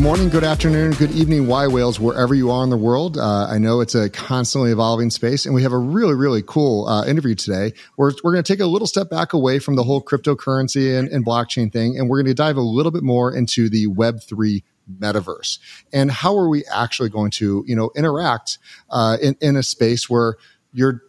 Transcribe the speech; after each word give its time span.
Good 0.00 0.06
morning, 0.06 0.28
good 0.30 0.44
afternoon, 0.44 0.92
good 0.92 1.10
evening, 1.10 1.46
Y 1.46 1.66
Whales, 1.66 2.00
wherever 2.00 2.34
you 2.34 2.50
are 2.50 2.64
in 2.64 2.70
the 2.70 2.76
world. 2.78 3.18
Uh, 3.18 3.46
I 3.50 3.58
know 3.58 3.82
it's 3.82 3.94
a 3.94 4.08
constantly 4.08 4.72
evolving 4.72 5.10
space, 5.10 5.44
and 5.44 5.54
we 5.54 5.62
have 5.62 5.72
a 5.72 5.78
really, 5.78 6.14
really 6.14 6.42
cool 6.42 6.88
uh, 6.88 7.04
interview 7.04 7.34
today. 7.34 7.74
We're, 7.98 8.12
we're 8.24 8.32
going 8.32 8.42
to 8.42 8.50
take 8.50 8.60
a 8.60 8.66
little 8.66 8.86
step 8.86 9.10
back 9.10 9.34
away 9.34 9.58
from 9.58 9.76
the 9.76 9.82
whole 9.82 10.02
cryptocurrency 10.02 10.98
and, 10.98 11.06
and 11.10 11.22
blockchain 11.22 11.70
thing, 11.70 11.98
and 11.98 12.08
we're 12.08 12.16
going 12.16 12.34
to 12.34 12.34
dive 12.34 12.56
a 12.56 12.62
little 12.62 12.90
bit 12.90 13.02
more 13.02 13.36
into 13.36 13.68
the 13.68 13.88
Web3 13.88 14.62
metaverse 14.90 15.58
and 15.92 16.10
how 16.10 16.34
are 16.34 16.48
we 16.48 16.64
actually 16.72 17.10
going 17.10 17.30
to, 17.32 17.62
you 17.66 17.76
know, 17.76 17.90
interact 17.94 18.56
uh, 18.88 19.18
in, 19.20 19.36
in 19.42 19.54
a 19.54 19.62
space 19.62 20.08
where 20.08 20.36
you're 20.72 21.02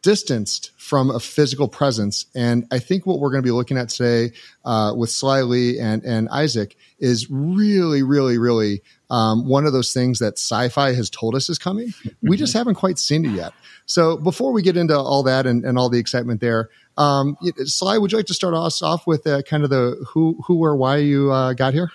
distanced 0.00 0.70
from 0.78 1.10
a 1.10 1.20
physical 1.20 1.68
presence. 1.68 2.24
And 2.34 2.66
I 2.70 2.78
think 2.78 3.04
what 3.04 3.20
we're 3.20 3.30
going 3.30 3.42
to 3.42 3.46
be 3.46 3.52
looking 3.52 3.76
at 3.76 3.90
today 3.90 4.34
uh, 4.64 4.94
with 4.96 5.10
Sly 5.10 5.42
Lee 5.42 5.78
and, 5.78 6.02
and 6.02 6.30
Isaac 6.30 6.76
is 6.98 7.30
really, 7.30 8.02
really, 8.02 8.38
really 8.38 8.82
um, 9.10 9.46
one 9.46 9.66
of 9.66 9.72
those 9.72 9.92
things 9.92 10.18
that 10.18 10.34
sci-fi 10.34 10.92
has 10.92 11.08
told 11.08 11.34
us 11.34 11.48
is 11.48 11.58
coming. 11.58 11.94
We 12.22 12.36
just 12.36 12.52
haven't 12.52 12.74
quite 12.74 12.98
seen 12.98 13.24
it 13.24 13.30
yet. 13.30 13.52
So 13.86 14.16
before 14.16 14.52
we 14.52 14.62
get 14.62 14.76
into 14.76 14.98
all 14.98 15.22
that 15.22 15.46
and, 15.46 15.64
and 15.64 15.78
all 15.78 15.88
the 15.88 15.98
excitement 15.98 16.40
there, 16.40 16.68
um, 16.96 17.36
Sly, 17.64 17.98
would 17.98 18.12
you 18.12 18.18
like 18.18 18.26
to 18.26 18.34
start 18.34 18.54
us 18.54 18.82
off 18.82 19.06
with 19.06 19.26
uh, 19.26 19.42
kind 19.42 19.64
of 19.64 19.70
the 19.70 20.04
who, 20.08 20.38
who 20.46 20.62
or 20.62 20.76
why 20.76 20.96
you 20.96 21.32
uh, 21.32 21.52
got 21.52 21.72
here? 21.72 21.90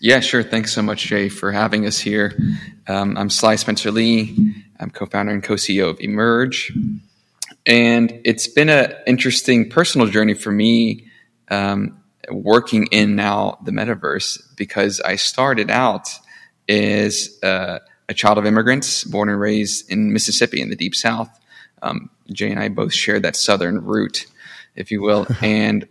Yeah, 0.00 0.20
sure. 0.20 0.42
Thanks 0.42 0.72
so 0.72 0.82
much, 0.82 1.04
Jay, 1.04 1.28
for 1.28 1.52
having 1.52 1.86
us 1.86 1.98
here. 1.98 2.36
Um, 2.88 3.16
I'm 3.16 3.28
Sly 3.28 3.56
Spencer 3.56 3.90
Lee. 3.90 4.54
I'm 4.80 4.90
co-founder 4.90 5.32
and 5.32 5.42
co-CEO 5.42 5.90
of 5.90 6.00
Emerge. 6.00 6.72
And 7.66 8.20
it's 8.24 8.48
been 8.48 8.68
an 8.68 8.94
interesting 9.06 9.68
personal 9.68 10.06
journey 10.06 10.34
for 10.34 10.52
me 10.52 11.06
um, 11.50 12.00
working 12.30 12.86
in 12.90 13.16
now 13.16 13.58
the 13.64 13.70
metaverse 13.70 14.42
because 14.56 15.00
I 15.00 15.16
started 15.16 15.70
out 15.70 16.08
as 16.68 17.38
uh, 17.42 17.78
a 18.08 18.14
child 18.14 18.38
of 18.38 18.46
immigrants 18.46 19.04
born 19.04 19.28
and 19.28 19.40
raised 19.40 19.90
in 19.90 20.12
Mississippi 20.12 20.60
in 20.60 20.70
the 20.70 20.76
deep 20.76 20.94
south. 20.94 21.28
Um, 21.82 22.10
Jay 22.32 22.50
and 22.50 22.58
I 22.58 22.68
both 22.68 22.92
share 22.92 23.20
that 23.20 23.36
southern 23.36 23.84
root, 23.84 24.26
if 24.74 24.90
you 24.90 25.02
will. 25.02 25.26
and 25.42 25.86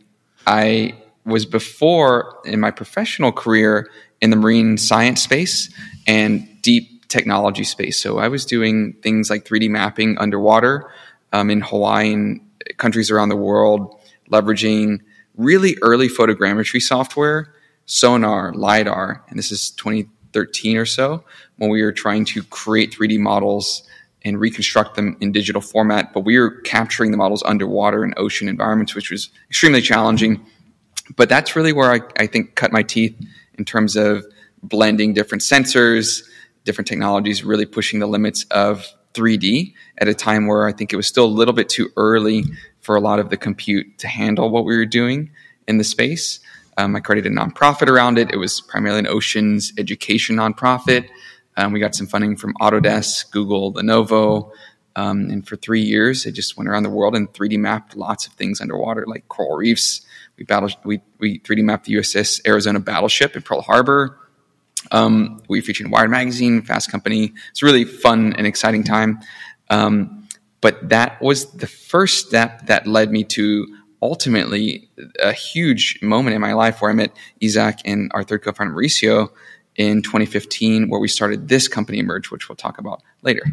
I 0.45 0.95
was 1.25 1.45
before 1.45 2.38
in 2.45 2.59
my 2.59 2.72
professional 2.72 3.31
career 3.31 3.89
in 4.22 4.30
the 4.30 4.36
marine 4.36 4.78
science 4.78 5.22
space 5.22 5.73
and 6.08 6.47
deep 6.61 7.08
technology 7.08 7.63
space. 7.63 8.00
So 8.02 8.17
I 8.17 8.28
was 8.28 8.45
doing 8.45 8.94
things 9.02 9.30
like 9.30 9.45
3D 9.45 9.69
mapping 9.69 10.17
underwater 10.17 10.89
um, 11.33 11.50
in 11.50 11.61
Hawaiian 11.61 12.41
countries 12.78 13.11
around 13.11 13.30
the 13.30 13.36
world, 13.36 14.00
leveraging 14.31 15.02
really 15.38 15.78
early 15.81 16.08
photogrammetry 16.08 16.81
software, 16.81 17.53
sonar, 17.86 18.53
lidar, 18.53 19.23
and 19.30 19.38
this 19.38 19.52
is 19.52 19.72
2013 19.72 20.78
or 20.78 20.86
so 20.86 21.23
when 21.57 21.69
we 21.69 21.81
were 21.81 21.91
trying 21.91 22.25
to 22.25 22.44
create 22.44 22.94
3D 22.94 23.19
models 23.19 23.84
and 24.24 24.40
reconstruct 24.40 24.95
them 24.95 25.16
in 25.22 25.31
digital 25.31 25.62
format. 25.62 26.12
But 26.12 26.22
we 26.22 26.40
were 26.40 26.62
capturing 26.62 27.12
the 27.12 27.18
models 27.18 27.44
underwater 27.44 28.03
in 28.03 28.13
ocean 28.18 28.50
environments, 28.50 28.95
which 28.95 29.12
was 29.12 29.29
extremely 29.50 29.81
challenging. 29.81 30.44
But 31.16 31.29
that's 31.29 31.56
really 31.56 31.74
where 31.74 31.91
I, 31.91 32.00
I 32.18 32.25
think 32.25 32.56
cut 32.56 32.72
my 32.72 32.81
teeth 32.81 33.16
in 33.57 33.66
terms 33.66 33.95
of 33.95 34.25
blending 34.63 35.13
different 35.13 35.44
sensors, 35.44 36.24
different 36.63 36.88
technologies, 36.88 37.44
really 37.44 37.68
pushing 37.68 38.00
the 38.00 38.07
limits 38.07 38.45
of 38.50 38.88
3D 39.13 39.74
at 40.00 40.07
a 40.07 40.13
time 40.13 40.47
where 40.47 40.68
I 40.68 40.74
think 40.74 40.91
it 40.91 40.95
was 40.95 41.07
still 41.07 41.25
a 41.25 41.28
little 41.28 41.53
bit 41.53 41.69
too 41.69 41.90
early 41.95 42.44
for 42.85 42.96
a 42.96 43.01
lot 43.01 43.18
of 43.18 43.31
the 43.31 43.38
compute 43.38 43.97
to 43.97 44.07
handle 44.07 44.51
what 44.51 44.63
we 44.63 44.78
were 44.78 44.85
doing 44.85 45.31
in 45.68 45.79
the 45.79 45.84
space. 45.84 46.40
Um, 46.78 46.96
I 46.96 47.00
created 47.00 47.31
a 47.31 47.35
nonprofit 47.35 47.88
around 47.88 48.19
it. 48.19 48.31
It 48.31 48.38
was 48.38 48.62
primarily 48.62 49.00
an 49.00 49.07
oceans 49.07 49.73
education 49.79 50.35
nonprofit. 50.35 51.09
Um, 51.57 51.72
we 51.72 51.79
got 51.79 51.95
some 51.95 52.06
funding 52.06 52.35
from 52.35 52.53
Autodesk, 52.62 53.31
Google, 53.31 53.74
Lenovo. 53.74 54.51
Um, 54.95 55.29
and 55.31 55.47
for 55.47 55.56
three 55.56 55.81
years, 55.81 56.28
I 56.28 56.29
just 56.29 56.57
went 56.57 56.69
around 56.69 56.84
the 56.84 56.91
world 56.91 57.16
and 57.16 57.31
3D 57.34 57.57
mapped 57.57 57.95
lots 57.95 58.28
of 58.28 58.34
things 58.34 58.62
underwater, 58.62 59.06
like 59.07 59.28
coral 59.29 59.57
reefs. 59.57 60.01
We 60.38 60.44
battle, 60.44 60.69
we, 60.84 61.01
we 61.18 61.40
3D 61.40 61.63
mapped 61.63 61.85
the 61.85 61.95
USS 61.95 62.45
Arizona 62.47 62.79
battleship 62.79 63.35
at 63.35 63.45
Pearl 63.45 63.62
Harbor. 63.62 64.19
Um, 64.91 65.41
we 65.50 65.62
featured 65.62 65.88
in 65.88 65.91
Wired 65.91 66.12
Magazine, 66.12 66.62
Fast 66.62 66.91
Company. 66.91 67.34
It's 67.50 67.63
a 67.63 67.66
really 67.66 67.85
fun 67.85 68.34
and 68.34 68.45
exciting 68.45 68.84
time. 68.84 69.22
Um, 69.72 70.25
but 70.65 70.89
that 70.89 71.21
was 71.21 71.45
the 71.51 71.67
first 71.67 72.25
step 72.25 72.65
that 72.65 72.87
led 72.87 73.11
me 73.11 73.23
to 73.23 73.67
ultimately 74.01 74.89
a 75.21 75.31
huge 75.31 75.99
moment 76.01 76.33
in 76.33 76.41
my 76.41 76.53
life 76.53 76.81
where 76.81 76.89
I 76.89 76.95
met 76.95 77.15
Isaac 77.43 77.77
and 77.85 78.09
our 78.15 78.23
third 78.23 78.41
co-founder 78.41 78.73
Mauricio 78.73 79.29
in 79.75 80.01
2015, 80.01 80.89
where 80.89 80.99
we 80.99 81.07
started 81.07 81.49
this 81.49 81.67
company 81.67 81.99
Emerge, 81.99 82.31
which 82.31 82.49
we'll 82.49 82.55
talk 82.55 82.79
about 82.79 83.03
later. 83.21 83.43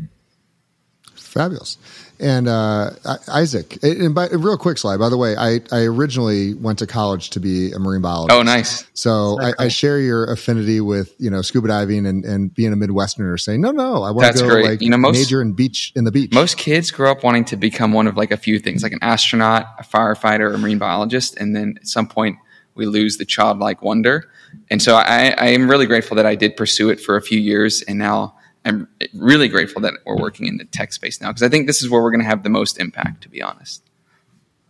Fabulous. 1.15 1.77
And 2.23 2.47
uh, 2.47 2.91
Isaac, 3.27 3.83
and 3.83 4.15
by, 4.15 4.29
real 4.29 4.57
quick 4.57 4.79
Sly, 4.79 4.97
by 4.97 5.09
the 5.09 5.17
way, 5.17 5.35
I, 5.37 5.61
I 5.73 5.81
originally 5.81 6.55
went 6.55 6.79
to 6.79 6.87
college 6.87 7.31
to 7.31 7.41
be 7.41 7.73
a 7.73 7.81
marine 7.81 8.01
biologist. 8.01 8.39
Oh, 8.39 8.43
nice. 8.45 8.87
So 8.95 9.41
I, 9.41 9.53
I, 9.59 9.69
share 9.69 9.99
your 9.99 10.31
affinity 10.31 10.81
with, 10.81 11.13
you 11.19 11.29
know, 11.29 11.43
scuba 11.43 11.67
diving 11.67 12.07
and, 12.07 12.25
and 12.25 12.55
being 12.55 12.73
a 12.73 12.77
Midwesterner 12.77 13.41
saying, 13.41 13.61
no, 13.61 13.73
no, 13.73 14.05
I 14.05 14.13
want 14.13 14.37
to 14.37 14.43
go 14.45 14.49
great. 14.49 14.65
like 14.65 14.81
you 14.81 14.89
know, 14.89 14.99
most, 14.99 15.19
major 15.19 15.43
in 15.43 15.55
beach 15.55 15.93
in 15.97 16.05
the 16.05 16.13
beach. 16.13 16.33
Most 16.33 16.59
kids 16.59 16.93
grow 16.93 17.11
up 17.11 17.25
wanting 17.25 17.45
to 17.47 17.57
become 17.57 17.93
one 17.93 18.07
of 18.07 18.17
like 18.17 18.31
a 18.31 18.37
few 18.37 18.61
things, 18.61 18.85
like 18.85 18.93
an 18.93 19.01
astronaut, 19.03 19.67
a 19.81 19.83
firefighter, 19.83 20.55
a 20.55 20.59
marine 20.59 20.79
biologist. 20.79 21.37
And 21.39 21.57
then 21.57 21.75
at 21.79 21.89
some 21.89 22.07
point 22.07 22.39
we 22.77 22.87
lose 22.87 23.17
the 23.17 23.25
childlike 23.25 23.83
wonder. 23.83 24.31
And 24.71 24.81
so 24.81 24.95
I, 24.95 25.35
I 25.37 25.47
am 25.49 25.69
really 25.69 25.87
grateful 25.87 26.17
that 26.19 26.27
I 26.27 26.37
did 26.37 26.57
pursue 26.57 26.89
it 26.89 27.01
for 27.01 27.17
a 27.17 27.23
few 27.23 27.41
years 27.41 27.83
and 27.83 27.99
now 27.99 28.37
I'm 28.65 28.89
really 29.15 29.49
grateful 29.49 29.83
that 29.83 29.95
we're 30.05 30.19
working 30.19 30.47
in 30.47 30.57
the 30.57 30.65
tech 30.65 30.93
space 30.93 31.21
now 31.21 31.29
because 31.29 31.43
I 31.43 31.49
think 31.49 31.67
this 31.67 31.83
is 31.83 31.91
where 31.91 32.03
we're 32.03 32.11
going 32.11 32.23
to 32.23 32.27
have 32.27 32.43
the 32.43 32.51
most 32.51 32.79
impact, 32.79 33.23
to 33.23 33.29
be 33.29 33.43
honest. 33.43 33.83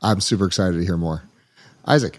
I'm 0.01 0.21
super 0.21 0.47
excited 0.47 0.79
to 0.79 0.85
hear 0.85 0.97
more. 0.97 1.23
Isaac. 1.87 2.19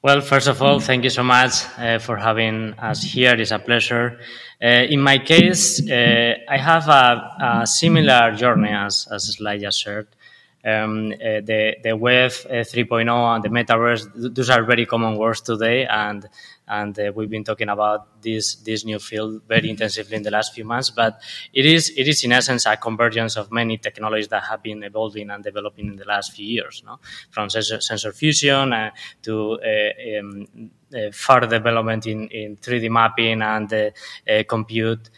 Well, 0.00 0.20
first 0.20 0.46
of 0.46 0.62
all, 0.62 0.78
thank 0.78 1.02
you 1.02 1.10
so 1.10 1.24
much 1.24 1.64
uh, 1.76 1.98
for 1.98 2.16
having 2.16 2.74
us 2.74 3.02
here. 3.02 3.34
It's 3.34 3.50
a 3.50 3.58
pleasure. 3.58 4.20
Uh, 4.62 4.86
in 4.88 5.00
my 5.00 5.18
case, 5.18 5.80
uh, 5.90 6.34
I 6.48 6.56
have 6.56 6.86
a, 6.88 7.62
a, 7.62 7.66
similar 7.66 8.32
journey 8.36 8.70
as, 8.70 9.08
as 9.10 9.24
Sly 9.34 9.58
just 9.58 9.82
shared. 9.82 10.06
Um, 10.64 11.12
uh, 11.12 11.40
the, 11.40 11.76
the 11.82 11.96
Web 11.96 12.30
uh, 12.46 12.62
3.0 12.62 13.34
and 13.34 13.42
the 13.44 13.48
metaverse, 13.48 14.34
those 14.34 14.50
are 14.50 14.62
very 14.62 14.86
common 14.86 15.18
words 15.18 15.40
today. 15.40 15.84
And 15.86 16.28
and 16.68 16.98
uh, 16.98 17.12
we've 17.14 17.30
been 17.30 17.44
talking 17.44 17.68
about 17.68 18.22
this 18.22 18.56
this 18.56 18.84
new 18.84 18.98
field 18.98 19.42
very 19.48 19.70
intensively 19.70 20.16
in 20.16 20.22
the 20.22 20.30
last 20.30 20.54
few 20.54 20.64
months. 20.64 20.90
But 20.90 21.20
it 21.52 21.66
is 21.66 21.90
it 21.96 22.08
is 22.08 22.24
in 22.24 22.32
essence 22.32 22.66
a 22.66 22.76
convergence 22.76 23.36
of 23.36 23.50
many 23.50 23.78
technologies 23.78 24.28
that 24.28 24.44
have 24.44 24.62
been 24.62 24.82
evolving 24.82 25.30
and 25.30 25.42
developing 25.42 25.86
in 25.86 25.96
the 25.96 26.04
last 26.04 26.32
few 26.32 26.46
years, 26.46 26.82
no? 26.84 26.98
from 27.30 27.50
sensor, 27.50 27.80
sensor 27.80 28.12
fusion 28.12 28.72
uh, 28.72 28.90
to 29.22 29.58
uh, 29.60 30.18
um, 30.20 30.70
uh, 30.94 31.10
further 31.12 31.46
development 31.46 32.06
in, 32.06 32.28
in 32.28 32.56
3D 32.56 32.90
mapping 32.90 33.42
and 33.42 33.72
uh, 33.72 33.90
uh, 34.28 34.42
compute 34.48 35.10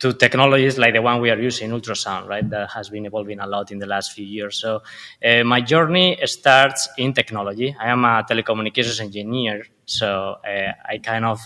to 0.00 0.14
technologies 0.14 0.78
like 0.78 0.94
the 0.94 1.02
one 1.02 1.20
we 1.20 1.30
are 1.30 1.38
using, 1.38 1.70
ultrasound, 1.70 2.26
right? 2.26 2.48
That 2.48 2.70
has 2.70 2.88
been 2.88 3.06
evolving 3.06 3.38
a 3.38 3.46
lot 3.46 3.70
in 3.70 3.78
the 3.78 3.86
last 3.86 4.12
few 4.12 4.24
years. 4.24 4.58
So 4.58 4.82
uh, 5.24 5.44
my 5.44 5.60
journey 5.60 6.18
starts 6.24 6.88
in 6.96 7.12
technology. 7.12 7.76
I 7.78 7.90
am 7.90 8.04
a 8.04 8.24
telecommunications 8.28 9.00
engineer, 9.00 9.64
so 9.84 10.36
uh, 10.44 10.72
I 10.88 10.98
kind 10.98 11.24
of 11.24 11.38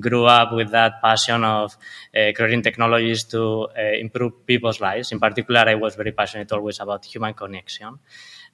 grew 0.00 0.24
up 0.24 0.52
with 0.52 0.70
that 0.70 1.02
passion 1.02 1.44
of 1.44 1.76
uh, 2.16 2.32
creating 2.34 2.62
technologies 2.62 3.24
to 3.24 3.68
uh, 3.76 3.82
improve 3.98 4.46
people's 4.46 4.80
lives. 4.80 5.12
In 5.12 5.20
particular, 5.20 5.60
I 5.60 5.74
was 5.74 5.94
very 5.94 6.12
passionate 6.12 6.50
always 6.52 6.80
about 6.80 7.04
human 7.04 7.34
connection. 7.34 7.98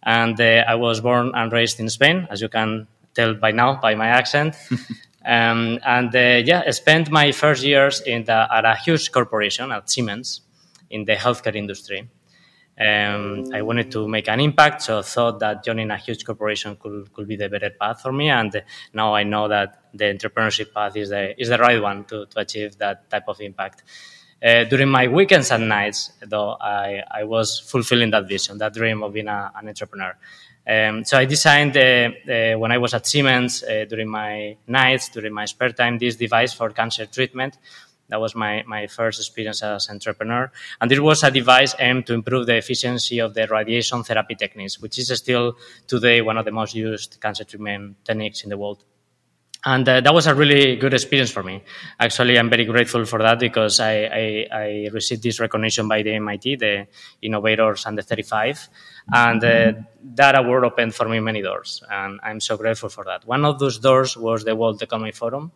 And 0.02 0.38
uh, 0.40 0.64
I 0.66 0.74
was 0.74 1.00
born 1.00 1.32
and 1.34 1.52
raised 1.52 1.78
in 1.80 1.88
Spain, 1.88 2.26
as 2.30 2.40
you 2.40 2.48
can 2.48 2.86
tell 3.14 3.34
by 3.34 3.52
now 3.52 3.80
by 3.80 3.94
my 3.94 4.08
accent. 4.08 4.56
Um, 5.24 5.78
and 5.84 6.14
uh, 6.14 6.42
yeah, 6.44 6.64
I 6.66 6.70
spent 6.70 7.10
my 7.10 7.32
first 7.32 7.64
years 7.64 8.00
in 8.00 8.24
the, 8.24 8.48
at 8.52 8.64
a 8.64 8.76
huge 8.76 9.10
corporation 9.10 9.72
at 9.72 9.88
Siemens 9.88 10.42
in 10.90 11.04
the 11.04 11.14
healthcare 11.14 11.54
industry. 11.54 12.08
Um, 12.78 13.52
I 13.54 13.62
wanted 13.62 13.92
to 13.92 14.08
make 14.08 14.28
an 14.28 14.40
impact, 14.40 14.82
so 14.82 14.98
I 14.98 15.02
thought 15.02 15.38
that 15.40 15.64
joining 15.64 15.90
a 15.92 15.96
huge 15.96 16.24
corporation 16.24 16.76
could, 16.76 17.12
could 17.12 17.28
be 17.28 17.36
the 17.36 17.48
better 17.48 17.70
path 17.70 18.02
for 18.02 18.12
me. 18.12 18.28
And 18.30 18.62
now 18.92 19.14
I 19.14 19.22
know 19.22 19.46
that 19.48 19.84
the 19.94 20.06
entrepreneurship 20.06 20.74
path 20.74 20.96
is 20.96 21.10
the, 21.10 21.40
is 21.40 21.48
the 21.48 21.58
right 21.58 21.80
one 21.80 22.04
to, 22.06 22.26
to 22.26 22.40
achieve 22.40 22.76
that 22.78 23.08
type 23.08 23.28
of 23.28 23.40
impact. 23.40 23.84
Uh, 24.44 24.64
during 24.64 24.88
my 24.88 25.06
weekends 25.08 25.52
and 25.52 25.68
nights, 25.68 26.12
though, 26.20 26.56
I, 26.60 27.02
I 27.10 27.24
was 27.24 27.60
fulfilling 27.60 28.10
that 28.10 28.28
vision, 28.28 28.58
that 28.58 28.74
dream 28.74 29.02
of 29.02 29.12
being 29.12 29.28
a, 29.28 29.52
an 29.54 29.68
entrepreneur. 29.68 30.16
Um, 30.66 31.04
so 31.04 31.18
I 31.18 31.26
designed, 31.26 31.76
uh, 31.76 32.56
when 32.56 32.72
I 32.72 32.78
was 32.78 32.94
at 32.94 33.06
Siemens, 33.06 33.62
uh, 33.62 33.84
during 33.88 34.08
my 34.08 34.56
nights, 34.66 35.10
during 35.10 35.32
my 35.32 35.44
spare 35.44 35.72
time, 35.72 35.98
this 35.98 36.16
device 36.16 36.54
for 36.54 36.70
cancer 36.70 37.06
treatment 37.06 37.58
that 38.08 38.20
was 38.20 38.34
my, 38.34 38.62
my 38.66 38.86
first 38.86 39.18
experience 39.18 39.62
as 39.62 39.88
entrepreneur. 39.88 40.50
And 40.80 40.92
it 40.92 41.00
was 41.00 41.22
a 41.22 41.30
device 41.30 41.74
aimed 41.78 42.06
to 42.06 42.14
improve 42.14 42.46
the 42.46 42.56
efficiency 42.56 43.18
of 43.18 43.34
the 43.34 43.46
radiation 43.46 44.02
therapy 44.02 44.34
techniques, 44.34 44.80
which 44.80 44.98
is 44.98 45.08
still 45.16 45.56
today 45.86 46.20
one 46.20 46.38
of 46.38 46.44
the 46.44 46.52
most 46.52 46.74
used 46.74 47.18
cancer 47.20 47.44
treatment 47.44 47.96
techniques 48.04 48.44
in 48.44 48.50
the 48.50 48.58
world. 48.58 48.84
And 49.64 49.88
uh, 49.88 50.00
that 50.00 50.12
was 50.12 50.26
a 50.26 50.34
really 50.34 50.76
good 50.76 50.92
experience 50.92 51.30
for 51.30 51.42
me. 51.42 51.62
Actually, 51.98 52.38
I'm 52.38 52.50
very 52.50 52.66
grateful 52.66 53.06
for 53.06 53.18
that 53.20 53.38
because 53.38 53.80
I, 53.80 54.04
I, 54.04 54.46
I 54.52 54.88
received 54.92 55.22
this 55.22 55.40
recognition 55.40 55.88
by 55.88 56.02
the 56.02 56.14
MIT, 56.14 56.56
the 56.56 56.86
Innovators 57.22 57.86
Under 57.86 58.02
35. 58.02 58.68
And 59.12 59.42
uh, 59.42 59.72
that 60.16 60.38
award 60.38 60.64
opened 60.64 60.94
for 60.94 61.08
me 61.08 61.20
many 61.20 61.40
doors. 61.40 61.82
And 61.90 62.20
I'm 62.22 62.40
so 62.40 62.58
grateful 62.58 62.90
for 62.90 63.04
that. 63.04 63.26
One 63.26 63.44
of 63.44 63.58
those 63.58 63.78
doors 63.78 64.16
was 64.16 64.44
the 64.44 64.54
World 64.54 64.82
Economic 64.82 65.14
Forum 65.14 65.52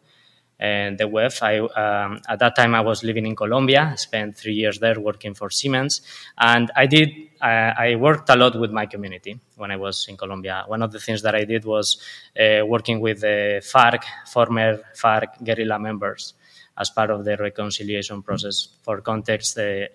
and 0.59 0.99
the 0.99 1.07
web. 1.07 1.33
I, 1.41 1.59
um, 1.59 2.21
at 2.29 2.39
that 2.41 2.57
time, 2.57 2.75
I 2.75 2.81
was 2.81 3.05
living 3.05 3.27
in 3.27 3.37
Colombia. 3.37 3.91
I 3.93 3.97
spent 3.97 4.37
three 4.37 4.55
years 4.55 4.79
there 4.79 4.99
working 4.99 5.35
for 5.35 5.51
Siemens, 5.51 6.03
and 6.37 6.71
I 6.75 6.87
did. 6.87 7.11
Uh, 7.41 7.73
I 7.79 7.95
worked 7.95 8.29
a 8.31 8.37
lot 8.37 8.59
with 8.59 8.73
my 8.73 8.87
community 8.87 9.39
when 9.57 9.71
I 9.71 9.77
was 9.77 10.07
in 10.09 10.17
Colombia. 10.17 10.65
One 10.67 10.83
of 10.83 10.91
the 10.91 10.99
things 10.99 11.23
that 11.23 11.35
I 11.35 11.45
did 11.45 11.65
was 11.65 11.99
uh, 12.39 12.67
working 12.67 13.01
with 13.01 13.21
the 13.21 13.63
FARC, 13.63 14.03
former 14.27 14.81
FARC 14.95 15.45
guerrilla 15.45 15.79
members, 15.79 16.35
as 16.79 16.91
part 16.91 17.11
of 17.11 17.25
the 17.25 17.37
reconciliation 17.37 18.23
process. 18.23 18.69
For 18.83 19.01
context, 19.01 19.59
uh, 19.59 19.87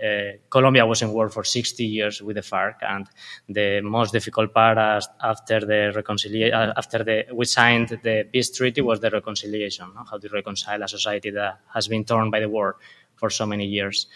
Colombia 0.49 0.85
was 0.85 1.01
in 1.01 1.13
war 1.13 1.29
for 1.29 1.43
60 1.43 1.83
years 1.85 2.21
with 2.21 2.35
the 2.35 2.41
FARC, 2.41 2.75
and 2.81 3.07
the 3.47 3.81
most 3.81 4.11
difficult 4.11 4.53
part 4.53 4.77
after 5.21 5.61
the 5.61 5.93
reconciliation, 5.95 6.53
uh, 6.53 6.73
after 6.75 7.03
the, 7.03 7.25
we 7.33 7.45
signed 7.45 7.89
the 8.03 8.27
peace 8.31 8.51
treaty 8.51 8.81
was 8.81 8.99
the 8.99 9.09
reconciliation, 9.09 9.87
no? 9.95 10.03
how 10.03 10.17
to 10.17 10.27
reconcile 10.29 10.83
a 10.83 10.87
society 10.87 11.29
that 11.31 11.59
has 11.73 11.87
been 11.87 12.03
torn 12.03 12.29
by 12.29 12.41
the 12.41 12.49
war 12.49 12.75
for 13.15 13.29
so 13.29 13.45
many 13.45 13.65
years. 13.65 14.07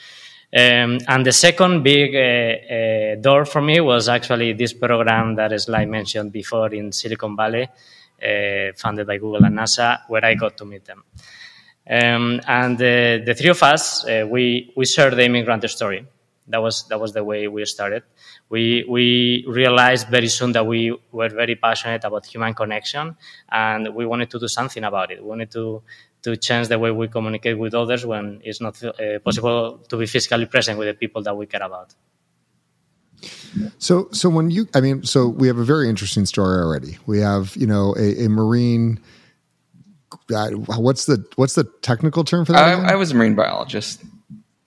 Um, 0.53 0.99
and 1.07 1.25
the 1.25 1.33
second 1.33 1.83
big 1.83 2.15
uh, 2.15 2.73
uh, 2.73 3.15
door 3.21 3.45
for 3.45 3.61
me 3.61 3.81
was 3.81 4.07
actually 4.07 4.53
this 4.53 4.73
program 4.73 5.35
that 5.35 5.59
Sly 5.59 5.85
mentioned 5.85 6.31
before 6.31 6.73
in 6.73 6.91
Silicon 6.91 7.35
Valley, 7.35 7.63
uh, 7.63 8.71
funded 8.75 9.07
by 9.07 9.17
Google 9.17 9.43
and 9.43 9.57
NASA, 9.57 10.01
where 10.07 10.23
I 10.23 10.35
got 10.35 10.57
to 10.57 10.65
meet 10.65 10.85
them. 10.85 11.03
Um, 11.89 12.41
and 12.47 12.75
uh, 12.75 13.23
the 13.25 13.35
three 13.37 13.49
of 13.49 13.63
us, 13.63 14.05
uh, 14.05 14.25
we, 14.29 14.73
we 14.75 14.85
shared 14.85 15.15
the 15.15 15.23
immigrant 15.23 15.69
story. 15.69 16.05
That 16.49 16.61
was, 16.61 16.87
that 16.87 16.99
was 16.99 17.13
the 17.13 17.23
way 17.23 17.47
we 17.47 17.65
started. 17.65 18.03
We, 18.49 18.85
we 18.87 19.45
realized 19.47 20.07
very 20.07 20.27
soon 20.27 20.53
that 20.53 20.65
we 20.65 20.97
were 21.11 21.29
very 21.29 21.55
passionate 21.55 22.03
about 22.05 22.25
human 22.25 22.53
connection 22.53 23.17
and 23.49 23.93
we 23.93 24.05
wanted 24.05 24.29
to 24.31 24.39
do 24.39 24.47
something 24.47 24.83
about 24.83 25.11
it. 25.11 25.21
We 25.21 25.27
wanted 25.27 25.51
to, 25.51 25.83
to 26.23 26.37
change 26.37 26.69
the 26.69 26.79
way 26.79 26.91
we 26.91 27.07
communicate 27.09 27.57
with 27.57 27.73
others 27.73 28.05
when 28.05 28.41
it's 28.43 28.61
not 28.61 28.81
uh, 28.83 29.19
possible 29.19 29.79
to 29.89 29.97
be 29.97 30.05
physically 30.05 30.45
present 30.45 30.79
with 30.79 30.87
the 30.87 30.93
people 30.93 31.21
that 31.23 31.35
we 31.35 31.45
care 31.45 31.63
about. 31.63 31.93
So, 33.77 34.09
so 34.11 34.29
when 34.29 34.49
you, 34.49 34.67
I 34.73 34.81
mean, 34.81 35.03
so 35.03 35.27
we 35.27 35.47
have 35.47 35.57
a 35.57 35.63
very 35.63 35.89
interesting 35.89 36.25
story 36.25 36.59
already. 36.61 36.97
We 37.05 37.19
have, 37.19 37.55
you 37.55 37.67
know, 37.67 37.95
a, 37.97 38.25
a 38.25 38.29
Marine 38.29 38.99
what's 40.29 41.05
the 41.05 41.25
what's 41.35 41.55
the 41.55 41.63
technical 41.81 42.23
term 42.23 42.45
for 42.45 42.53
that? 42.53 42.79
I, 42.79 42.93
I, 42.93 42.95
was 42.95 43.11
a 43.11 43.15
marine 43.15 43.35
biologist. 43.35 44.03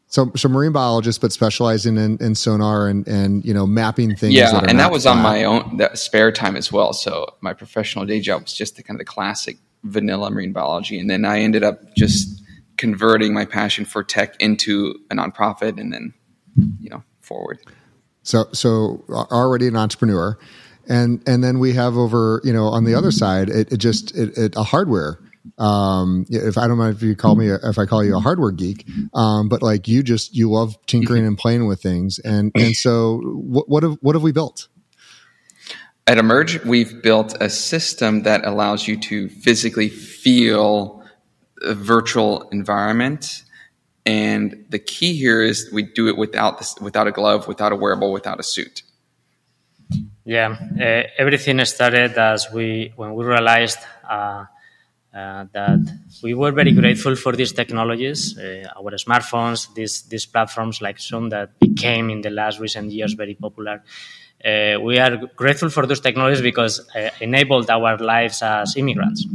So, 0.07 0.33
so 0.35 0.49
marine 0.49 0.73
biologist, 0.73 1.21
but 1.21 1.33
specializing 1.33 1.97
in, 1.97 2.19
in 2.19 2.35
sonar 2.35 2.89
and 2.89 3.07
and 3.07 3.45
you 3.45 3.55
know 3.55 3.67
mapping 3.67 4.17
things. 4.17 4.35
Yeah, 4.35 4.53
that 4.53 4.71
and 4.71 4.79
that 4.79 4.91
was 4.91 5.05
flat. 5.05 5.17
on 5.17 5.23
my 5.23 5.45
own 5.45 5.81
spare 5.95 6.33
time 6.33 6.57
as 6.57 6.73
well. 6.73 6.93
So 6.93 7.27
my 7.41 7.53
professional 7.53 8.07
day 8.07 8.21
job 8.21 8.43
was 8.43 8.55
just 8.55 8.77
the 8.77 8.83
kind 8.83 8.97
of 8.97 8.99
the 8.99 9.05
classic 9.05 9.59
vanilla 9.85 10.31
marine 10.31 10.53
biology, 10.53 10.99
and 10.99 11.09
then 11.09 11.25
I 11.25 11.41
ended 11.41 11.62
up 11.62 11.95
just 11.97 12.43
converting 12.77 13.35
my 13.35 13.45
passion 13.45 13.85
for 13.85 14.03
tech 14.03 14.35
into 14.41 14.95
a 15.11 15.15
nonprofit, 15.15 15.79
and 15.79 15.93
then 15.93 16.15
you 16.81 16.91
know 16.91 17.05
forward. 17.21 17.59
So, 18.23 18.49
so 18.53 19.05
already 19.09 19.69
an 19.69 19.77
entrepreneur, 19.77 20.39
and 20.89 21.23
and 21.27 21.45
then 21.45 21.59
we 21.59 21.73
have 21.75 21.97
over 21.97 22.41
you 22.43 22.53
know 22.53 22.67
on 22.67 22.85
the 22.85 22.95
other 22.95 23.11
side, 23.11 23.49
it, 23.49 23.73
it 23.73 23.77
just 23.77 24.17
it, 24.17 24.37
it, 24.37 24.57
a 24.57 24.62
hardware 24.62 25.19
um 25.58 26.26
if 26.28 26.58
i 26.58 26.69
don't 26.69 26.76
know 26.76 26.90
if 26.90 27.02
you 27.02 27.16
call 27.16 27.34
me 27.34 27.48
a, 27.48 27.56
if 27.64 27.78
i 27.78 27.87
call 27.87 28.04
you 28.04 28.14
a 28.14 28.20
hardware 28.20 28.50
geek 28.50 28.87
um 29.14 29.48
but 29.48 29.62
like 29.62 29.88
you 29.88 30.02
just 30.02 30.34
you 30.34 30.50
love 30.50 30.76
tinkering 30.87 31.26
and 31.26 31.38
playing 31.38 31.66
with 31.66 31.82
things. 31.82 32.19
And 32.19 32.52
and 32.54 32.75
so 32.76 33.19
what 33.19 33.69
what 33.69 33.82
have 33.82 33.96
what 34.00 34.14
have 34.14 34.22
we 34.22 34.32
built? 34.32 34.69
At 36.06 36.19
emerge 36.19 36.64
we've 36.64 37.02
built 37.02 37.37
a 37.40 37.48
system 37.48 38.22
that 38.22 38.44
allows 38.44 38.88
you 38.88 38.96
to 39.00 39.28
physically 39.28 39.88
feel 39.88 41.02
a 41.62 41.75
virtual 41.75 42.48
environment. 42.50 43.42
And 44.06 44.64
the 44.70 44.78
key 44.78 45.14
here 45.14 45.42
is 45.42 45.70
we 45.72 45.82
do 45.82 46.08
it 46.08 46.16
without 46.16 46.58
this 46.58 46.75
without 46.81 47.06
a 47.06 47.12
glove 47.12 47.48
without 47.48 47.72
a 47.72 47.76
wearable 47.76 48.12
without 48.12 48.40
a 48.40 48.42
suit. 48.42 48.82
Yeah 50.25 50.56
uh, 50.81 51.02
everything 51.19 51.64
started 51.64 52.12
as 52.19 52.48
we 52.52 52.92
when 52.96 53.14
we 53.14 53.25
realized 53.25 53.78
uh, 54.08 54.44
uh, 55.15 55.45
that 55.53 55.81
we 56.23 56.35
were 56.35 56.53
very 56.53 56.73
grateful 56.73 57.17
for 57.17 57.33
these 57.33 57.53
technologies, 57.53 58.39
uh, 58.39 58.69
our 58.77 58.93
smartphones, 58.93 59.73
these 59.75 60.03
these 60.03 60.27
platforms 60.27 60.81
like 60.81 61.01
Zoom 61.01 61.31
that 61.31 61.59
became 61.59 62.11
in 62.11 62.21
the 62.21 62.31
last 62.31 62.61
recent 62.61 62.93
years 62.93 63.15
very 63.15 63.35
popular. 63.35 63.83
Uh, 64.45 64.79
we 64.81 64.99
are 64.99 65.17
grateful 65.37 65.69
for 65.69 65.85
those 65.87 66.01
technologies 66.01 66.41
because 66.41 66.89
uh, 66.95 67.11
enabled 67.21 67.69
our 67.71 67.99
lives 67.99 68.41
as 68.43 68.77
immigrants, 68.77 69.27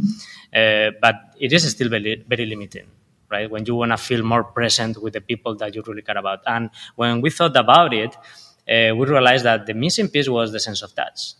uh, 0.56 0.92
but 1.02 1.16
it 1.40 1.52
is 1.52 1.70
still 1.70 1.90
very, 1.90 2.24
very 2.28 2.46
limiting. 2.46 2.88
Right 3.28 3.50
when 3.50 3.66
you 3.66 3.76
want 3.76 3.92
to 3.92 3.98
feel 3.98 4.24
more 4.24 4.44
present 4.44 5.02
with 5.02 5.14
the 5.14 5.22
people 5.22 5.56
that 5.56 5.74
you 5.74 5.84
really 5.86 6.04
care 6.04 6.18
about, 6.18 6.40
and 6.46 6.70
when 6.96 7.22
we 7.22 7.32
thought 7.32 7.58
about 7.58 7.94
it, 7.94 8.16
uh, 8.16 8.96
we 8.96 9.06
realized 9.08 9.44
that 9.46 9.66
the 9.66 9.74
missing 9.74 10.08
piece 10.08 10.30
was 10.30 10.52
the 10.52 10.60
sense 10.60 10.82
of 10.84 10.96
touch 10.96 11.34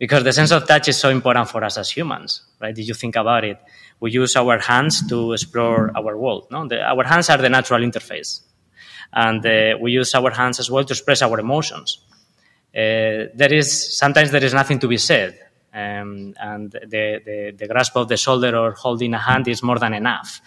because 0.00 0.24
the 0.24 0.32
sense 0.32 0.50
of 0.50 0.66
touch 0.66 0.88
is 0.88 0.96
so 0.96 1.10
important 1.10 1.46
for 1.50 1.62
us 1.62 1.76
as 1.76 1.90
humans, 1.90 2.42
right? 2.58 2.74
Did 2.74 2.88
you 2.88 2.94
think 2.94 3.16
about 3.16 3.44
it? 3.44 3.58
We 4.00 4.10
use 4.10 4.34
our 4.34 4.58
hands 4.58 5.06
to 5.08 5.34
explore 5.34 5.92
our 5.94 6.16
world. 6.16 6.48
No, 6.50 6.66
the, 6.66 6.82
our 6.82 7.04
hands 7.04 7.28
are 7.28 7.36
the 7.36 7.50
natural 7.50 7.82
interface, 7.82 8.40
and 9.12 9.44
uh, 9.44 9.76
we 9.78 9.92
use 9.92 10.14
our 10.14 10.30
hands 10.30 10.58
as 10.58 10.70
well 10.70 10.84
to 10.84 10.94
express 10.94 11.20
our 11.20 11.38
emotions. 11.38 12.02
Uh, 12.74 13.28
there 13.34 13.52
is 13.52 13.98
sometimes 13.98 14.30
there 14.30 14.42
is 14.42 14.54
nothing 14.54 14.78
to 14.78 14.88
be 14.88 14.96
said, 14.96 15.38
um, 15.74 16.34
and 16.40 16.72
the, 16.72 17.20
the, 17.26 17.54
the 17.58 17.68
grasp 17.68 17.94
of 17.96 18.08
the 18.08 18.16
shoulder 18.16 18.56
or 18.56 18.72
holding 18.72 19.12
a 19.12 19.18
hand 19.18 19.46
is 19.48 19.62
more 19.62 19.78
than 19.78 19.92
enough. 19.92 20.40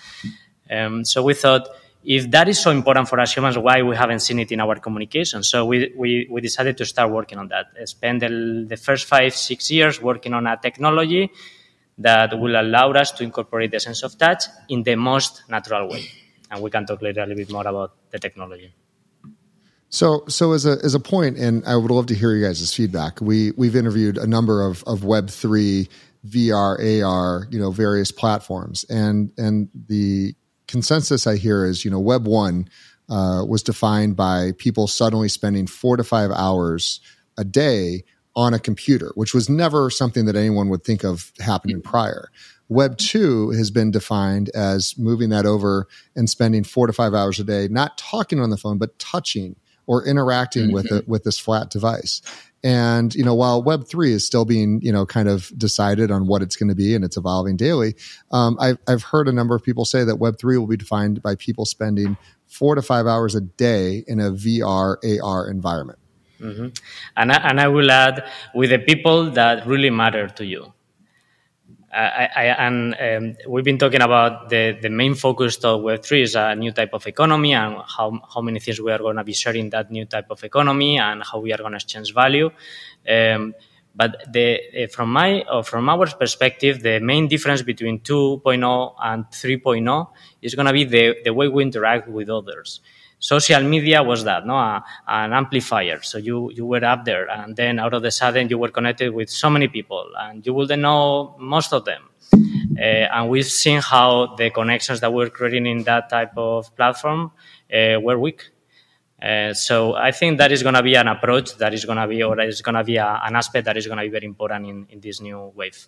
Um, 0.71 1.05
so 1.05 1.21
we 1.21 1.35
thought 1.35 1.67
if 2.03 2.29
that 2.31 2.49
is 2.49 2.59
so 2.59 2.71
important 2.71 3.07
for 3.07 3.19
us 3.19 3.33
humans, 3.33 3.57
why 3.57 3.81
we 3.81 3.95
haven't 3.95 4.19
seen 4.19 4.39
it 4.39 4.51
in 4.51 4.59
our 4.59 4.75
communication? 4.75 5.43
So 5.43 5.65
we, 5.65 5.93
we, 5.95 6.27
we 6.29 6.41
decided 6.41 6.77
to 6.77 6.85
start 6.85 7.11
working 7.11 7.37
on 7.37 7.47
that. 7.49 7.67
Spend 7.87 8.21
the, 8.21 8.65
the 8.67 8.77
first 8.77 9.05
five, 9.07 9.35
six 9.35 9.71
years 9.71 10.01
working 10.01 10.33
on 10.33 10.45
a 10.45 10.57
technology 10.57 11.31
that 11.97 12.37
will 12.37 12.59
allow 12.59 12.91
us 12.91 13.11
to 13.11 13.23
incorporate 13.23 13.71
the 13.71 13.79
sense 13.79 14.03
of 14.03 14.17
touch 14.17 14.45
in 14.67 14.83
the 14.83 14.95
most 14.95 15.43
natural 15.49 15.87
way. 15.89 16.09
And 16.51 16.61
we 16.61 16.69
can 16.69 16.85
talk 16.85 17.01
later 17.01 17.21
a 17.21 17.25
little 17.25 17.37
bit 17.37 17.51
more 17.51 17.65
about 17.65 17.95
the 18.09 18.19
technology. 18.19 18.73
So, 19.89 20.25
so 20.27 20.53
as 20.53 20.65
a 20.65 20.79
as 20.83 20.95
a 20.95 20.99
point, 20.99 21.37
and 21.37 21.63
I 21.65 21.75
would 21.75 21.91
love 21.91 22.07
to 22.07 22.15
hear 22.15 22.35
you 22.35 22.43
guys' 22.43 22.73
feedback. 22.73 23.21
We 23.21 23.51
we've 23.51 23.75
interviewed 23.75 24.17
a 24.17 24.25
number 24.25 24.65
of 24.65 24.83
of 24.85 25.03
Web 25.03 25.29
three, 25.29 25.87
VR, 26.27 27.03
AR, 27.03 27.47
you 27.51 27.59
know, 27.59 27.69
various 27.69 28.11
platforms, 28.11 28.85
and 28.89 29.31
and 29.37 29.69
the 29.87 30.33
consensus 30.67 31.27
I 31.27 31.37
hear 31.37 31.65
is, 31.65 31.85
you 31.85 31.91
know, 31.91 31.99
Web 31.99 32.27
one 32.27 32.67
uh, 33.09 33.43
was 33.47 33.63
defined 33.63 34.15
by 34.15 34.53
people 34.57 34.87
suddenly 34.87 35.29
spending 35.29 35.67
four 35.67 35.97
to 35.97 36.03
five 36.03 36.31
hours 36.31 36.99
a 37.37 37.43
day 37.43 38.03
on 38.35 38.53
a 38.53 38.59
computer, 38.59 39.11
which 39.15 39.33
was 39.33 39.49
never 39.49 39.89
something 39.89 40.25
that 40.25 40.35
anyone 40.35 40.69
would 40.69 40.83
think 40.83 41.03
of 41.03 41.31
happening 41.39 41.81
prior. 41.81 42.29
Web 42.69 42.97
2 42.97 43.51
has 43.51 43.69
been 43.69 43.91
defined 43.91 44.49
as 44.55 44.97
moving 44.97 45.29
that 45.29 45.45
over 45.45 45.87
and 46.15 46.29
spending 46.29 46.63
four 46.63 46.87
to 46.87 46.93
five 46.93 47.13
hours 47.13 47.39
a 47.39 47.43
day, 47.43 47.67
not 47.67 47.97
talking 47.97 48.39
on 48.39 48.49
the 48.49 48.57
phone, 48.57 48.77
but 48.77 48.97
touching 48.97 49.55
or 49.85 50.05
interacting 50.05 50.65
mm-hmm. 50.65 50.73
with 50.73 50.91
it 50.91 51.07
with 51.07 51.23
this 51.23 51.37
flat 51.37 51.69
device. 51.69 52.21
And, 52.63 53.13
you 53.13 53.25
know, 53.25 53.35
while 53.35 53.61
Web 53.61 53.87
three 53.87 54.13
is 54.13 54.25
still 54.25 54.45
being, 54.45 54.79
you 54.81 54.91
know, 54.91 55.05
kind 55.05 55.27
of 55.27 55.51
decided 55.57 56.11
on 56.11 56.27
what 56.27 56.41
it's 56.41 56.55
going 56.55 56.69
to 56.69 56.75
be 56.75 56.95
and 56.95 57.03
it's 57.03 57.17
evolving 57.17 57.57
daily, 57.57 57.95
um, 58.31 58.57
I've, 58.59 58.77
I've 58.87 59.03
heard 59.03 59.27
a 59.27 59.33
number 59.33 59.53
of 59.53 59.63
people 59.63 59.83
say 59.83 60.05
that 60.05 60.15
Web 60.15 60.39
three 60.39 60.57
will 60.57 60.67
be 60.67 60.77
defined 60.77 61.21
by 61.21 61.35
people 61.35 61.65
spending 61.65 62.15
four 62.47 62.75
to 62.75 62.81
five 62.81 63.05
hours 63.05 63.35
a 63.35 63.41
day 63.41 64.05
in 64.07 64.21
a 64.21 64.31
VR, 64.31 64.95
AR 65.21 65.49
environment. 65.49 65.99
Mm-hmm. 66.39 66.67
And, 67.17 67.31
I, 67.31 67.35
and 67.49 67.59
I 67.59 67.67
will 67.67 67.91
add 67.91 68.29
with 68.53 68.69
the 68.69 68.79
people 68.79 69.31
that 69.31 69.67
really 69.67 69.89
matter 69.89 70.27
to 70.27 70.45
you. 70.45 70.73
I, 71.93 72.29
I, 72.35 72.43
and 72.65 72.95
um, 72.99 73.37
we've 73.47 73.63
been 73.63 73.77
talking 73.77 74.01
about 74.01 74.49
the, 74.49 74.77
the 74.81 74.89
main 74.89 75.13
focus 75.13 75.57
of 75.57 75.81
Web3 75.81 76.21
is 76.21 76.35
a 76.35 76.55
new 76.55 76.71
type 76.71 76.93
of 76.93 77.05
economy 77.05 77.53
and 77.53 77.75
how, 77.87 78.19
how 78.33 78.41
many 78.41 78.59
things 78.59 78.81
we 78.81 78.91
are 78.91 78.97
going 78.97 79.17
to 79.17 79.23
be 79.23 79.33
sharing 79.33 79.69
that 79.69 79.91
new 79.91 80.05
type 80.05 80.27
of 80.31 80.43
economy 80.43 80.97
and 80.97 81.23
how 81.23 81.39
we 81.39 81.53
are 81.53 81.57
going 81.57 81.71
to 81.71 81.77
exchange 81.77 82.13
value. 82.13 82.49
Um, 83.07 83.53
but 83.95 84.25
the, 84.33 84.83
uh, 84.83 84.87
from 84.87 85.13
my 85.13 85.43
or 85.51 85.63
from 85.63 85.87
our 85.87 86.07
perspective, 86.07 86.81
the 86.81 86.99
main 86.99 87.27
difference 87.27 87.61
between 87.61 87.99
2.0 87.99 88.95
and 89.03 89.25
3.0 89.25 90.07
is 90.41 90.55
going 90.55 90.65
to 90.65 90.73
be 90.73 90.85
the, 90.85 91.17
the 91.23 91.33
way 91.33 91.47
we 91.47 91.61
interact 91.61 92.07
with 92.07 92.29
others 92.29 92.81
social 93.23 93.63
media 93.63 94.03
was 94.03 94.25
that, 94.25 94.45
no, 94.45 94.55
a, 94.55 94.83
an 95.07 95.31
amplifier. 95.31 96.01
So 96.01 96.17
you, 96.17 96.51
you 96.51 96.65
were 96.65 96.83
up 96.83 97.05
there 97.05 97.25
and 97.29 97.55
then 97.55 97.79
out 97.79 97.93
of 97.93 98.01
the 98.01 98.11
sudden 98.11 98.49
you 98.49 98.57
were 98.57 98.67
connected 98.67 99.13
with 99.13 99.29
so 99.29 99.49
many 99.49 99.69
people 99.69 100.05
and 100.19 100.45
you 100.45 100.53
wouldn't 100.53 100.81
know 100.81 101.33
most 101.39 101.71
of 101.71 101.85
them. 101.85 102.03
Uh, 102.77 103.05
and 103.15 103.29
we've 103.29 103.45
seen 103.63 103.79
how 103.79 104.35
the 104.35 104.49
connections 104.49 104.99
that 104.99 105.13
we're 105.13 105.29
creating 105.29 105.65
in 105.65 105.83
that 105.83 106.09
type 106.09 106.33
of 106.35 106.75
platform 106.75 107.31
uh, 107.73 107.97
were 108.01 108.19
weak. 108.19 108.49
Uh, 109.21 109.53
so 109.53 109.95
I 109.95 110.11
think 110.11 110.37
that 110.39 110.51
is 110.51 110.61
going 110.61 110.75
to 110.75 110.83
be 110.83 110.95
an 110.95 111.07
approach 111.07 111.55
that 111.59 111.73
is 111.73 111.85
going 111.85 111.99
to 111.99 112.07
be, 112.07 112.21
or 112.23 112.37
is 112.41 112.61
going 112.61 112.75
to 112.75 112.83
be 112.83 112.97
a, 112.97 113.21
an 113.23 113.37
aspect 113.37 113.63
that 113.65 113.77
is 113.77 113.87
going 113.87 113.99
to 113.99 114.03
be 114.03 114.09
very 114.09 114.25
important 114.25 114.67
in, 114.67 114.85
in 114.89 114.99
this 114.99 115.21
new 115.21 115.53
wave. 115.55 115.87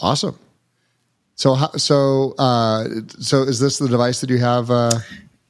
Awesome. 0.00 0.36
So, 1.36 1.54
so, 1.76 2.34
uh, 2.36 2.84
so 3.20 3.42
is 3.42 3.60
this 3.60 3.78
the 3.78 3.88
device 3.88 4.20
that 4.22 4.30
you 4.30 4.38
have? 4.38 4.70
Uh, 4.70 4.90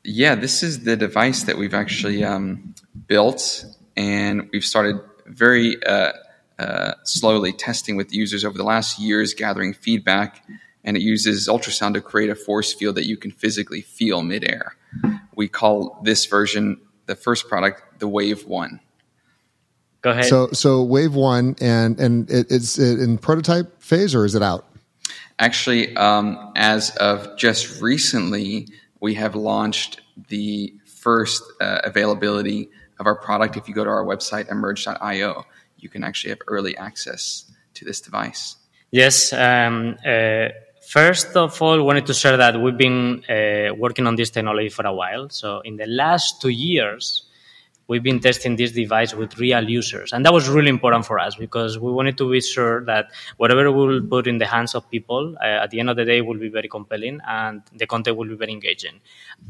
yeah, 0.05 0.35
this 0.35 0.63
is 0.63 0.85
the 0.85 0.97
device 0.97 1.45
that 1.45 1.57
we've 1.57 1.75
actually 1.75 2.23
um, 2.23 2.75
built, 3.07 3.65
and 3.97 4.49
we've 4.53 4.65
started 4.65 5.01
very 5.27 5.83
uh, 5.85 6.13
uh, 6.59 6.93
slowly 7.05 7.53
testing 7.53 7.97
with 7.97 8.13
users 8.13 8.45
over 8.45 8.57
the 8.57 8.65
last 8.65 8.99
years, 8.99 9.35
gathering 9.35 9.73
feedback. 9.73 10.45
And 10.87 10.99
it 10.99 11.03
uses 11.03 11.49
ultrasound 11.49 11.95
to 11.95 12.03
create 12.03 12.29
a 12.29 12.35
force 12.35 12.75
field 12.75 12.97
that 12.97 13.07
you 13.07 13.17
can 13.17 13.31
physically 13.31 13.81
feel 13.81 14.23
midair. 14.23 14.77
We 15.35 15.49
call 15.49 15.99
this 16.05 16.27
version, 16.27 16.79
the 17.07 17.17
first 17.17 17.49
product, 17.49 18.01
the 18.01 18.09
Wave 18.09 18.47
One. 18.47 18.81
Go 20.03 20.11
ahead. 20.11 20.27
So, 20.27 20.49
so 20.53 20.83
Wave 20.83 21.15
One, 21.15 21.57
and 21.63 21.99
and 21.99 22.31
it, 22.31 22.49
it's 22.51 22.79
in 22.79 23.17
prototype 23.17 23.83
phase, 23.83 24.15
or 24.15 24.27
is 24.27 24.35
it 24.35 24.43
out? 24.43 24.67
Actually, 25.39 25.97
um, 25.97 26.53
as 26.55 26.95
of 26.97 27.39
just 27.39 27.81
recently, 27.81 28.69
we 29.05 29.13
have 29.25 29.35
launched 29.53 30.01
the 30.35 30.73
first 30.87 31.43
uh, 31.61 31.81
availability 31.91 32.71
of 32.99 33.05
our 33.07 33.19
product. 33.27 33.53
If 33.61 33.69
you 33.69 33.75
go 33.75 33.85
to 33.85 33.91
our 33.99 34.07
website, 34.13 34.51
emerge.io, 34.51 35.31
you 35.83 35.89
can 35.95 36.03
actually 36.09 36.31
have 36.35 36.43
early 36.55 36.75
access 36.89 37.21
to 37.77 37.85
this 37.85 38.01
device. 38.01 38.57
Yes. 38.91 39.17
Um, 39.35 39.97
uh, 40.13 40.49
first 40.89 41.37
of 41.37 41.61
all, 41.61 41.77
wanted 41.85 42.07
to 42.07 42.15
share 42.15 42.39
that 42.39 42.59
we've 42.59 42.81
been 42.87 43.23
uh, 43.29 43.75
working 43.85 44.07
on 44.07 44.15
this 44.17 44.31
technology 44.31 44.71
for 44.71 44.87
a 44.87 44.95
while. 45.01 45.29
So 45.29 45.61
in 45.61 45.77
the 45.77 45.87
last 46.03 46.41
two 46.41 46.55
years, 46.71 47.05
we've 47.87 48.03
been 48.03 48.21
testing 48.21 48.57
this 48.57 48.73
device 48.73 49.15
with 49.15 49.39
real 49.39 49.69
users. 49.69 50.13
And 50.13 50.25
that 50.25 50.33
was 50.33 50.49
really 50.49 50.71
important 50.71 51.05
for 51.07 51.19
us 51.19 51.35
because 51.35 51.79
we 51.79 51.93
wanted 51.93 52.17
to 52.19 52.31
be 52.31 52.41
sure 52.41 52.85
that 52.87 53.11
whatever 53.37 53.71
we 53.71 53.87
will 53.87 54.03
put 54.03 54.27
in 54.27 54.39
the 54.39 54.47
hands 54.47 54.75
of 54.75 54.89
people 54.91 55.37
uh, 55.41 55.65
at 55.65 55.71
the 55.71 55.81
end 55.81 55.91
of 55.91 55.97
the 55.97 56.05
day 56.05 56.21
will 56.21 56.39
be 56.39 56.49
very 56.49 56.69
compelling 56.69 57.21
and 57.27 57.63
the 57.75 57.87
content 57.87 58.17
will 58.17 58.29
be 58.29 58.37
very 58.37 58.53
engaging. 58.53 59.01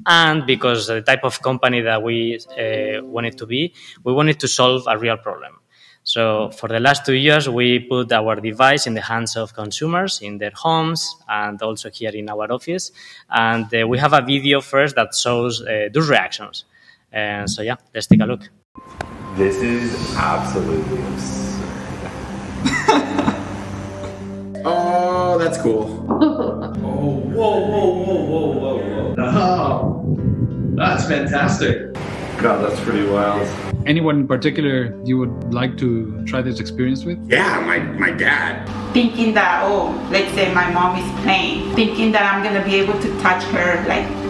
And 0.06 0.46
because 0.46 0.86
the 0.86 1.02
type 1.02 1.24
of 1.24 1.42
company 1.42 1.80
that 1.82 2.02
we 2.02 2.38
uh, 2.38 3.04
wanted 3.04 3.38
to 3.38 3.46
be, 3.46 3.72
we 4.02 4.12
wanted 4.12 4.40
to 4.40 4.48
solve 4.48 4.84
a 4.88 4.98
real 4.98 5.16
problem. 5.16 5.60
So 6.06 6.50
for 6.50 6.68
the 6.68 6.80
last 6.80 7.06
two 7.06 7.14
years, 7.14 7.48
we 7.48 7.78
put 7.78 8.12
our 8.12 8.36
device 8.36 8.86
in 8.86 8.92
the 8.92 9.00
hands 9.00 9.36
of 9.36 9.54
consumers 9.54 10.20
in 10.20 10.36
their 10.36 10.52
homes 10.54 11.16
and 11.26 11.60
also 11.62 11.88
here 11.88 12.10
in 12.10 12.28
our 12.28 12.52
office. 12.52 12.92
And 13.30 13.74
uh, 13.74 13.88
we 13.88 13.98
have 13.98 14.12
a 14.12 14.20
video 14.20 14.60
first 14.60 14.96
that 14.96 15.14
shows 15.14 15.62
uh, 15.62 15.88
those 15.90 16.10
reactions. 16.10 16.64
And 17.14 17.48
so, 17.48 17.62
yeah, 17.62 17.76
let's 17.94 18.08
take 18.08 18.20
a 18.20 18.26
look. 18.26 18.50
This 19.36 19.56
is 19.58 20.16
absolutely 20.16 20.98
absurd. 20.98 21.62
oh, 24.64 25.38
that's 25.38 25.62
cool. 25.62 26.04
oh, 26.10 26.72
whoa, 26.74 27.20
whoa, 27.30 27.94
whoa, 27.94 28.24
whoa, 28.24 28.52
whoa, 28.52 28.78
whoa. 28.78 29.14
Oh, 29.16 30.02
that's 30.74 31.06
fantastic. 31.06 31.94
God, 32.38 32.68
that's 32.68 32.80
pretty 32.80 33.06
wild. 33.08 33.46
Anyone 33.86 34.18
in 34.20 34.26
particular 34.26 34.92
you 35.04 35.16
would 35.16 35.54
like 35.54 35.78
to 35.78 36.20
try 36.26 36.42
this 36.42 36.58
experience 36.58 37.04
with? 37.04 37.24
Yeah, 37.30 37.60
my, 37.60 37.78
my 37.78 38.10
dad. 38.10 38.68
Thinking 38.92 39.34
that, 39.34 39.62
oh, 39.62 39.92
let's 40.10 40.34
say 40.34 40.52
my 40.52 40.68
mom 40.72 40.98
is 40.98 41.08
playing, 41.22 41.72
thinking 41.76 42.10
that 42.10 42.34
I'm 42.34 42.42
going 42.42 42.56
to 42.60 42.64
be 42.68 42.74
able 42.74 42.98
to 43.00 43.20
touch 43.20 43.44
her 43.44 43.84
like 43.86 44.23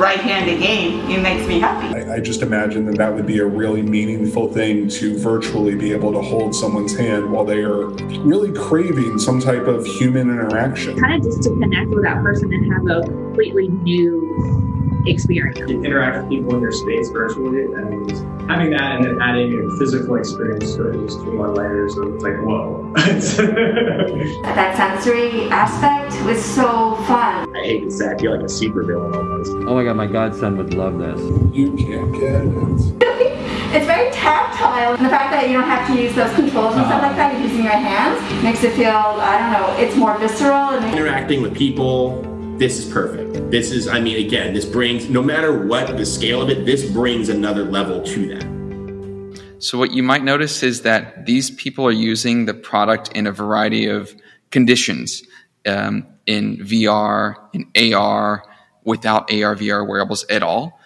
right 0.00 0.20
here 0.20 0.38
in 0.38 0.46
the 0.46 0.58
game, 0.58 1.10
it 1.10 1.20
makes 1.20 1.46
me 1.46 1.60
happy. 1.60 1.94
I, 1.94 2.14
I, 2.14 2.20
just 2.20 2.40
imagine 2.40 2.86
that 2.86 2.96
that 2.96 3.14
would 3.14 3.26
be 3.26 3.38
a 3.38 3.44
really 3.44 3.82
meaningful 3.82 4.50
thing 4.50 4.88
to 4.88 5.18
virtually 5.18 5.74
be 5.74 5.92
able 5.92 6.10
to 6.12 6.22
hold 6.22 6.54
someone's 6.54 6.96
hand 6.96 7.30
while 7.30 7.44
they 7.44 7.62
are 7.62 7.88
really 8.24 8.50
craving 8.52 9.18
some 9.18 9.40
type 9.40 9.66
of 9.66 9.86
human 9.86 10.30
interaction. 10.30 10.98
Kind 10.98 11.16
of 11.16 11.30
just 11.30 11.42
to 11.42 11.50
connect 11.50 11.90
with 11.90 12.02
that 12.04 12.22
person 12.22 12.50
and 12.50 12.72
have 12.72 12.86
a 12.86 13.06
completely 13.06 13.68
new 13.68 15.04
experience. 15.06 15.58
You 15.70 15.84
interact 15.84 16.22
with 16.22 16.30
people 16.30 16.54
in 16.54 16.62
your 16.62 16.72
space 16.72 17.10
virtually, 17.10 17.64
and 17.64 18.39
having 18.50 18.70
that 18.70 18.96
and 18.96 19.04
then 19.04 19.22
adding 19.22 19.54
a 19.64 19.78
physical 19.78 20.16
experience 20.16 20.74
to 20.74 20.88
it 20.88 20.96
is 21.04 21.14
two 21.14 21.32
more 21.32 21.50
layers 21.50 21.96
of 21.96 22.14
it's 22.14 22.24
like, 22.24 22.36
whoa. 22.42 22.92
that 22.96 24.76
sensory 24.76 25.48
aspect 25.50 26.20
was 26.24 26.44
so 26.44 26.96
fun. 27.06 27.54
I 27.56 27.62
hate 27.62 27.84
to 27.84 27.90
say, 27.90 28.08
I 28.08 28.18
feel 28.18 28.32
like 28.34 28.44
a 28.44 28.48
super 28.48 28.82
villain 28.82 29.14
almost. 29.14 29.52
Oh 29.52 29.74
my 29.74 29.84
god, 29.84 29.96
my 29.96 30.06
godson 30.06 30.56
would 30.56 30.74
love 30.74 30.98
this. 30.98 31.20
You 31.54 31.72
can't 31.76 32.12
get 32.12 32.42
it. 32.42 33.02
it's 33.72 33.86
very 33.86 34.10
tactile, 34.10 34.94
and 34.94 35.04
the 35.04 35.10
fact 35.10 35.30
that 35.30 35.48
you 35.48 35.54
don't 35.54 35.68
have 35.68 35.86
to 35.86 36.02
use 36.02 36.14
those 36.16 36.34
controls 36.34 36.74
and 36.74 36.86
stuff 36.86 37.02
like 37.02 37.14
that, 37.16 37.30
uh-huh. 37.30 37.38
you're 37.38 37.48
using 37.48 37.64
your 37.64 37.72
hands, 37.72 38.42
makes 38.42 38.64
it 38.64 38.72
feel, 38.74 38.88
I 38.88 39.38
don't 39.38 39.52
know, 39.52 39.76
it's 39.78 39.96
more 39.96 40.18
visceral. 40.18 40.70
And 40.70 40.84
Interacting 40.86 41.40
with 41.40 41.54
people, 41.56 42.24
this 42.60 42.78
is 42.78 42.92
perfect. 42.92 43.50
This 43.50 43.72
is, 43.72 43.88
I 43.88 44.00
mean, 44.00 44.24
again, 44.24 44.52
this 44.52 44.66
brings, 44.66 45.08
no 45.08 45.22
matter 45.22 45.66
what 45.66 45.96
the 45.96 46.04
scale 46.04 46.42
of 46.42 46.50
it, 46.50 46.66
this 46.66 46.88
brings 46.90 47.30
another 47.30 47.64
level 47.64 48.02
to 48.02 48.28
that. 48.34 49.40
So, 49.60 49.78
what 49.78 49.92
you 49.92 50.02
might 50.02 50.22
notice 50.22 50.62
is 50.62 50.82
that 50.82 51.24
these 51.24 51.50
people 51.50 51.86
are 51.86 51.90
using 51.90 52.44
the 52.44 52.52
product 52.52 53.12
in 53.12 53.26
a 53.26 53.32
variety 53.32 53.86
of 53.86 54.14
conditions 54.50 55.22
um, 55.66 56.06
in 56.26 56.58
VR, 56.58 57.34
in 57.54 57.94
AR, 57.94 58.44
without 58.84 59.32
AR, 59.32 59.56
VR 59.56 59.88
wearables 59.88 60.26
at 60.28 60.42
all. 60.42 60.78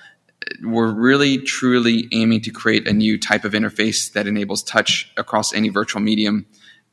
We're 0.63 0.93
really, 0.93 1.39
truly 1.39 2.09
aiming 2.13 2.43
to 2.43 2.53
create 2.53 2.87
a 2.87 2.93
new 2.93 3.19
type 3.19 3.45
of 3.45 3.53
interface 3.53 4.13
that 4.13 4.29
enables 4.29 4.63
touch 4.63 5.13
across 5.17 5.53
any 5.53 5.71
virtual 5.71 6.03
medium. 6.03 6.47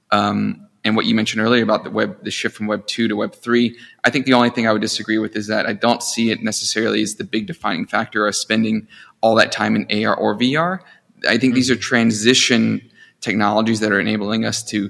Um, 0.10 0.68
and 0.84 0.96
what 0.96 1.06
you 1.06 1.14
mentioned 1.14 1.42
earlier 1.42 1.64
about 1.64 1.84
the 1.84 1.92
web, 1.92 2.24
the 2.24 2.32
shift 2.32 2.56
from 2.56 2.68
Web 2.68 2.88
two 2.88 3.08
to 3.08 3.16
Web 3.16 3.36
three, 3.36 3.78
I 4.04 4.10
think 4.10 4.26
the 4.26 4.34
only 4.34 4.50
thing 4.50 4.68
I 4.68 4.74
would 4.74 4.82
disagree 4.82 5.18
with 5.18 5.36
is 5.36 5.48
that 5.48 5.66
I 5.66 5.74
don't 5.74 6.02
see 6.02 6.32
it 6.32 6.42
necessarily 6.42 7.02
as 7.02 7.16
the 7.16 7.24
big 7.24 7.46
defining 7.46 7.86
factor 7.86 8.26
of 8.26 8.36
spending 8.36 8.88
all 9.22 9.36
that 9.36 9.52
time 9.52 9.76
in 9.76 10.06
AR 10.06 10.16
or 10.16 10.38
VR. 10.38 10.80
I 11.28 11.38
think 11.38 11.42
mm-hmm. 11.42 11.54
these 11.54 11.70
are 11.70 11.76
transition 11.76 12.82
technologies 13.20 13.80
that 13.82 13.92
are 13.92 14.00
enabling 14.00 14.44
us 14.44 14.64
to 14.64 14.90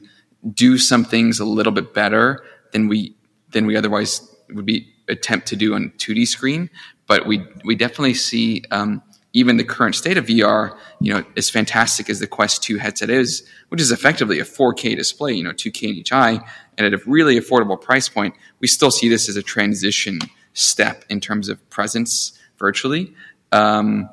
do 0.53 0.77
some 0.77 1.03
things 1.03 1.39
a 1.39 1.45
little 1.45 1.73
bit 1.73 1.93
better 1.93 2.43
than 2.71 2.87
we 2.87 3.15
than 3.49 3.65
we 3.65 3.75
otherwise 3.75 4.27
would 4.51 4.65
be 4.65 4.87
attempt 5.09 5.47
to 5.47 5.57
do 5.57 5.75
on 5.75 5.91
2D 5.97 6.25
screen. 6.27 6.69
But 7.05 7.25
we 7.25 7.45
we 7.65 7.75
definitely 7.75 8.13
see 8.13 8.63
um, 8.71 9.03
even 9.33 9.57
the 9.57 9.63
current 9.63 9.95
state 9.95 10.17
of 10.17 10.25
VR, 10.25 10.77
you 10.99 11.13
know, 11.13 11.23
as 11.37 11.49
fantastic 11.49 12.09
as 12.09 12.19
the 12.19 12.27
Quest 12.27 12.63
2 12.63 12.77
headset 12.77 13.09
is, 13.09 13.47
which 13.69 13.79
is 13.79 13.91
effectively 13.91 14.39
a 14.39 14.43
4K 14.43 14.95
display, 14.95 15.33
you 15.33 15.43
know, 15.43 15.51
2K 15.51 15.83
in 15.83 15.95
each 15.95 16.11
eye, 16.11 16.39
and 16.77 16.85
at 16.85 16.93
a 16.93 17.01
really 17.05 17.39
affordable 17.39 17.79
price 17.79 18.09
point, 18.09 18.35
we 18.59 18.67
still 18.67 18.91
see 18.91 19.07
this 19.07 19.29
as 19.29 19.37
a 19.37 19.41
transition 19.41 20.19
step 20.53 21.05
in 21.09 21.21
terms 21.21 21.47
of 21.47 21.69
presence 21.69 22.37
virtually. 22.57 23.13
Um, 23.51 24.09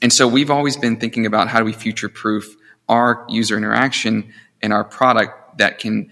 and 0.00 0.12
so 0.12 0.28
we've 0.28 0.50
always 0.50 0.76
been 0.76 0.96
thinking 0.96 1.26
about 1.26 1.48
how 1.48 1.58
do 1.58 1.64
we 1.64 1.72
future 1.72 2.08
proof 2.08 2.56
our 2.88 3.24
user 3.28 3.56
interaction 3.56 4.32
and 4.60 4.72
our 4.72 4.84
product 4.84 5.58
that 5.58 5.78
can 5.78 6.10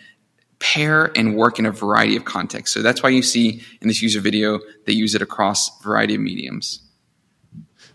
pair 0.58 1.10
and 1.16 1.36
work 1.36 1.58
in 1.58 1.66
a 1.66 1.72
variety 1.72 2.16
of 2.16 2.24
contexts. 2.24 2.74
So 2.74 2.82
that's 2.82 3.02
why 3.02 3.08
you 3.08 3.22
see 3.22 3.62
in 3.80 3.88
this 3.88 4.02
user 4.02 4.20
video, 4.20 4.60
they 4.86 4.92
use 4.92 5.14
it 5.14 5.22
across 5.22 5.80
a 5.80 5.82
variety 5.82 6.14
of 6.14 6.20
mediums. 6.20 6.82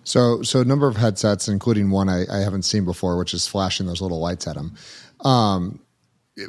So, 0.06 0.44
so 0.44 0.62
a 0.62 0.66
number 0.66 0.88
of 0.88 0.98
headsets, 0.98 1.48
including 1.48 1.90
one 1.90 2.10
I, 2.10 2.26
I, 2.32 2.38
haven't 2.38 2.62
seen 2.62 2.86
before, 2.86 3.18
which 3.18 3.34
is 3.34 3.48
flashing 3.48 3.88
those 3.88 4.02
little 4.02 4.20
lights 4.22 4.48
at 4.48 4.56
them. 4.56 4.76
Um, 5.22 5.80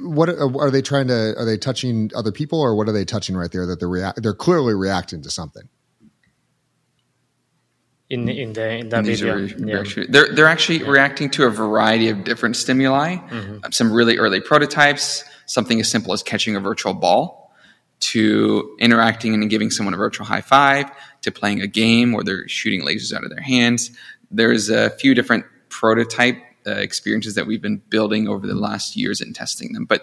what 0.00 0.28
are 0.28 0.70
they 0.70 0.82
trying 0.82 1.08
to? 1.08 1.34
Are 1.38 1.44
they 1.46 1.56
touching 1.56 2.10
other 2.14 2.32
people, 2.32 2.60
or 2.60 2.76
what 2.76 2.86
are 2.88 2.92
they 2.92 3.04
touching 3.06 3.36
right 3.36 3.50
there? 3.50 3.64
That 3.66 3.80
they're 3.80 3.88
react? 3.88 4.22
They're 4.22 4.34
clearly 4.34 4.74
reacting 4.74 5.22
to 5.22 5.30
something. 5.30 5.68
in 8.10 8.28
in 8.28 8.52
the 8.52 8.68
in 8.78 8.88
the 8.90 8.96
And 8.98 9.06
these 9.06 9.20
video. 9.20 9.36
are 9.36 9.84
yeah. 9.84 10.04
They're 10.08 10.28
they're 10.34 10.46
actually 10.48 10.82
reacting 10.82 11.30
to 11.30 11.44
a 11.44 11.50
variety 11.50 12.08
of 12.08 12.24
different 12.24 12.56
stimuli. 12.56 13.16
Mhm. 13.16 13.64
Uh, 13.64 13.70
Some 13.70 13.90
really 13.92 14.18
early 14.18 14.40
prototypes, 14.40 15.24
something 15.46 15.80
as 15.80 15.88
simple 15.88 16.12
as 16.12 16.22
catching 16.22 16.56
a 16.56 16.60
virtual 16.60 16.92
ball, 16.94 17.52
to 18.00 18.76
interacting 18.80 19.34
and 19.34 19.48
giving 19.48 19.70
someone 19.70 19.94
a 19.94 19.96
virtual 19.96 20.26
high 20.26 20.40
five, 20.42 20.86
to 21.26 21.32
playing 21.32 21.60
a 21.60 21.66
game 21.66 22.12
where 22.12 22.24
they're 22.24 22.48
shooting 22.48 22.82
lasers 22.82 23.12
out 23.12 23.24
of 23.24 23.30
their 23.30 23.42
hands. 23.42 23.90
There's 24.30 24.70
a 24.70 24.90
few 24.90 25.14
different 25.14 25.44
prototype 25.68 26.38
uh, 26.66 26.72
experiences 26.72 27.34
that 27.34 27.46
we've 27.46 27.62
been 27.62 27.82
building 27.90 28.26
over 28.28 28.46
the 28.46 28.54
last 28.54 28.96
years 28.96 29.20
and 29.20 29.34
testing 29.34 29.72
them, 29.72 29.84
but 29.84 30.02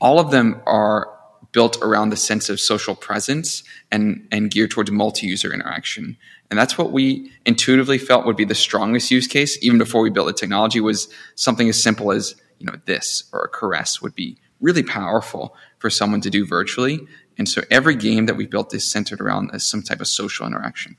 all 0.00 0.20
of 0.20 0.30
them 0.30 0.60
are 0.66 1.08
built 1.52 1.78
around 1.82 2.10
the 2.10 2.16
sense 2.16 2.48
of 2.48 2.60
social 2.60 2.94
presence 2.94 3.64
and 3.90 4.26
and 4.30 4.50
geared 4.50 4.70
towards 4.70 4.90
multi-user 4.90 5.52
interaction. 5.52 6.16
And 6.50 6.58
that's 6.58 6.78
what 6.78 6.92
we 6.92 7.32
intuitively 7.46 7.98
felt 7.98 8.26
would 8.26 8.36
be 8.36 8.44
the 8.44 8.54
strongest 8.54 9.10
use 9.10 9.26
case 9.26 9.58
even 9.62 9.78
before 9.78 10.02
we 10.02 10.10
built 10.10 10.26
the 10.26 10.32
technology 10.32 10.80
was 10.80 11.08
something 11.34 11.68
as 11.68 11.82
simple 11.82 12.12
as 12.12 12.34
you 12.58 12.66
know 12.66 12.76
this 12.84 13.24
or 13.32 13.42
a 13.42 13.48
caress 13.48 14.00
would 14.02 14.14
be 14.14 14.36
really 14.60 14.82
powerful 14.82 15.56
for 15.78 15.90
someone 15.90 16.20
to 16.20 16.30
do 16.30 16.46
virtually 16.46 17.00
and 17.40 17.48
so 17.48 17.62
every 17.72 17.96
game 17.96 18.26
that 18.26 18.36
we 18.36 18.46
built 18.46 18.72
is 18.74 18.84
centered 18.84 19.20
around 19.20 19.50
some 19.60 19.82
type 19.82 20.00
of 20.00 20.08
social 20.08 20.46
interaction 20.46 20.96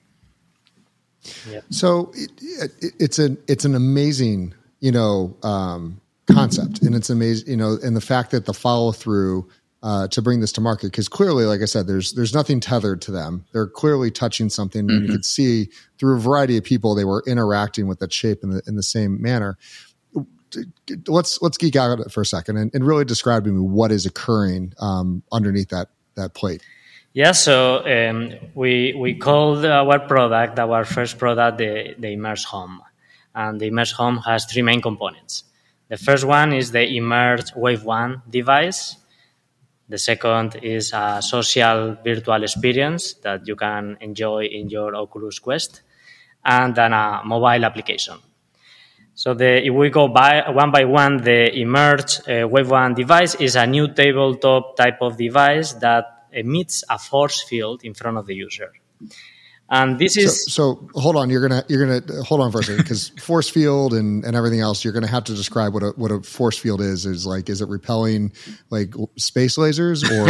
So 1.70 2.12
it, 2.16 2.32
it, 2.82 2.94
it's 3.00 3.20
an 3.20 3.38
it's 3.48 3.66
an 3.66 3.76
amazing 3.76 4.56
you 4.82 4.92
know 4.92 5.38
um, 5.44 6.02
concept, 6.28 6.82
and 6.82 6.96
it's 6.96 7.10
amazing 7.12 7.50
you 7.50 7.58
know, 7.58 7.78
and 7.84 7.96
the 7.96 8.02
fact 8.02 8.32
that 8.32 8.46
the 8.48 8.54
follow 8.54 8.92
through 8.92 9.50
uh, 9.84 10.08
to 10.10 10.22
bring 10.22 10.42
this 10.42 10.52
to 10.54 10.62
market 10.62 10.88
because 10.88 11.08
clearly, 11.10 11.46
like 11.46 11.62
I 11.62 11.66
said, 11.66 11.88
there's 11.88 12.14
there's 12.14 12.34
nothing 12.34 12.60
tethered 12.60 13.02
to 13.04 13.12
them. 13.12 13.46
They're 13.54 13.68
clearly 13.68 14.12
touching 14.12 14.50
something, 14.50 14.90
and 14.90 15.04
you 15.04 15.10
Mhm. 15.10 15.12
could 15.12 15.26
see 15.26 15.70
through 16.00 16.18
a 16.18 16.20
variety 16.20 16.58
of 16.58 16.64
people 16.64 16.96
they 16.96 17.06
were 17.06 17.24
interacting 17.28 17.88
with 17.88 18.00
that 18.00 18.14
shape 18.14 18.44
in 18.44 18.50
the 18.52 18.64
in 18.68 18.76
the 18.76 18.84
same 18.84 19.22
manner. 19.22 19.58
Let's 21.08 21.42
let's 21.42 21.58
geek 21.58 21.76
out 21.78 22.12
for 22.12 22.22
a 22.22 22.26
second 22.26 22.58
and, 22.58 22.72
and 22.74 22.86
really 22.86 23.06
describe 23.06 23.46
to 23.46 23.52
me 23.52 23.62
what 23.62 23.92
is 23.92 24.06
occurring 24.06 24.74
um, 24.80 25.24
underneath 25.32 25.70
that 25.70 25.90
that 26.22 26.34
plate. 26.34 26.64
Yeah, 27.14 27.34
so 27.34 27.84
um, 27.86 28.34
we 28.56 28.94
we 28.94 29.16
called 29.16 29.66
our 29.66 30.00
product, 30.00 30.58
our 30.60 30.86
first 30.86 31.18
product, 31.18 31.58
the, 31.58 31.96
the 32.00 32.08
Emerge 32.08 32.46
Home. 32.46 32.82
And 33.36 33.60
the 33.60 33.68
Emerge 33.68 33.92
Home 33.94 34.18
has 34.20 34.46
three 34.46 34.62
main 34.62 34.82
components. 34.82 35.44
The 35.90 35.98
first 35.98 36.24
one 36.24 36.54
is 36.54 36.72
the 36.72 36.88
Emerge 36.88 37.54
Wave 37.54 37.84
1 37.84 38.22
device. 38.30 38.96
The 39.90 39.98
second 39.98 40.56
is 40.64 40.94
a 40.94 41.22
social 41.22 41.98
virtual 42.02 42.44
experience 42.44 43.16
that 43.26 43.46
you 43.46 43.58
can 43.58 43.98
enjoy 44.00 44.46
in 44.46 44.70
your 44.70 44.96
Oculus 44.96 45.40
Quest. 45.40 45.82
And 46.46 46.74
then 46.74 46.94
a 46.94 47.22
mobile 47.26 47.66
application. 47.66 48.16
So 49.24 49.36
the, 49.36 49.64
if 49.64 49.72
we 49.72 49.92
go 49.92 50.08
by 50.08 50.50
one 50.50 50.72
by 50.72 50.86
one, 50.86 51.18
the 51.18 51.56
Emerge 51.56 52.22
uh, 52.28 52.48
Wave 52.48 52.72
1 52.72 52.96
device 52.96 53.36
is 53.36 53.56
a 53.56 53.68
new 53.68 53.88
tabletop 53.94 54.76
type 54.76 54.98
of 55.00 55.16
device 55.16 55.74
that 55.74 56.26
emits 56.32 56.84
a 56.90 56.98
force 56.98 57.44
field 57.44 57.84
in 57.84 57.94
front 57.94 58.18
of 58.18 58.26
the 58.26 58.34
user. 58.34 58.72
And 59.72 59.98
this 59.98 60.18
is 60.18 60.46
so, 60.46 60.88
so 60.94 61.00
hold 61.00 61.16
on 61.16 61.30
you're 61.30 61.48
gonna 61.48 61.64
you're 61.70 61.86
gonna 61.86 62.24
hold 62.24 62.42
on 62.42 62.52
for 62.52 62.60
a 62.60 62.64
second 62.64 62.84
because 62.84 63.10
force 63.22 63.48
field 63.48 63.94
and, 63.94 64.26
and 64.26 64.36
everything 64.36 64.60
else 64.60 64.84
you're 64.84 64.92
gonna 64.92 65.08
have 65.08 65.24
to 65.24 65.34
describe 65.34 65.74
what 65.74 65.82
a 65.82 65.92
what 65.96 66.12
a 66.12 66.22
force 66.22 66.58
field 66.58 66.82
is 66.82 67.06
is 67.06 67.26
like 67.26 67.50
is 67.50 67.62
it 67.62 67.70
repelling 67.70 68.34
like 68.70 68.94
space 69.16 69.56
lasers 69.56 70.04
or 70.12 70.28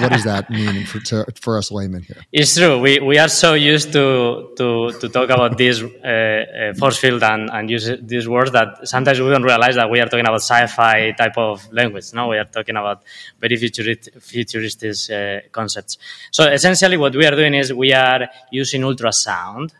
what 0.00 0.12
does 0.12 0.22
that 0.22 0.48
mean 0.48 0.86
for 0.86 1.00
to, 1.00 1.26
for 1.40 1.58
us 1.58 1.72
laymen 1.72 2.02
here 2.02 2.22
It's 2.32 2.54
true. 2.56 2.78
We, 2.78 3.00
we 3.00 3.18
are 3.18 3.28
so 3.28 3.54
used 3.54 3.92
to 3.94 4.52
to, 4.58 4.92
to 5.00 5.08
talk 5.08 5.30
about 5.30 5.58
this 5.58 5.82
uh, 5.82 5.88
uh, 6.06 6.74
force 6.74 6.98
field 6.98 7.22
and, 7.22 7.50
and 7.50 7.68
use 7.68 7.90
these 8.00 8.28
words 8.28 8.52
that 8.52 8.86
sometimes 8.86 9.20
we 9.20 9.28
don't 9.28 9.42
realize 9.42 9.74
that 9.74 9.90
we 9.90 9.98
are 10.00 10.06
talking 10.06 10.26
about 10.26 10.42
sci-fi 10.42 11.12
type 11.12 11.36
of 11.36 11.66
language. 11.72 12.12
No, 12.12 12.28
we 12.28 12.38
are 12.38 12.44
talking 12.44 12.76
about 12.76 13.02
very 13.40 13.56
futuristic, 13.56 14.22
futuristic 14.22 14.94
uh, 15.10 15.48
concepts. 15.50 15.98
So 16.30 16.44
essentially, 16.44 16.96
what 16.96 17.14
we 17.16 17.26
are 17.26 17.34
doing 17.34 17.54
is 17.54 17.72
we 17.72 17.92
are 17.92 18.28
using 18.52 18.83
ultrasound. 18.84 19.70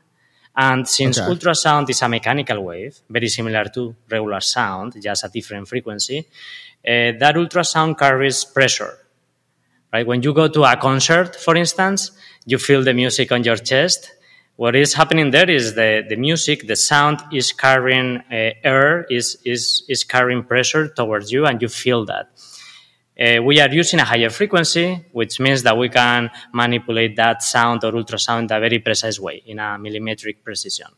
And 0.57 0.89
since 0.89 1.19
Okay. 1.19 1.31
ultrasound 1.33 1.91
is 1.91 2.03
a 2.03 2.09
mechanical 2.09 2.63
wave, 2.63 2.99
very 3.11 3.29
similar 3.29 3.65
to 3.75 3.95
regular 4.11 4.41
sound, 4.41 4.95
just 5.03 5.25
a 5.25 5.29
different 5.29 5.69
frequency, 5.69 6.19
uh, 6.19 7.13
that 7.19 7.35
ultrasound 7.37 7.99
carries 7.99 8.45
pressure 8.45 8.99
right? 9.93 10.07
When 10.07 10.23
you 10.23 10.35
go 10.35 10.49
to 10.49 10.65
a 10.65 10.77
concert, 10.77 11.37
for 11.37 11.57
instance, 11.57 12.11
you 12.45 12.59
feel 12.59 12.83
the 12.83 12.93
music 12.93 13.31
on 13.31 13.45
your 13.45 13.57
chest. 13.57 14.11
What 14.57 14.77
is 14.77 14.95
happening 14.95 15.31
there 15.31 15.49
is 15.49 15.75
the, 15.75 16.05
the 16.09 16.17
music, 16.17 16.67
the 16.67 16.77
sound 16.77 17.21
is 17.33 17.53
carrying 17.53 18.19
uh, 18.31 18.51
air, 18.65 19.05
is, 19.09 19.39
is, 19.45 19.85
is 19.89 20.05
carrying 20.05 20.43
pressure 20.45 20.89
towards 20.89 21.33
you, 21.33 21.47
and 21.47 21.63
you 21.63 21.69
feel 21.69 22.05
that. 22.07 22.29
Uh, 23.19 23.41
we 23.41 23.61
are 23.61 23.71
using 23.71 24.01
a 24.01 24.05
higher 24.05 24.29
frequency, 24.29 25.05
which 25.13 25.39
means 25.39 25.63
that 25.63 25.79
we 25.79 25.89
can 25.89 26.29
manipulate 26.53 27.15
that 27.15 27.43
sound 27.45 27.85
or 27.85 27.93
ultrasound 27.93 28.51
in 28.51 28.57
a 28.57 28.59
very 28.59 28.81
precise 28.81 29.21
way, 29.21 29.41
in 29.47 29.61
a 29.61 29.79
millimetric 29.79 30.43
precision. 30.43 30.89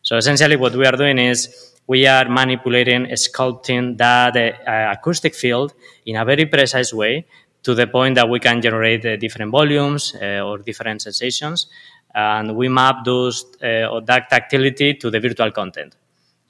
So 0.00 0.16
essentially, 0.16 0.54
what 0.54 0.76
we 0.76 0.86
are 0.86 0.96
doing 0.96 1.18
is 1.18 1.74
we 1.88 2.06
are 2.06 2.28
manipulating, 2.28 3.06
sculpting 3.06 3.98
that 3.98 4.36
uh, 4.36 4.92
acoustic 4.92 5.34
field 5.34 5.74
in 6.04 6.14
a 6.16 6.24
very 6.24 6.46
precise 6.46 6.92
way 6.92 7.26
to 7.64 7.74
the 7.74 7.88
point 7.88 8.14
that 8.14 8.28
we 8.28 8.38
can 8.38 8.62
generate 8.62 9.04
uh, 9.04 9.16
different 9.16 9.50
volumes 9.50 10.14
or 10.14 10.58
different 10.58 11.02
sensations, 11.02 11.66
and 12.14 12.56
we 12.56 12.68
map 12.68 13.04
those 13.04 13.44
or 13.60 14.00
that 14.02 14.30
tactility 14.30 14.94
to 14.94 15.10
the 15.10 15.18
virtual 15.18 15.50
content. 15.50 15.96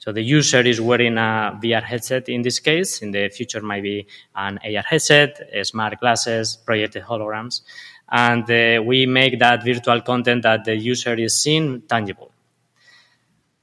So 0.07 0.13
the 0.13 0.21
user 0.21 0.61
is 0.61 0.79
wearing 0.79 1.17
a 1.17 1.59
VR 1.61 1.83
headset 1.83 2.29
in 2.29 2.41
this 2.41 2.59
case. 2.59 3.01
In 3.01 3.11
the 3.11 3.27
future, 3.27 3.59
might 3.59 3.83
be 3.83 4.07
an 4.37 4.57
AR 4.63 4.81
headset, 4.81 5.37
smart 5.63 5.99
glasses, 5.99 6.55
projected 6.65 7.03
holograms, 7.03 7.59
and 8.09 8.49
uh, 8.49 8.81
we 8.81 9.05
make 9.05 9.37
that 9.39 9.65
virtual 9.65 9.99
content 9.99 10.43
that 10.43 10.63
the 10.63 10.77
user 10.77 11.13
is 11.15 11.35
seeing 11.35 11.81
tangible. 11.81 12.31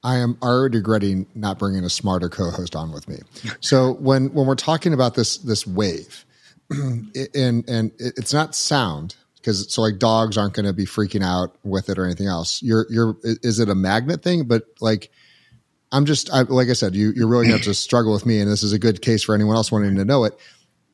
I 0.03 0.17
am 0.17 0.37
already 0.43 0.77
regretting 0.77 1.27
not 1.35 1.59
bringing 1.59 1.83
a 1.83 1.89
smarter 1.89 2.29
co-host 2.29 2.77
on 2.77 2.93
with 2.93 3.09
me. 3.09 3.21
So 3.61 3.95
when 3.95 4.35
when 4.35 4.47
we're 4.47 4.55
talking 4.55 4.93
about 4.93 5.15
this 5.15 5.39
this 5.39 5.67
wave, 5.67 6.27
and 6.71 7.67
and 7.67 7.91
it's 7.99 8.35
not 8.35 8.55
sound 8.55 9.17
because 9.37 9.73
so 9.73 9.81
like 9.81 9.99
dogs 9.99 10.37
aren't 10.37 10.53
going 10.53 10.67
to 10.67 10.75
be 10.75 10.85
freaking 10.85 11.25
out 11.25 11.57
with 11.65 11.89
it 11.89 11.99
or 11.99 12.05
anything 12.05 12.27
else. 12.27 12.63
You're 12.63 12.85
you're 12.91 13.17
is 13.23 13.61
it 13.61 13.71
a 13.71 13.75
magnet 13.75 14.23
thing? 14.23 14.45
But 14.45 14.65
like 14.83 15.11
I'm 15.95 16.05
just 16.05 16.31
I, 16.33 16.43
like 16.43 16.69
I 16.69 16.75
said, 16.75 16.95
you 16.95 17.13
you're 17.17 17.29
really 17.29 17.47
going 17.47 17.61
to 17.61 17.69
have 17.69 17.75
to 17.75 17.75
struggle 17.89 18.13
with 18.13 18.27
me, 18.27 18.41
and 18.41 18.51
this 18.51 18.63
is 18.63 18.73
a 18.73 18.79
good 18.79 19.01
case 19.01 19.23
for 19.23 19.35
anyone 19.35 19.57
else 19.57 19.71
wanting 19.73 19.95
to 19.97 20.05
know 20.05 20.25
it. 20.25 20.39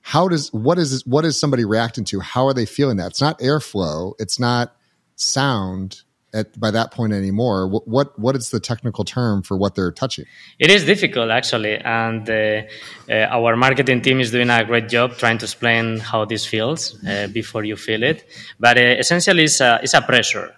How 0.02 0.28
does 0.28 0.52
what 0.52 0.78
is 0.78 1.04
what 1.06 1.24
is 1.24 1.38
somebody 1.38 1.64
reacting 1.64 2.04
to? 2.04 2.20
How 2.20 2.46
are 2.46 2.54
they 2.54 2.66
feeling 2.66 2.98
that? 2.98 3.08
It's 3.12 3.20
not 3.20 3.38
airflow. 3.40 4.14
It's 4.18 4.38
not 4.38 4.74
sound 5.16 6.02
at 6.32 6.58
by 6.58 6.70
that 6.70 6.90
point 6.92 7.12
anymore. 7.12 7.66
What 7.68 7.86
what, 7.88 8.18
what 8.18 8.36
is 8.36 8.50
the 8.50 8.60
technical 8.60 9.04
term 9.04 9.42
for 9.42 9.56
what 9.56 9.74
they're 9.74 9.92
touching? 9.92 10.24
It 10.58 10.70
is 10.70 10.84
difficult 10.84 11.30
actually, 11.30 11.76
and 11.76 12.28
uh, 12.30 12.62
uh, 13.08 13.14
our 13.36 13.56
marketing 13.56 14.00
team 14.02 14.20
is 14.20 14.30
doing 14.30 14.50
a 14.50 14.64
great 14.64 14.88
job 14.88 15.16
trying 15.18 15.38
to 15.38 15.44
explain 15.44 15.98
how 15.98 16.24
this 16.24 16.46
feels 16.46 16.96
uh, 17.06 17.28
before 17.32 17.64
you 17.64 17.76
feel 17.76 18.02
it. 18.02 18.24
But 18.58 18.78
uh, 18.78 18.80
essentially, 19.02 19.44
it's 19.44 19.60
a, 19.60 19.80
it's 19.82 19.94
a 19.94 20.02
pressure. 20.02 20.54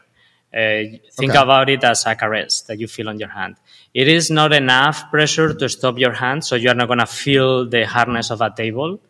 Uh, 0.55 1.01
think 1.19 1.31
Okay. 1.31 1.39
about 1.39 1.71
it 1.71 1.83
as 1.83 2.05
a 2.05 2.15
caress 2.15 2.61
that 2.63 2.79
you 2.79 2.87
feel 2.87 3.09
on 3.09 3.19
your 3.19 3.31
hand. 3.31 3.57
It 3.95 4.09
is 4.09 4.31
not 4.31 4.53
enough 4.53 5.11
pressure 5.11 5.53
to 5.53 5.69
stop 5.69 5.99
your 5.99 6.13
hand, 6.13 6.45
so 6.45 6.57
you 6.57 6.71
are 6.71 6.75
not 6.75 6.87
going 6.89 6.99
to 7.01 7.07
feel 7.07 7.69
the 7.69 7.85
hardness 7.87 8.31
of 8.31 8.41
a 8.41 8.51
table, 8.51 9.01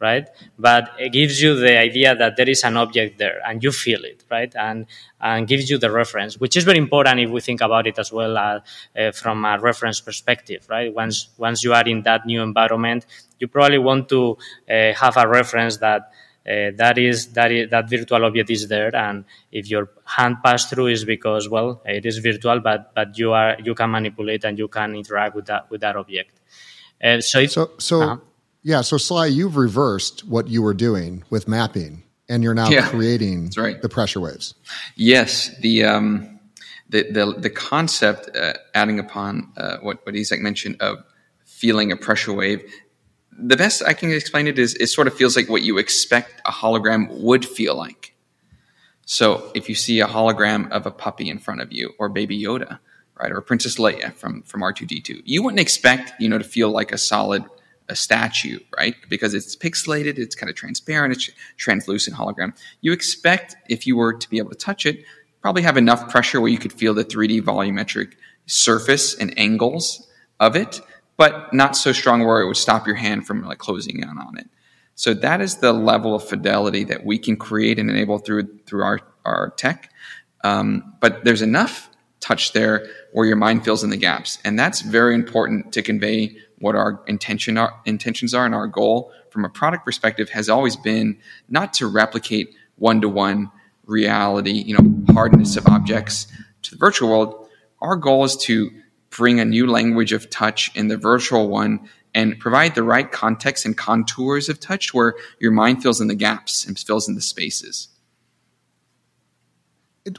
right? 0.00 0.26
But 0.58 0.90
it 0.98 1.12
gives 1.12 1.40
you 1.42 1.54
the 1.54 1.78
idea 1.78 2.14
that 2.16 2.36
there 2.36 2.48
is 2.48 2.64
an 2.64 2.76
object 2.76 3.18
there 3.18 3.40
and 3.46 3.62
you 3.62 3.70
feel 3.72 4.04
it, 4.04 4.24
right? 4.30 4.54
And 4.56 4.86
and 5.20 5.46
gives 5.46 5.70
you 5.70 5.78
the 5.78 5.90
reference, 5.90 6.38
which 6.40 6.56
is 6.56 6.64
very 6.64 6.78
important 6.78 7.20
if 7.20 7.30
we 7.30 7.40
think 7.40 7.60
about 7.60 7.86
it 7.86 7.98
as 7.98 8.10
well 8.10 8.36
uh, 8.38 8.60
uh, 8.96 9.12
from 9.12 9.44
a 9.44 9.58
reference 9.60 10.00
perspective, 10.00 10.66
right? 10.68 10.92
Once 10.92 11.28
once 11.36 11.62
you 11.62 11.74
are 11.74 11.86
in 11.86 12.02
that 12.02 12.26
new 12.26 12.42
environment, 12.42 13.06
you 13.38 13.48
probably 13.48 13.78
want 13.78 14.08
to 14.08 14.38
uh, 14.68 14.92
have 14.94 15.16
a 15.16 15.28
reference 15.28 15.76
that. 15.78 16.12
Uh, 16.44 16.72
that 16.76 16.98
is 16.98 17.28
that 17.34 17.52
is 17.52 17.70
that 17.70 17.88
virtual 17.88 18.24
object 18.24 18.50
is 18.50 18.66
there, 18.66 18.94
and 18.96 19.24
if 19.52 19.70
your 19.70 19.90
hand 20.04 20.36
pass 20.44 20.68
through 20.68 20.88
is 20.88 21.04
because 21.04 21.48
well 21.48 21.80
it 21.84 22.04
is 22.04 22.18
virtual, 22.18 22.58
but 22.60 22.92
but 22.94 23.16
you 23.16 23.32
are 23.32 23.56
you 23.62 23.74
can 23.74 23.90
manipulate 23.90 24.44
and 24.44 24.58
you 24.58 24.66
can 24.66 24.94
interact 24.96 25.36
with 25.36 25.46
that 25.46 25.70
with 25.70 25.80
that 25.82 25.94
object. 25.94 26.40
Uh, 27.02 27.20
so 27.20 27.38
it, 27.40 27.50
So 27.52 27.70
so 27.78 28.20
yeah, 28.64 28.80
so 28.80 28.96
Sly, 28.96 29.26
you've 29.26 29.56
reversed 29.56 30.26
what 30.26 30.48
you 30.48 30.62
were 30.62 30.74
doing 30.74 31.24
with 31.30 31.46
mapping, 31.46 32.02
and 32.28 32.42
you're 32.42 32.54
now 32.54 32.70
Yeah, 32.70 32.88
creating 32.88 33.50
right. 33.56 33.80
the 33.80 33.88
pressure 33.88 34.20
waves. 34.20 34.54
Yes, 34.96 35.50
the 35.60 35.84
um, 35.84 36.40
the 36.88 37.10
the 37.10 37.34
the 37.38 37.50
concept, 37.50 38.36
uh, 38.36 38.54
adding 38.74 38.98
upon 38.98 39.52
uh, 39.56 39.78
what 39.78 40.04
what 40.04 40.14
Isaac 40.16 40.40
mentioned 40.40 40.76
of 40.80 40.98
feeling 41.44 41.92
a 41.92 41.96
pressure 41.96 42.32
wave. 42.32 42.62
The 43.38 43.56
best 43.56 43.82
I 43.84 43.94
can 43.94 44.10
explain 44.10 44.46
it 44.46 44.58
is 44.58 44.74
it 44.74 44.88
sort 44.88 45.06
of 45.06 45.14
feels 45.14 45.36
like 45.36 45.48
what 45.48 45.62
you 45.62 45.78
expect 45.78 46.40
a 46.44 46.52
hologram 46.52 47.08
would 47.20 47.44
feel 47.44 47.74
like. 47.74 48.14
So 49.06 49.50
if 49.54 49.68
you 49.68 49.74
see 49.74 50.00
a 50.00 50.06
hologram 50.06 50.70
of 50.70 50.86
a 50.86 50.90
puppy 50.90 51.28
in 51.28 51.38
front 51.38 51.60
of 51.60 51.72
you, 51.72 51.92
or 51.98 52.08
Baby 52.08 52.40
Yoda, 52.40 52.78
right, 53.18 53.32
or 53.32 53.40
Princess 53.40 53.76
Leia 53.76 54.14
from 54.14 54.42
from 54.42 54.60
R2D2, 54.60 55.22
you 55.24 55.42
wouldn't 55.42 55.60
expect 55.60 56.12
you 56.20 56.28
know 56.28 56.38
to 56.38 56.44
feel 56.44 56.70
like 56.70 56.92
a 56.92 56.98
solid 56.98 57.44
a 57.88 57.96
statue, 57.96 58.58
right? 58.76 58.94
Because 59.08 59.34
it's 59.34 59.56
pixelated, 59.56 60.18
it's 60.18 60.34
kind 60.34 60.48
of 60.48 60.56
transparent, 60.56 61.14
it's 61.14 61.30
translucent 61.56 62.16
hologram. 62.16 62.56
You 62.80 62.92
expect 62.92 63.56
if 63.68 63.86
you 63.86 63.96
were 63.96 64.14
to 64.14 64.30
be 64.30 64.38
able 64.38 64.50
to 64.50 64.56
touch 64.56 64.86
it, 64.86 65.04
probably 65.40 65.62
have 65.62 65.76
enough 65.76 66.08
pressure 66.10 66.40
where 66.40 66.50
you 66.50 66.58
could 66.58 66.72
feel 66.72 66.94
the 66.94 67.04
3D 67.04 67.42
volumetric 67.42 68.14
surface 68.46 69.14
and 69.14 69.36
angles 69.38 70.08
of 70.40 70.56
it, 70.56 70.80
but 71.16 71.52
not 71.52 71.76
so 71.76 71.92
strong 71.92 72.24
where 72.24 72.40
it 72.40 72.46
would 72.46 72.56
stop 72.56 72.86
your 72.86 72.96
hand 72.96 73.26
from 73.26 73.42
like 73.42 73.58
closing 73.58 74.00
in 74.00 74.08
on 74.08 74.38
it. 74.38 74.48
So 74.94 75.14
that 75.14 75.40
is 75.40 75.56
the 75.56 75.72
level 75.72 76.14
of 76.14 76.24
fidelity 76.24 76.84
that 76.84 77.04
we 77.04 77.18
can 77.18 77.36
create 77.36 77.78
and 77.78 77.90
enable 77.90 78.18
through 78.18 78.48
through 78.66 78.84
our 78.84 79.00
our 79.24 79.50
tech. 79.56 79.92
Um, 80.44 80.94
but 81.00 81.24
there's 81.24 81.42
enough 81.42 81.88
touch 82.20 82.52
there 82.52 82.86
where 83.12 83.26
your 83.26 83.36
mind 83.36 83.64
fills 83.64 83.82
in 83.82 83.90
the 83.90 83.96
gaps, 83.96 84.38
and 84.44 84.58
that's 84.58 84.80
very 84.82 85.14
important 85.14 85.72
to 85.72 85.82
convey 85.82 86.36
what 86.58 86.76
our 86.76 87.02
intention 87.06 87.58
our 87.58 87.80
intentions 87.84 88.34
are 88.34 88.46
and 88.46 88.54
our 88.54 88.66
goal 88.66 89.12
from 89.30 89.44
a 89.44 89.48
product 89.48 89.84
perspective 89.84 90.30
has 90.30 90.48
always 90.48 90.76
been 90.76 91.18
not 91.48 91.72
to 91.74 91.86
replicate 91.86 92.54
one 92.76 93.00
to 93.00 93.08
one 93.08 93.50
reality, 93.86 94.52
you 94.52 94.76
know, 94.76 95.14
hardness 95.14 95.56
of 95.56 95.66
objects 95.66 96.26
to 96.62 96.70
the 96.70 96.76
virtual 96.76 97.08
world. 97.08 97.48
Our 97.80 97.96
goal 97.96 98.24
is 98.24 98.36
to 98.36 98.70
bring 99.12 99.38
a 99.38 99.44
new 99.44 99.66
language 99.66 100.12
of 100.12 100.28
touch 100.30 100.74
in 100.74 100.88
the 100.88 100.96
virtual 100.96 101.48
one 101.48 101.88
and 102.14 102.38
provide 102.38 102.74
the 102.74 102.82
right 102.82 103.10
context 103.10 103.64
and 103.64 103.76
contours 103.76 104.48
of 104.48 104.60
touch 104.60 104.92
where 104.92 105.14
your 105.38 105.52
mind 105.52 105.82
fills 105.82 106.00
in 106.00 106.08
the 106.08 106.14
gaps 106.14 106.66
and 106.66 106.78
fills 106.78 107.08
in 107.08 107.14
the 107.14 107.20
spaces. 107.20 107.88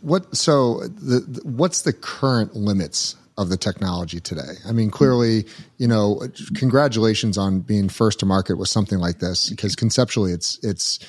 What 0.02 0.36
so 0.36 0.80
the, 0.88 1.20
the, 1.20 1.42
what's 1.44 1.82
the 1.82 1.92
current 1.92 2.56
limits 2.56 3.16
of 3.38 3.50
the 3.50 3.58
technology 3.58 4.22
today? 4.22 4.54
I 4.66 4.72
mean, 4.72 4.90
clearly, 4.90 5.46
you 5.78 5.88
know, 5.88 6.22
congratulations 6.56 7.38
on 7.38 7.60
being 7.60 7.90
first 7.90 8.20
to 8.20 8.26
market 8.26 8.58
with 8.58 8.70
something 8.70 9.00
like 9.00 9.20
this 9.20 9.50
because 9.50 9.76
conceptually, 9.76 10.32
it's 10.32 10.58
it's 10.64 11.00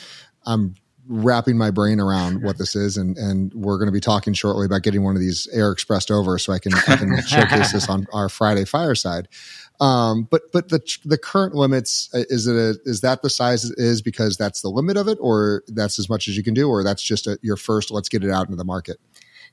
I'm 0.45 0.75
wrapping 1.09 1.57
my 1.57 1.71
brain 1.71 2.01
around 2.01 2.43
what 2.43 2.59
this 2.59 2.77
is, 2.77 2.97
and 2.97 3.17
and 3.17 3.53
we're 3.55 3.79
going 3.79 3.89
to 3.89 3.93
be 3.93 4.01
talking 4.01 4.33
shortly 4.33 4.67
about 4.67 4.83
getting 4.83 5.03
one 5.03 5.15
of 5.15 5.21
these 5.21 5.49
air 5.53 5.71
expressed 5.71 6.11
over 6.11 6.39
so 6.39 6.53
I 6.53 6.59
can 6.59 6.75
I 6.75 6.97
can 6.97 7.23
showcase 7.27 7.73
this 7.73 7.89
on 7.89 8.07
our 8.13 8.29
Friday 8.29 8.65
fireside. 8.65 9.29
Um, 9.81 10.29
but 10.31 10.53
but 10.53 10.69
the 10.69 10.81
the 11.05 11.19
current 11.19 11.55
limits 11.55 12.09
uh, 12.15 12.23
is 12.29 12.47
it 12.47 12.55
a, 12.55 12.79
is 12.85 13.01
that 13.01 13.23
the 13.23 13.31
size 13.31 13.65
it 13.65 13.79
is 13.79 14.03
because 14.03 14.37
that's 14.37 14.61
the 14.63 14.69
limit 14.69 14.97
of 14.97 15.09
it, 15.09 15.19
or 15.21 15.63
that's 15.69 15.99
as 15.99 16.09
much 16.09 16.29
as 16.29 16.37
you 16.37 16.43
can 16.43 16.55
do, 16.55 16.69
or 16.69 16.85
that's 16.85 17.03
just 17.03 17.27
a, 17.27 17.39
your 17.43 17.57
first. 17.57 17.91
Let's 17.91 18.09
get 18.09 18.23
it 18.23 18.31
out 18.31 18.47
into 18.47 18.57
the 18.57 18.65
market. 18.65 18.99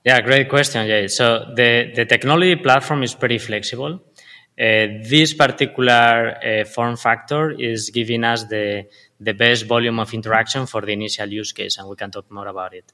Yeah, 0.06 0.20
great 0.22 0.50
question, 0.50 0.88
Jay. 0.88 1.08
So 1.08 1.54
the 1.56 1.92
the 1.96 2.06
technology 2.06 2.56
platform 2.56 3.04
is 3.04 3.16
pretty 3.16 3.40
flexible. 3.40 4.00
Uh, 4.60 5.02
this 5.10 5.34
particular 5.34 6.38
uh, 6.44 6.66
form 6.66 6.96
factor 6.96 7.52
is 7.52 7.90
giving 7.90 8.24
us 8.24 8.44
the 8.46 8.86
the 9.20 9.34
best 9.34 9.66
volume 9.66 10.00
of 10.00 10.14
interaction 10.14 10.66
for 10.66 10.82
the 10.82 10.92
initial 10.92 11.28
use 11.28 11.52
case, 11.52 11.78
and 11.78 11.88
we 11.88 11.96
can 11.96 12.12
talk 12.12 12.30
more 12.32 12.48
about 12.48 12.74
it 12.74 12.92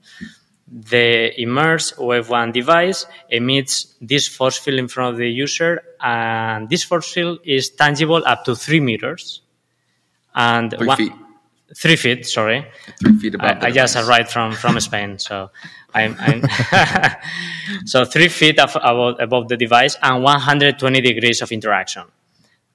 the 0.70 1.40
immersed 1.42 1.98
Wave 1.98 2.30
1 2.30 2.52
device 2.52 3.06
emits 3.30 3.96
this 4.02 4.28
force 4.28 4.58
field 4.58 4.80
in 4.80 4.88
front 4.88 5.14
of 5.14 5.18
the 5.18 5.30
user, 5.30 5.82
and 6.02 6.70
this 6.70 6.84
force 6.84 7.12
field 7.12 7.40
is 7.44 7.70
tangible 7.70 8.24
up 8.26 8.44
to 8.46 8.56
three 8.56 8.82
meters. 8.82 9.42
And 10.36 10.72
three 10.72 10.88
one, 10.88 10.98
feet. 10.98 11.14
Three 11.76 11.98
feet, 11.98 12.26
sorry. 12.26 12.66
Three 13.00 13.18
feet 13.18 13.36
above. 13.36 13.62
I, 13.62 13.68
I 13.68 13.72
just 13.72 13.96
arrived 13.98 14.32
from, 14.32 14.54
from 14.54 14.80
Spain, 14.88 15.20
so 15.20 15.52
I'm, 15.94 16.16
I'm 16.20 16.44
so 17.86 18.06
three 18.06 18.30
feet 18.30 18.60
of, 18.60 18.76
above, 18.76 19.20
above 19.20 19.48
the 19.50 19.58
device 19.58 19.98
and 20.02 20.24
120 20.24 21.02
degrees 21.02 21.42
of 21.42 21.52
interaction, 21.52 22.04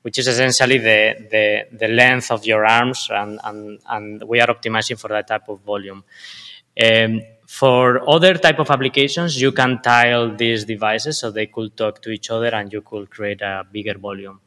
which 0.02 0.18
is 0.18 0.28
essentially 0.28 0.78
the, 0.78 1.14
the, 1.31 1.76
the 1.76 1.88
length 1.88 2.31
of 2.31 2.44
your 2.44 2.66
arms, 2.66 3.09
and, 3.11 3.40
and, 3.44 3.81
and 3.88 4.22
we 4.24 4.40
are 4.40 4.48
optimizing 4.48 4.98
for 5.00 5.09
that 5.09 5.26
type 5.26 5.48
of 5.48 5.61
volume. 5.61 6.05
Um, 6.83 7.22
for 7.46 8.09
other 8.09 8.35
type 8.35 8.59
of 8.59 8.70
applications, 8.70 9.40
you 9.40 9.52
can 9.52 9.81
tile 9.83 10.35
these 10.35 10.64
devices 10.64 11.18
so 11.18 11.31
they 11.31 11.46
could 11.46 11.76
talk 11.76 12.00
to 12.02 12.11
each 12.11 12.31
other 12.31 12.48
and 12.48 12.72
you 12.72 12.81
could 12.81 13.11
create 13.11 13.42
a 13.42 13.66
bigger 13.70 13.98
volume. 13.98 14.40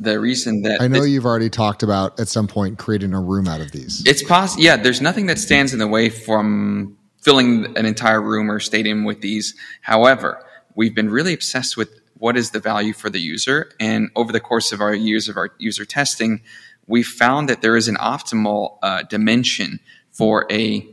The 0.00 0.18
reason 0.18 0.62
that 0.62 0.80
I 0.80 0.88
know 0.88 1.02
you've 1.02 1.26
already 1.26 1.50
talked 1.50 1.82
about 1.82 2.18
at 2.18 2.28
some 2.28 2.46
point 2.46 2.78
creating 2.78 3.12
a 3.12 3.20
room 3.20 3.46
out 3.46 3.60
of 3.60 3.70
these. 3.70 4.02
It's 4.06 4.22
possible. 4.22 4.62
Yeah, 4.62 4.76
there's 4.76 5.02
nothing 5.02 5.26
that 5.26 5.38
stands 5.38 5.72
in 5.74 5.78
the 5.78 5.86
way 5.86 6.08
from 6.08 6.96
filling 7.20 7.76
an 7.76 7.84
entire 7.84 8.20
room 8.20 8.50
or 8.50 8.60
stadium 8.60 9.04
with 9.04 9.20
these. 9.20 9.54
However, 9.82 10.42
we've 10.74 10.94
been 10.94 11.10
really 11.10 11.34
obsessed 11.34 11.76
with 11.76 12.00
what 12.14 12.36
is 12.36 12.50
the 12.50 12.60
value 12.60 12.94
for 12.94 13.10
the 13.10 13.20
user. 13.20 13.72
And 13.78 14.10
over 14.16 14.32
the 14.32 14.40
course 14.40 14.72
of 14.72 14.80
our 14.80 14.94
years 14.94 15.28
of 15.28 15.36
our 15.36 15.50
user 15.58 15.84
testing, 15.84 16.40
we 16.86 17.02
found 17.02 17.48
that 17.48 17.62
there 17.62 17.76
is 17.76 17.88
an 17.88 17.96
optimal 17.96 18.78
uh, 18.82 19.02
dimension 19.02 19.80
for 20.10 20.46
a 20.50 20.86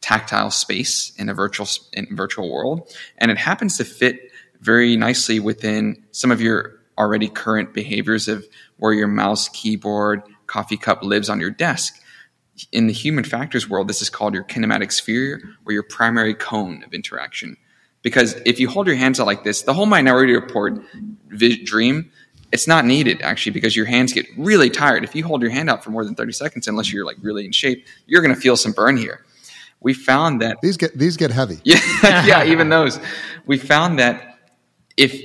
tactile 0.00 0.50
space 0.50 1.12
in 1.16 1.28
a 1.28 1.34
virtual 1.34 1.68
in 1.92 2.08
a 2.10 2.14
virtual 2.14 2.50
world, 2.52 2.92
and 3.18 3.30
it 3.30 3.38
happens 3.38 3.76
to 3.76 3.84
fit 3.84 4.30
very 4.60 4.96
nicely 4.96 5.40
within 5.40 6.02
some 6.10 6.30
of 6.30 6.40
your 6.40 6.81
already 6.98 7.28
current 7.28 7.72
behaviors 7.72 8.28
of 8.28 8.46
where 8.76 8.92
your 8.92 9.08
mouse, 9.08 9.48
keyboard, 9.48 10.22
coffee 10.46 10.76
cup 10.76 11.02
lives 11.02 11.28
on 11.28 11.40
your 11.40 11.50
desk. 11.50 12.00
In 12.70 12.86
the 12.86 12.92
human 12.92 13.24
factors 13.24 13.68
world, 13.68 13.88
this 13.88 14.02
is 14.02 14.10
called 14.10 14.34
your 14.34 14.44
kinematic 14.44 14.92
sphere 14.92 15.42
or 15.64 15.72
your 15.72 15.82
primary 15.82 16.34
cone 16.34 16.84
of 16.84 16.92
interaction. 16.92 17.56
Because 18.02 18.34
if 18.44 18.60
you 18.60 18.68
hold 18.68 18.86
your 18.86 18.96
hands 18.96 19.20
out 19.20 19.26
like 19.26 19.44
this, 19.44 19.62
the 19.62 19.72
whole 19.72 19.86
minority 19.86 20.34
report 20.34 20.80
dream, 21.64 22.10
it's 22.50 22.66
not 22.66 22.84
needed 22.84 23.22
actually 23.22 23.52
because 23.52 23.74
your 23.74 23.86
hands 23.86 24.12
get 24.12 24.26
really 24.36 24.68
tired. 24.68 25.04
If 25.04 25.14
you 25.14 25.24
hold 25.24 25.40
your 25.40 25.50
hand 25.50 25.70
out 25.70 25.82
for 25.82 25.90
more 25.90 26.04
than 26.04 26.14
30 26.14 26.32
seconds, 26.32 26.68
unless 26.68 26.92
you're 26.92 27.06
like 27.06 27.16
really 27.22 27.46
in 27.46 27.52
shape, 27.52 27.86
you're 28.06 28.20
going 28.20 28.34
to 28.34 28.40
feel 28.40 28.56
some 28.56 28.72
burn 28.72 28.96
here 28.96 29.24
we 29.82 29.94
found 29.94 30.40
that 30.40 30.60
these 30.62 30.76
get 30.76 30.96
these 30.96 31.16
get 31.16 31.30
heavy. 31.30 31.58
Yeah, 31.64 31.80
yeah, 32.26 32.44
even 32.44 32.68
those. 32.68 32.98
We 33.46 33.58
found 33.58 33.98
that 33.98 34.38
if 34.96 35.20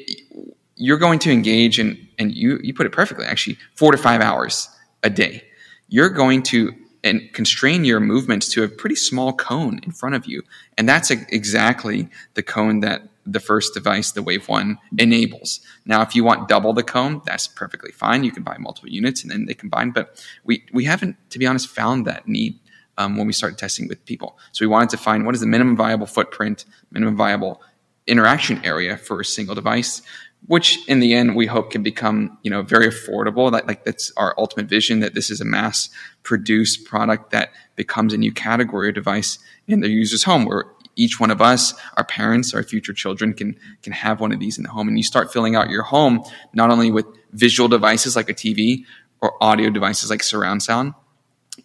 you're 0.78 0.98
going 0.98 1.20
to 1.20 1.32
engage 1.32 1.80
in, 1.80 2.08
and 2.18 2.34
you 2.34 2.60
you 2.64 2.74
put 2.74 2.86
it 2.86 2.92
perfectly, 2.92 3.26
actually, 3.26 3.58
four 3.76 3.92
to 3.92 3.98
five 3.98 4.22
hours 4.22 4.70
a 5.04 5.10
day, 5.10 5.44
you're 5.90 6.10
going 6.10 6.44
to 6.44 6.74
and 7.04 7.32
constrain 7.34 7.86
your 7.86 8.00
movements 8.00 8.50
to 8.50 8.64
a 8.64 8.68
pretty 8.68 8.96
small 8.96 9.32
cone 9.32 9.80
in 9.84 9.92
front 9.92 10.16
of 10.16 10.26
you, 10.26 10.44
and 10.78 10.88
that's 10.88 11.12
a, 11.12 11.18
exactly 11.30 12.10
the 12.34 12.44
cone 12.44 12.82
that 12.82 13.02
the 13.28 13.40
first 13.40 13.74
device, 13.74 14.12
the 14.12 14.24
Wave 14.24 14.48
One, 14.48 14.78
enables. 14.98 15.60
Now, 15.86 16.02
if 16.02 16.16
you 16.16 16.24
want 16.24 16.48
double 16.48 16.74
the 16.74 16.84
cone, 16.84 17.22
that's 17.26 17.48
perfectly 17.48 17.92
fine. 17.92 18.24
You 18.24 18.32
can 18.32 18.44
buy 18.44 18.58
multiple 18.58 18.90
units 18.90 19.22
and 19.22 19.30
then 19.30 19.46
they 19.46 19.54
combine. 19.54 19.92
But 19.92 20.24
we 20.46 20.64
we 20.72 20.86
haven't, 20.86 21.18
to 21.32 21.40
be 21.40 21.46
honest, 21.46 21.68
found 21.68 22.06
that 22.06 22.28
need 22.28 22.60
um, 22.98 23.18
when 23.18 23.28
we 23.28 23.34
started 23.34 23.60
testing 23.60 23.88
with 23.88 24.06
people. 24.06 24.38
So 24.54 24.64
we 24.64 24.68
wanted 24.68 24.90
to 24.92 24.98
find 24.98 25.26
what 25.26 25.36
is 25.36 25.42
the 25.42 25.48
minimum 25.48 25.76
viable 25.76 26.08
footprint, 26.08 26.66
minimum 26.90 27.18
viable 27.18 27.62
interaction 28.08 28.64
area 28.64 28.96
for 28.98 29.20
a 29.20 29.26
single 29.26 29.54
device, 29.54 30.02
which 30.46 30.88
in 30.88 31.00
the 31.00 31.14
end 31.14 31.36
we 31.36 31.46
hope 31.46 31.72
can 31.72 31.84
become 31.84 32.38
you 32.44 32.52
know 32.52 32.62
very 32.62 32.88
affordable. 32.88 33.52
That 33.52 33.68
like 33.68 33.84
that's 33.84 34.12
our 34.18 34.34
ultimate 34.38 34.68
vision 34.68 35.00
that 35.02 35.14
this 35.14 35.30
is 35.30 35.42
a 35.42 35.46
mass 35.46 35.90
produced 36.24 36.86
product 36.86 37.32
that 37.32 37.52
becomes 37.76 38.14
a 38.14 38.18
new 38.18 38.32
category 38.32 38.90
of 38.90 38.96
device 38.96 39.40
in 39.68 39.82
the 39.82 39.90
user's 39.90 40.24
home 40.24 40.46
where 40.46 40.66
each 40.96 41.20
one 41.20 41.30
of 41.32 41.42
us, 41.42 41.74
our 41.96 42.04
parents, 42.04 42.54
our 42.54 42.64
future 42.64 42.94
children 42.94 43.34
can 43.34 43.58
can 43.82 43.94
have 43.94 44.20
one 44.20 44.32
of 44.32 44.40
these 44.40 44.58
in 44.58 44.64
the 44.64 44.70
home. 44.70 44.88
And 44.88 44.98
you 44.98 45.04
start 45.04 45.32
filling 45.32 45.56
out 45.56 45.70
your 45.70 45.84
home 45.84 46.24
not 46.54 46.72
only 46.72 46.92
with 46.92 47.06
visual 47.34 47.70
devices 47.70 48.16
like 48.16 48.30
a 48.30 48.34
TV 48.34 48.84
or 49.22 49.42
audio 49.42 49.70
devices 49.70 50.10
like 50.10 50.24
surround 50.24 50.64
sound, 50.64 50.94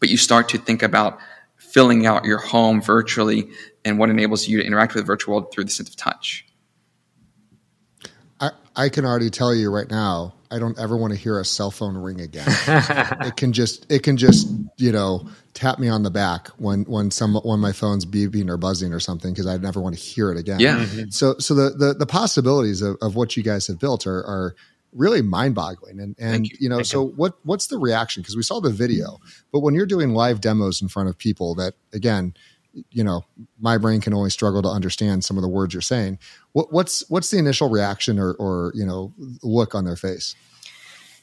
but 0.00 0.08
you 0.08 0.16
start 0.16 0.48
to 0.50 0.58
think 0.58 0.82
about 0.82 1.18
filling 1.56 2.06
out 2.06 2.24
your 2.24 2.38
home 2.38 2.82
virtually 2.82 3.50
and 3.84 3.98
what 3.98 4.10
enables 4.10 4.46
you 4.46 4.58
to 4.58 4.66
interact 4.66 4.94
with 4.94 5.02
the 5.02 5.06
virtual 5.06 5.34
world 5.34 5.52
through 5.52 5.64
the 5.64 5.70
sense 5.70 5.88
of 5.88 5.96
touch. 5.96 6.46
I, 8.76 8.84
I 8.84 8.88
can 8.88 9.04
already 9.04 9.30
tell 9.30 9.54
you 9.54 9.70
right 9.70 9.90
now, 9.90 10.34
I 10.50 10.58
don't 10.58 10.78
ever 10.78 10.96
want 10.96 11.12
to 11.12 11.18
hear 11.18 11.40
a 11.40 11.44
cell 11.44 11.70
phone 11.70 11.96
ring 11.96 12.20
again. 12.20 12.44
it 13.26 13.36
can 13.36 13.52
just 13.52 13.90
it 13.90 14.02
can 14.02 14.16
just, 14.16 14.48
you 14.76 14.92
know, 14.92 15.26
tap 15.54 15.78
me 15.78 15.88
on 15.88 16.02
the 16.02 16.10
back 16.10 16.48
when 16.58 16.82
when 16.84 17.10
some 17.10 17.34
when 17.36 17.60
my 17.60 17.72
phone's 17.72 18.04
beeping 18.04 18.50
or 18.50 18.58
buzzing 18.58 18.92
or 18.92 19.00
something 19.00 19.32
because 19.32 19.46
I 19.46 19.56
never 19.56 19.80
want 19.80 19.96
to 19.96 20.00
hear 20.00 20.30
it 20.30 20.38
again. 20.38 20.60
Yeah. 20.60 20.80
Mm-hmm. 20.80 21.10
So 21.10 21.36
so 21.38 21.54
the 21.54 21.70
the, 21.70 21.94
the 21.94 22.06
possibilities 22.06 22.82
of, 22.82 22.96
of 23.00 23.16
what 23.16 23.36
you 23.36 23.42
guys 23.42 23.66
have 23.68 23.78
built 23.78 24.06
are 24.06 24.18
are 24.18 24.54
really 24.92 25.22
mind-boggling 25.22 25.98
and 25.98 26.14
and 26.18 26.46
you. 26.46 26.56
you. 26.60 26.68
know 26.68 26.76
Thank 26.76 26.86
so 26.86 27.04
you. 27.04 27.12
what 27.16 27.38
what's 27.44 27.68
the 27.68 27.78
reaction 27.78 28.20
because 28.22 28.36
we 28.36 28.42
saw 28.42 28.60
the 28.60 28.70
video 28.70 29.18
but 29.50 29.60
when 29.60 29.74
you're 29.74 29.86
doing 29.86 30.12
live 30.12 30.42
demos 30.42 30.82
in 30.82 30.88
front 30.88 31.08
of 31.08 31.16
people 31.16 31.54
that 31.54 31.72
again 31.94 32.34
you 32.90 33.04
know 33.04 33.24
my 33.60 33.78
brain 33.78 34.00
can 34.00 34.14
only 34.14 34.30
struggle 34.30 34.62
to 34.62 34.68
understand 34.68 35.24
some 35.24 35.36
of 35.36 35.42
the 35.42 35.48
words 35.48 35.74
you're 35.74 35.80
saying. 35.80 36.18
What, 36.52 36.72
what's 36.72 37.08
what's 37.10 37.30
the 37.30 37.38
initial 37.38 37.68
reaction 37.68 38.18
or 38.18 38.34
or 38.34 38.72
you 38.74 38.86
know 38.86 39.12
look 39.42 39.74
on 39.74 39.84
their 39.84 39.96
face? 39.96 40.34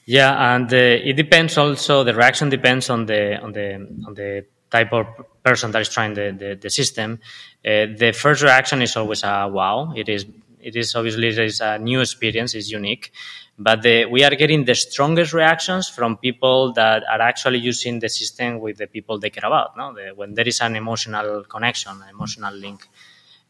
Yeah 0.05 0.55
and 0.55 0.73
uh, 0.73 0.77
it 0.77 1.13
depends 1.13 1.57
also 1.57 2.03
the 2.03 2.13
reaction 2.13 2.49
depends 2.49 2.89
on 2.89 3.05
the 3.05 3.39
on 3.39 3.51
the 3.53 3.73
on 4.07 4.13
the 4.13 4.45
type 4.69 4.93
of 4.93 5.07
person 5.43 5.71
that 5.71 5.81
is 5.81 5.89
trying 5.89 6.13
the, 6.13 6.35
the, 6.37 6.55
the 6.55 6.69
system, 6.69 7.19
uh, 7.65 7.87
the 7.97 8.13
first 8.15 8.41
reaction 8.41 8.81
is 8.81 8.95
always 8.95 9.23
a 9.23 9.47
wow. 9.51 9.93
It 9.95 10.09
is 10.09 10.25
it 10.61 10.75
is 10.75 10.95
obviously 10.95 11.27
it 11.29 11.39
is 11.39 11.61
a 11.61 11.79
new 11.79 12.01
experience, 12.01 12.53
it's 12.53 12.69
unique, 12.69 13.11
but 13.59 13.81
the, 13.81 14.05
we 14.05 14.23
are 14.23 14.35
getting 14.35 14.63
the 14.63 14.73
strongest 14.73 15.33
reactions 15.33 15.89
from 15.89 16.17
people 16.17 16.71
that 16.73 17.03
are 17.03 17.21
actually 17.21 17.59
using 17.59 17.99
the 17.99 18.07
system 18.07 18.59
with 18.59 18.77
the 18.77 18.87
people 18.87 19.19
they 19.19 19.29
care 19.29 19.45
about. 19.45 19.75
No, 19.75 19.93
the, 19.93 20.13
when 20.15 20.33
there 20.33 20.47
is 20.47 20.61
an 20.61 20.77
emotional 20.77 21.43
connection, 21.43 21.91
an 21.91 22.09
emotional 22.09 22.53
link. 22.55 22.87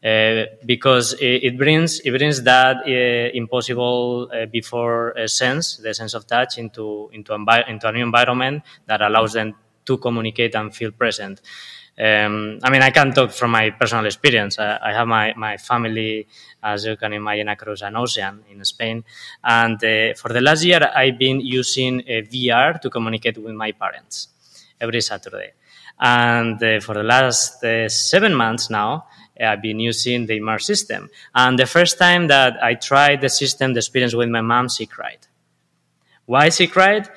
Uh, 0.02 0.46
because 0.64 1.12
it, 1.14 1.44
it, 1.44 1.58
brings 1.58 2.00
it 2.00 2.10
brings 2.10 2.42
that 2.42 2.78
uh, 2.86 3.30
impossible 3.34 4.30
uh, 4.32 4.46
before 4.46 5.16
uh, 5.18 5.26
sense, 5.26 5.76
the 5.76 5.92
sense 5.92 6.14
of 6.14 6.26
touch, 6.26 6.56
into 6.56 7.10
into, 7.12 7.32
envi- 7.32 7.68
into 7.68 7.86
a 7.86 7.92
new 7.92 8.02
environment 8.02 8.62
that 8.86 9.02
allows 9.02 9.34
them 9.34 9.54
to 9.84 9.98
communicate 9.98 10.54
and 10.54 10.74
feel 10.74 10.90
present. 10.90 11.42
Um, 12.00 12.58
I 12.62 12.70
mean, 12.70 12.80
I 12.80 12.90
can 12.90 13.12
talk 13.12 13.30
from 13.30 13.50
my 13.50 13.70
personal 13.70 14.06
experience. 14.06 14.58
I, 14.58 14.78
I, 14.82 14.92
have 14.92 15.06
my, 15.06 15.34
my 15.36 15.58
family, 15.58 16.26
as 16.62 16.86
you 16.86 16.96
can 16.96 17.12
imagine, 17.12 17.48
across 17.48 17.82
an 17.82 17.94
ocean 17.94 18.42
in 18.50 18.64
Spain. 18.64 19.04
And 19.44 19.76
uh, 19.84 20.14
for 20.14 20.32
the 20.32 20.40
last 20.40 20.64
year, 20.64 20.80
I've 20.96 21.18
been 21.18 21.40
using 21.40 22.00
uh, 22.00 22.22
VR 22.32 22.80
to 22.80 22.88
communicate 22.88 23.36
with 23.36 23.54
my 23.54 23.72
parents 23.72 24.28
every 24.80 25.02
Saturday. 25.02 25.52
And 25.98 26.62
uh, 26.62 26.80
for 26.80 26.94
the 26.94 27.02
last 27.02 27.62
uh, 27.62 27.86
seven 27.90 28.34
months 28.34 28.70
now, 28.70 29.06
I've 29.38 29.60
been 29.60 29.80
using 29.80 30.24
the 30.24 30.36
Emerge 30.36 30.64
system. 30.64 31.10
And 31.34 31.58
the 31.58 31.66
first 31.66 31.98
time 31.98 32.28
that 32.28 32.62
I 32.62 32.74
tried 32.74 33.20
the 33.20 33.28
system, 33.28 33.74
the 33.74 33.80
experience 33.80 34.14
with 34.14 34.30
my 34.30 34.40
mom, 34.40 34.70
she 34.70 34.86
cried. 34.86 35.26
Why 36.24 36.48
she 36.48 36.66
cried? 36.66 37.10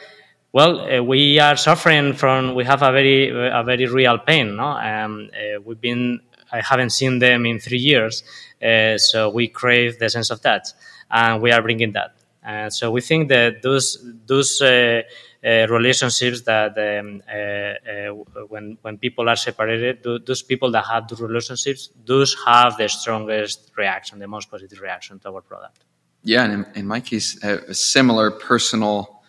Well, 0.54 0.82
uh, 0.82 1.02
we 1.02 1.40
are 1.40 1.58
suffering 1.58 2.14
from. 2.14 2.54
We 2.54 2.64
have 2.66 2.84
a 2.84 2.92
very 2.92 3.30
a 3.30 3.64
very 3.64 3.88
real 3.88 4.20
pain. 4.20 4.56
No, 4.56 4.68
um, 4.68 5.32
uh, 5.34 5.60
we've 5.66 5.82
been. 5.82 6.22
I 6.52 6.62
haven't 6.62 6.92
seen 6.92 7.18
them 7.18 7.48
in 7.48 7.60
three 7.60 7.80
years, 7.80 8.24
uh, 8.62 9.00
so 9.00 9.30
we 9.30 9.48
crave 9.48 9.98
the 9.98 10.12
sense 10.12 10.30
of 10.30 10.44
that, 10.44 10.72
and 11.10 11.42
we 11.42 11.52
are 11.52 11.64
bringing 11.64 11.94
that. 11.94 12.14
And 12.44 12.72
so 12.72 12.92
we 12.92 13.02
think 13.02 13.30
that 13.30 13.64
those 13.64 14.06
those 14.28 14.62
uh, 14.62 15.02
uh, 15.44 15.66
relationships 15.72 16.42
that 16.42 16.78
um, 16.78 17.24
uh, 17.28 18.44
when 18.48 18.78
when 18.84 19.00
people 19.00 19.28
are 19.30 19.36
separated, 19.36 20.04
those 20.04 20.44
people 20.44 20.70
that 20.74 20.86
have 20.86 21.08
those 21.08 21.20
relationships, 21.22 21.90
those 22.06 22.38
have 22.46 22.78
the 22.78 22.88
strongest 22.90 23.72
reaction, 23.76 24.20
the 24.20 24.28
most 24.28 24.52
positive 24.52 24.80
reaction 24.82 25.18
to 25.18 25.30
our 25.30 25.42
product. 25.42 25.84
Yeah, 26.22 26.44
and 26.44 26.54
in, 26.54 26.66
in 26.76 26.86
my 26.86 27.00
case, 27.00 27.44
a 27.44 27.74
similar 27.74 28.30
personal 28.30 29.23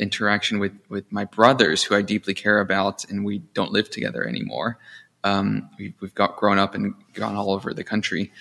interaction 0.00 0.58
with 0.58 0.72
with 0.88 1.10
my 1.12 1.24
brothers 1.24 1.82
who 1.82 1.94
I 1.94 2.02
deeply 2.02 2.34
care 2.34 2.60
about, 2.60 3.04
and 3.10 3.24
we 3.24 3.38
don't 3.38 3.72
live 3.72 3.90
together 3.90 4.26
anymore. 4.26 4.78
Um, 5.22 5.68
we, 5.78 5.94
have 6.00 6.14
got 6.14 6.36
grown 6.36 6.58
up 6.58 6.74
and 6.74 6.94
gone 7.12 7.36
all 7.36 7.52
over 7.52 7.74
the 7.74 7.84
country, 7.84 8.32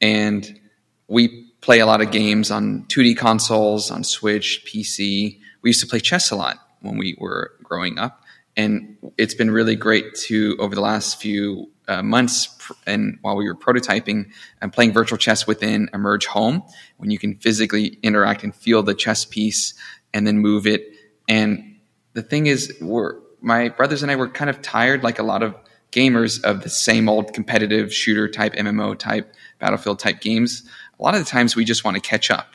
and 0.00 0.60
we 1.08 1.50
play 1.60 1.78
a 1.78 1.86
lot 1.86 2.00
of 2.00 2.10
games 2.10 2.50
on 2.50 2.84
2D 2.88 3.16
consoles, 3.16 3.90
on 3.90 4.04
Switch, 4.04 4.64
PC. 4.66 5.38
We 5.62 5.70
used 5.70 5.80
to 5.80 5.86
play 5.86 6.00
chess 6.00 6.30
a 6.30 6.36
lot 6.36 6.58
when 6.80 6.98
we 6.98 7.16
were 7.18 7.52
growing 7.62 7.98
up, 7.98 8.22
and 8.56 8.96
it's 9.16 9.34
been 9.34 9.50
really 9.50 9.76
great 9.76 10.14
to 10.26 10.56
over 10.58 10.74
the 10.74 10.80
last 10.80 11.20
few 11.20 11.70
uh, 11.88 12.02
months 12.02 12.54
and 12.86 13.18
while 13.22 13.36
we 13.36 13.46
were 13.46 13.54
prototyping 13.54 14.30
and 14.60 14.72
playing 14.72 14.92
virtual 14.92 15.18
chess 15.18 15.46
within 15.46 15.90
Emerge 15.92 16.26
Home, 16.26 16.62
when 16.96 17.10
you 17.10 17.18
can 17.18 17.36
physically 17.36 17.98
interact 18.02 18.42
and 18.42 18.54
feel 18.54 18.82
the 18.82 18.94
chess 18.94 19.24
piece 19.24 19.74
and 20.12 20.26
then 20.26 20.38
move 20.38 20.66
it 20.66 20.82
and 21.28 21.76
the 22.12 22.22
thing 22.22 22.46
is, 22.46 22.76
we're, 22.80 23.16
my 23.40 23.68
brothers 23.68 24.02
and 24.02 24.10
I 24.10 24.16
were 24.16 24.28
kind 24.28 24.50
of 24.50 24.62
tired, 24.62 25.02
like 25.02 25.18
a 25.18 25.22
lot 25.22 25.42
of 25.42 25.54
gamers, 25.92 26.42
of 26.42 26.62
the 26.62 26.70
same 26.70 27.08
old 27.08 27.32
competitive 27.32 27.92
shooter 27.92 28.28
type, 28.28 28.54
MMO 28.54 28.98
type, 28.98 29.32
battlefield 29.58 29.98
type 29.98 30.20
games. 30.20 30.62
A 30.98 31.02
lot 31.02 31.14
of 31.14 31.20
the 31.20 31.30
times 31.30 31.56
we 31.56 31.64
just 31.64 31.84
want 31.84 31.96
to 31.96 32.00
catch 32.00 32.30
up 32.30 32.48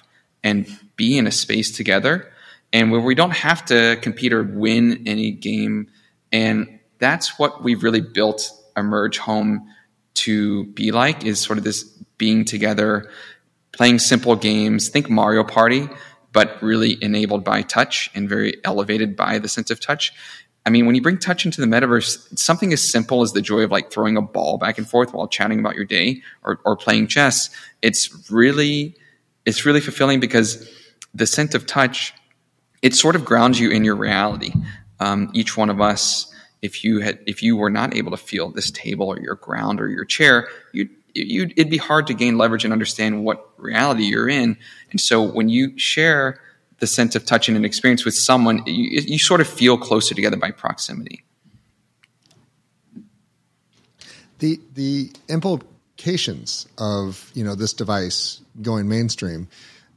and 0.44 0.68
be 0.96 1.18
in 1.18 1.28
a 1.28 1.32
space 1.32 1.72
together 1.72 2.32
and 2.72 2.92
where 2.92 3.02
we 3.02 3.16
don't 3.16 3.32
have 3.32 3.66
to 3.66 3.98
compete 4.02 4.34
or 4.34 4.44
win 4.44 5.04
any 5.08 5.32
game. 5.32 5.88
And 6.32 6.80
that's 7.00 7.40
what 7.40 7.64
we've 7.64 7.84
really 7.84 8.02
built 8.02 8.52
Emerge 8.78 9.18
Home 9.20 9.68
to 10.16 10.66
be 10.66 10.92
like 10.92 11.26
is 11.26 11.40
sort 11.40 11.58
of 11.58 11.64
this 11.64 11.84
being 12.18 12.46
together, 12.46 13.10
playing 13.72 14.00
simple 14.00 14.36
games. 14.36 14.90
Think 14.90 15.10
Mario 15.10 15.44
Party 15.44 15.88
but 16.32 16.62
really 16.62 16.98
enabled 17.04 17.44
by 17.44 17.62
touch 17.62 18.10
and 18.14 18.30
very 18.30 18.56
elevated 18.64 19.16
by 19.16 19.40
the 19.40 19.48
sense 19.48 19.72
of 19.72 19.80
touch. 19.80 20.14
I 20.66 20.70
mean, 20.70 20.86
when 20.86 20.94
you 20.94 21.02
bring 21.02 21.18
touch 21.18 21.46
into 21.46 21.62
the 21.62 21.68
metaverse, 21.68 22.38
something 22.38 22.74
as 22.74 22.82
simple 22.82 23.22
as 23.22 23.34
the 23.34 23.42
joy 23.42 23.62
of 23.62 23.72
like 23.72 23.92
throwing 23.92 24.18
a 24.18 24.22
ball 24.22 24.58
back 24.58 24.78
and 24.78 24.88
forth 24.88 25.14
while 25.14 25.28
chatting 25.28 25.60
about 25.60 25.76
your 25.76 25.86
day 25.86 26.22
or, 26.44 26.60
or 26.66 26.76
playing 26.76 27.08
chess, 27.08 27.50
it's 27.82 28.30
really, 28.30 28.96
it's 29.46 29.66
really 29.66 29.82
fulfilling 29.82 30.20
because 30.20 30.70
the 31.14 31.26
sense 31.26 31.56
of 31.56 31.66
touch, 31.66 32.14
it 32.82 32.94
sort 32.94 33.16
of 33.16 33.26
grounds 33.26 33.60
you 33.60 33.72
in 33.72 33.84
your 33.84 33.96
reality. 33.96 34.54
Um, 35.00 35.32
each 35.34 35.58
one 35.58 35.70
of 35.70 35.82
us, 35.82 36.32
if 36.62 36.84
you 36.84 37.00
had, 37.00 37.20
if 37.26 37.42
you 37.42 37.56
were 37.56 37.70
not 37.70 37.96
able 37.96 38.12
to 38.12 38.18
feel 38.18 38.52
this 38.52 38.70
table 38.70 39.08
or 39.08 39.20
your 39.20 39.36
ground 39.36 39.80
or 39.80 39.88
your 39.88 40.06
chair, 40.06 40.50
you'd 40.74 40.90
you, 40.90 40.96
it'd 41.16 41.70
be 41.70 41.78
hard 41.78 42.08
to 42.08 42.14
gain 42.14 42.38
leverage 42.38 42.64
and 42.64 42.74
understand 42.74 43.24
what 43.24 43.50
reality 43.58 44.04
you're 44.04 44.30
in. 44.30 44.58
And 44.92 45.00
so 45.00 45.22
when 45.22 45.50
you 45.50 45.78
share 45.78 46.40
the 46.80 46.88
sense 46.88 47.16
of 47.16 47.26
touch 47.26 47.48
and 47.48 47.58
an 47.58 47.66
experience 47.66 48.06
with 48.06 48.16
someone, 48.16 48.64
you, 48.66 49.02
you 49.06 49.20
sort 49.20 49.42
of 49.42 49.48
feel 49.48 49.78
closer 49.78 50.16
together 50.16 50.38
by 50.38 50.52
proximity. 50.52 51.24
The 54.40 54.60
the 54.74 55.12
implications 55.28 56.68
of 56.78 57.30
you 57.34 57.44
know 57.44 57.56
this 57.56 57.74
device 57.74 58.40
going 58.62 58.88
mainstream, 58.88 59.50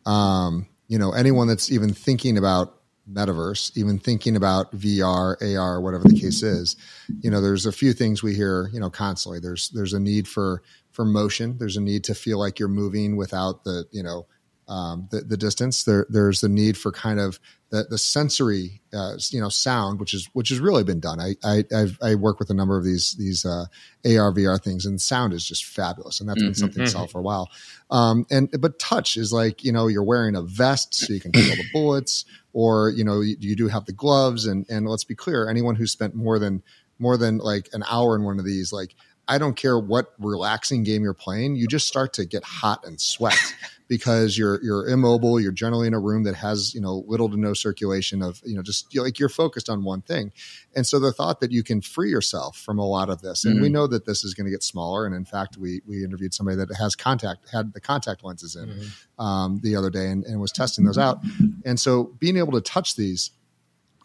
um, 0.05 0.67
you 0.89 0.99
know 0.99 1.13
anyone 1.13 1.47
that's 1.47 1.71
even 1.71 1.95
thinking 1.95 2.37
about 2.37 2.75
metaverse, 3.11 3.77
even 3.77 3.99
thinking 3.99 4.37
about 4.37 4.75
VR, 4.77 5.37
AR, 5.57 5.81
whatever 5.81 6.05
the 6.05 6.19
case 6.19 6.43
is, 6.43 6.77
you 7.21 7.31
know, 7.31 7.41
there's 7.41 7.67
a 7.67 7.73
few 7.73 7.93
things 7.93 8.23
we 8.23 8.35
hear, 8.35 8.69
you 8.73 8.81
know, 8.81 8.91
constantly. 8.91 9.41
There's 9.41 9.69
there's 9.71 9.93
a 9.93 10.01
need 10.01 10.29
for 10.29 10.63
for 10.93 11.05
motion. 11.05 11.59
There's 11.59 11.77
a 11.77 11.81
need 11.81 12.05
to 12.05 12.15
feel 12.15 12.39
like 12.39 12.59
you're 12.59 12.69
moving 12.69 13.17
without 13.17 13.65
the 13.65 13.87
you 13.91 14.03
know 14.03 14.27
um, 14.69 15.09
the, 15.11 15.21
the 15.21 15.37
distance. 15.37 15.85
There, 15.85 16.07
there's 16.09 16.43
a 16.43 16.49
need 16.49 16.79
for 16.79 16.93
kind 16.93 17.21
of 17.21 17.39
the, 17.71 17.85
the 17.89 17.99
sensory, 17.99 18.81
uh, 18.93 19.15
you 19.31 19.41
know, 19.41 19.49
sound, 19.49 19.99
which 19.99 20.15
is 20.15 20.29
which 20.35 20.51
has 20.51 20.61
really 20.61 20.85
been 20.85 21.01
done. 21.01 21.21
I 21.21 21.35
I 21.43 21.65
I've, 21.75 21.99
i 22.03 22.15
work 22.15 22.39
with 22.39 22.51
a 22.51 22.55
number 22.55 22.77
of 22.77 22.85
these 22.85 23.15
these 23.15 23.45
uh, 23.45 23.67
AR 24.05 24.33
VR 24.33 24.63
things, 24.63 24.87
and 24.87 25.01
sound 25.01 25.33
is 25.33 25.45
just 25.45 25.65
fabulous, 25.65 26.21
and 26.21 26.29
that's 26.29 26.41
been 26.41 26.53
mm-hmm. 26.53 26.61
something 26.61 26.85
mm-hmm. 26.85 27.07
for 27.07 27.19
a 27.19 27.23
while. 27.23 27.51
Um, 27.91 28.27
and 28.31 28.51
but 28.61 28.79
touch 28.79 29.17
is 29.17 29.33
like 29.33 29.65
you 29.65 29.73
know 29.73 29.89
you're 29.89 30.05
wearing 30.05 30.37
a 30.37 30.43
vest 30.43 30.95
so 30.95 31.13
you 31.13 31.21
can 31.21 31.33
feel 31.33 31.57
the 31.57 31.65
bullets, 31.73 32.25
or 32.53 32.91
you 32.91 33.05
know 33.05 33.21
you, 33.21 33.37
you 33.41 33.57
do 33.57 33.69
have 33.69 33.87
the 33.87 33.93
gloves, 33.93 34.47
and 34.47 34.67
and 34.69 34.87
let's 34.87 35.05
be 35.05 35.15
clear, 35.15 35.49
anyone 35.49 35.75
who 35.75 35.87
spent 35.87 36.15
more 36.15 36.39
than 36.39 36.63
more 36.99 37.17
than 37.17 37.39
like 37.39 37.69
an 37.73 37.83
hour 37.91 38.15
in 38.17 38.23
one 38.23 38.39
of 38.39 38.45
these, 38.45 38.73
like 38.73 38.95
I 39.29 39.39
don't 39.39 39.55
care 39.55 39.79
what 39.79 40.15
relaxing 40.19 40.83
game 40.83 41.03
you're 41.03 41.15
playing, 41.15 41.57
you 41.57 41.67
just 41.67 41.87
start 41.87 42.13
to 42.15 42.25
get 42.25 42.43
hot 42.45 42.85
and 42.85 43.01
sweat 43.01 43.39
because 43.89 44.39
you're 44.39 44.63
you're 44.65 44.89
immobile. 44.89 45.39
You're 45.39 45.53
generally 45.53 45.87
in 45.87 45.95
a 45.95 46.01
room 46.01 46.25
that 46.25 46.35
has 46.35 46.75
you 46.75 46.81
know 46.81 47.05
little 47.07 47.29
to 47.29 47.37
no 47.37 47.53
circulation 47.53 48.23
of 48.23 48.41
you 48.45 48.57
know 48.57 48.63
just 48.63 48.97
like 48.97 49.19
you're 49.19 49.29
focused 49.29 49.69
on 49.69 49.85
one 49.85 50.01
thing, 50.01 50.33
and 50.75 50.87
so 50.87 50.99
the 50.99 51.13
thought 51.13 51.41
that 51.41 51.53
you 51.53 51.63
can 51.63 51.81
free 51.81 52.09
yourself 52.09 52.57
from 52.57 52.79
a 52.79 52.87
lot 52.87 53.11
of 53.11 53.21
this, 53.21 53.45
and 53.45 53.57
mm-hmm. 53.57 53.65
we 53.65 53.69
know 53.69 53.87
that 53.87 54.07
this 54.07 54.25
is 54.25 54.33
going 54.33 54.47
to 54.47 54.51
get 54.51 54.63
smaller. 54.63 55.05
And 55.05 55.15
in 55.15 55.25
fact, 55.25 55.59
we 55.59 55.83
we 55.87 56.05
interviewed 56.05 56.33
somebody 56.33 56.57
that 56.57 56.75
has 56.77 56.97
contact 56.97 57.51
had 57.51 57.75
the 57.75 57.81
contact 57.81 58.25
lenses 58.25 58.57
in 58.57 58.69
mm-hmm. 58.69 59.23
um, 59.23 59.61
the 59.63 59.77
other 59.77 59.91
day 59.91 60.09
and, 60.09 60.25
and 60.25 60.41
was 60.41 60.53
testing 60.53 60.85
those 60.85 60.99
out, 60.99 61.21
and 61.65 61.79
so 61.79 62.05
being 62.19 62.39
able 62.39 62.53
to 62.53 62.63
touch 62.63 62.97
these 62.97 63.31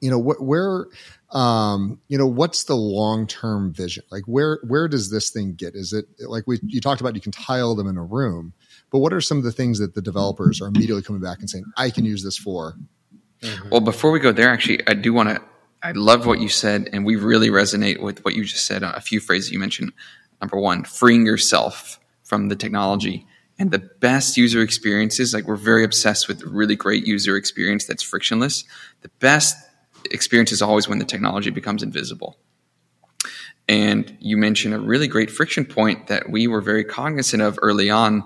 you 0.01 0.10
know 0.10 0.21
wh- 0.21 0.41
where 0.41 0.88
um 1.31 1.99
you 2.07 2.17
know 2.17 2.27
what's 2.27 2.65
the 2.65 2.75
long 2.75 3.27
term 3.27 3.73
vision? 3.73 4.03
Like 4.12 4.23
where 4.23 4.60
where 4.67 4.88
does 4.88 5.10
this 5.10 5.29
thing 5.29 5.53
get? 5.53 5.75
Is 5.75 5.93
it 5.93 6.05
like 6.27 6.45
we 6.47 6.60
you 6.65 6.81
talked 6.81 7.01
about 7.01 7.15
you 7.15 7.21
can 7.21 7.31
tile 7.31 7.75
them 7.75 7.88
in 7.88 7.97
a 7.97 8.03
room 8.03 8.53
but 8.89 8.99
what 8.99 9.12
are 9.12 9.19
some 9.19 9.38
of 9.38 9.43
the 9.43 9.51
things 9.51 9.79
that 9.79 9.95
the 9.95 10.01
developers 10.01 10.62
are 10.62 10.67
immediately 10.67 11.01
coming 11.01 11.21
back 11.21 11.39
and 11.39 11.49
saying 11.49 11.65
i 11.75 11.89
can 11.89 12.05
use 12.05 12.23
this 12.23 12.38
for 12.38 12.77
mm-hmm. 13.41 13.69
well 13.69 13.81
before 13.81 14.12
we 14.12 14.19
go 14.19 14.31
there 14.31 14.49
actually 14.49 14.86
i 14.88 14.93
do 14.93 15.13
want 15.13 15.29
to 15.29 15.41
i 15.83 15.91
love 15.91 16.25
what 16.25 16.39
you 16.39 16.49
said 16.49 16.89
and 16.93 17.05
we 17.05 17.15
really 17.15 17.49
resonate 17.49 18.01
with 18.01 18.23
what 18.25 18.33
you 18.33 18.43
just 18.43 18.65
said 18.65 18.83
a 18.83 19.01
few 19.01 19.19
phrases 19.19 19.51
you 19.51 19.60
mentioned. 19.60 19.91
Number 20.41 20.60
one 20.60 20.83
freeing 20.83 21.25
yourself 21.25 21.99
from 22.23 22.49
the 22.49 22.55
technology 22.55 23.25
and 23.60 23.71
the 23.71 23.79
best 23.79 24.38
user 24.38 24.62
experiences. 24.62 25.33
Like 25.33 25.45
we're 25.45 25.55
very 25.55 25.83
obsessed 25.83 26.27
with 26.27 26.43
really 26.43 26.75
great 26.75 27.07
user 27.07 27.36
experience 27.36 27.86
that's 27.86 28.03
frictionless. 28.03 28.63
The 29.01 29.10
best 29.19 29.55
experience 30.11 30.51
is 30.51 30.61
always 30.61 30.87
when 30.87 30.99
the 30.99 31.05
technology 31.05 31.49
becomes 31.49 31.83
invisible. 31.83 32.37
And 33.67 34.15
you 34.19 34.37
mentioned 34.37 34.73
a 34.73 34.79
really 34.79 35.07
great 35.07 35.29
friction 35.29 35.65
point 35.65 36.07
that 36.07 36.29
we 36.29 36.47
were 36.47 36.61
very 36.61 36.83
cognizant 36.83 37.41
of 37.41 37.59
early 37.61 37.89
on 37.89 38.23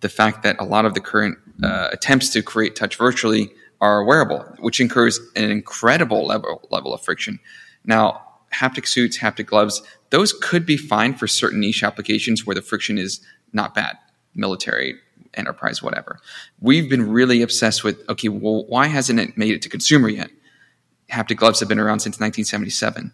the 0.00 0.08
fact 0.08 0.42
that 0.44 0.56
a 0.58 0.64
lot 0.64 0.84
of 0.84 0.94
the 0.94 1.00
current 1.00 1.36
uh, 1.62 1.88
attempts 1.92 2.30
to 2.30 2.42
create 2.42 2.76
touch 2.76 2.96
virtually 2.96 3.50
are 3.80 4.04
wearable, 4.04 4.40
which 4.60 4.80
incurs 4.80 5.20
an 5.36 5.50
incredible 5.50 6.26
level, 6.26 6.66
level 6.70 6.94
of 6.94 7.02
friction. 7.02 7.38
Now, 7.84 8.24
haptic 8.52 8.86
suits, 8.86 9.18
haptic 9.18 9.46
gloves, 9.46 9.82
those 10.10 10.32
could 10.32 10.64
be 10.64 10.76
fine 10.76 11.14
for 11.14 11.26
certain 11.26 11.60
niche 11.60 11.82
applications 11.82 12.46
where 12.46 12.54
the 12.54 12.62
friction 12.62 12.96
is 12.98 13.20
not 13.52 13.74
bad, 13.74 13.98
military, 14.34 14.94
enterprise, 15.34 15.82
whatever. 15.82 16.18
We've 16.60 16.88
been 16.88 17.10
really 17.10 17.42
obsessed 17.42 17.84
with 17.84 18.08
okay, 18.08 18.28
well, 18.28 18.64
why 18.66 18.86
hasn't 18.86 19.20
it 19.20 19.36
made 19.36 19.54
it 19.54 19.62
to 19.62 19.68
consumer 19.68 20.08
yet? 20.08 20.30
Haptic 21.10 21.36
gloves 21.36 21.60
have 21.60 21.68
been 21.68 21.78
around 21.78 22.00
since 22.00 22.20
1977. 22.20 23.12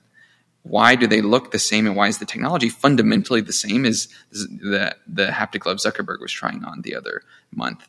Why 0.63 0.95
do 0.95 1.07
they 1.07 1.21
look 1.21 1.51
the 1.51 1.59
same, 1.59 1.87
and 1.87 1.95
why 1.95 2.09
is 2.09 2.19
the 2.19 2.25
technology 2.25 2.71
fundamentally 2.71 3.43
the 3.43 3.53
same 3.53 3.85
as 3.85 4.09
the 4.31 4.97
the 5.07 5.27
haptic 5.27 5.61
glove 5.61 5.77
Zuckerberg 5.77 6.21
was 6.21 6.33
trying 6.33 6.65
on 6.65 6.81
the 6.83 6.95
other 6.97 7.23
month? 7.53 7.87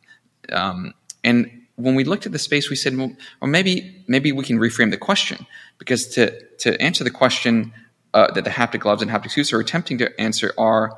Um, 0.52 0.94
and 1.24 1.50
when 1.76 1.96
we 1.96 2.04
looked 2.04 2.26
at 2.26 2.32
the 2.32 2.40
space, 2.40 2.70
we 2.70 2.76
said, 2.76 2.98
well, 2.98 3.16
or 3.42 3.48
maybe 3.48 4.04
maybe 4.08 4.32
we 4.32 4.44
can 4.44 4.60
reframe 4.60 4.92
the 4.92 4.98
question 4.98 5.46
because 5.78 6.08
to 6.10 6.38
to 6.58 6.80
answer 6.82 7.04
the 7.04 7.12
question 7.12 7.74
uh, 8.14 8.32
that 8.32 8.44
the 8.44 8.50
haptic 8.50 8.82
gloves 8.82 9.02
and 9.02 9.12
haptic 9.12 9.32
suits 9.32 9.54
are 9.54 9.60
attempting 9.60 9.98
to 10.00 10.22
answer 10.22 10.54
are 10.58 10.98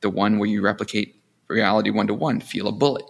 the 0.00 0.10
one 0.10 0.38
where 0.38 0.48
you 0.48 0.62
replicate 0.62 1.16
reality 1.48 1.90
one 1.90 2.06
to 2.06 2.14
one, 2.14 2.40
feel 2.40 2.68
a 2.68 2.72
bullet, 2.72 3.04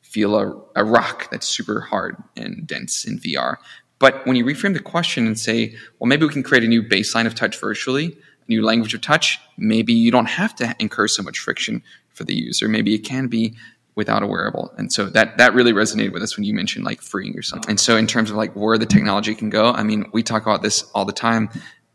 feel 0.00 0.36
a, 0.36 0.62
a 0.76 0.84
rock 0.84 1.30
that's 1.30 1.46
super 1.46 1.80
hard 1.80 2.16
and 2.36 2.66
dense 2.66 3.04
in 3.04 3.18
VR. 3.18 3.56
But 4.04 4.26
when 4.26 4.36
you 4.36 4.44
reframe 4.44 4.74
the 4.74 4.80
question 4.80 5.26
and 5.26 5.40
say, 5.40 5.74
well, 5.98 6.06
maybe 6.06 6.26
we 6.26 6.32
can 6.34 6.42
create 6.42 6.62
a 6.62 6.68
new 6.68 6.82
baseline 6.82 7.24
of 7.24 7.34
touch 7.34 7.58
virtually, 7.58 8.08
a 8.08 8.50
new 8.50 8.62
language 8.62 8.92
of 8.92 9.00
touch, 9.00 9.40
maybe 9.56 9.94
you 9.94 10.10
don't 10.10 10.28
have 10.28 10.54
to 10.56 10.76
incur 10.78 11.08
so 11.08 11.22
much 11.22 11.38
friction 11.38 11.82
for 12.10 12.24
the 12.24 12.34
user. 12.34 12.68
Maybe 12.68 12.94
it 12.94 12.98
can 12.98 13.28
be 13.28 13.54
without 13.94 14.22
a 14.22 14.26
wearable. 14.26 14.74
And 14.76 14.92
so 14.92 15.06
that 15.06 15.38
that 15.38 15.54
really 15.54 15.72
resonated 15.72 16.12
with 16.12 16.22
us 16.22 16.36
when 16.36 16.44
you 16.44 16.52
mentioned 16.52 16.84
like 16.84 17.00
freeing 17.00 17.32
yourself. 17.32 17.66
And 17.66 17.80
so 17.80 17.96
in 17.96 18.06
terms 18.06 18.28
of 18.30 18.36
like 18.36 18.52
where 18.52 18.76
the 18.76 18.84
technology 18.84 19.34
can 19.34 19.48
go, 19.48 19.72
I 19.72 19.82
mean, 19.82 20.04
we 20.12 20.22
talk 20.22 20.42
about 20.42 20.60
this 20.60 20.82
all 20.94 21.06
the 21.06 21.14
time. 21.14 21.48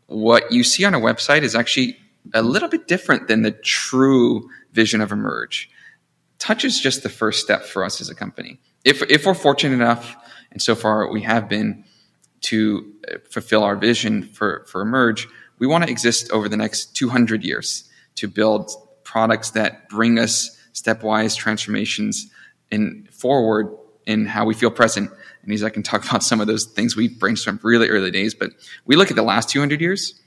What 0.06 0.50
you 0.50 0.64
see 0.64 0.84
on 0.84 0.94
a 0.94 1.00
website 1.00 1.42
is 1.42 1.54
actually 1.54 1.96
a 2.34 2.42
little 2.42 2.68
bit 2.68 2.88
different 2.88 3.28
than 3.28 3.42
the 3.42 3.52
true 3.52 4.50
vision 4.72 5.00
of 5.00 5.12
Emerge. 5.12 5.70
Touch 6.40 6.64
is 6.64 6.80
just 6.80 7.04
the 7.04 7.08
first 7.08 7.40
step 7.40 7.62
for 7.62 7.84
us 7.84 8.00
as 8.00 8.10
a 8.10 8.16
company. 8.16 8.58
If 8.84 9.00
if 9.02 9.26
we're 9.26 9.34
fortunate 9.34 9.74
enough, 9.74 10.16
and 10.50 10.60
so 10.60 10.74
far 10.74 11.08
we 11.12 11.22
have 11.22 11.48
been 11.48 11.84
to 12.42 12.92
uh, 13.08 13.18
fulfill 13.28 13.62
our 13.62 13.76
vision 13.76 14.22
for 14.22 14.64
for 14.68 14.80
Emerge, 14.80 15.28
we 15.58 15.66
want 15.66 15.84
to 15.84 15.90
exist 15.90 16.30
over 16.30 16.48
the 16.48 16.56
next 16.56 16.96
200 16.96 17.44
years 17.44 17.88
to 18.16 18.28
build 18.28 18.70
products 19.04 19.50
that 19.50 19.88
bring 19.88 20.18
us 20.18 20.56
stepwise 20.72 21.36
transformations 21.36 22.30
in 22.70 23.08
forward 23.10 23.76
in 24.06 24.26
how 24.26 24.44
we 24.44 24.54
feel 24.54 24.70
present. 24.70 25.10
And 25.42 25.52
he's 25.52 25.62
I 25.62 25.70
can 25.70 25.82
talk 25.82 26.04
about 26.08 26.22
some 26.22 26.40
of 26.40 26.46
those 26.46 26.64
things 26.64 26.96
we 26.96 27.08
brainstormed 27.08 27.62
really 27.62 27.88
early 27.88 28.10
days. 28.10 28.34
But 28.34 28.52
we 28.86 28.96
look 28.96 29.10
at 29.10 29.16
the 29.16 29.22
last 29.22 29.48
200 29.48 29.80
years. 29.80 30.20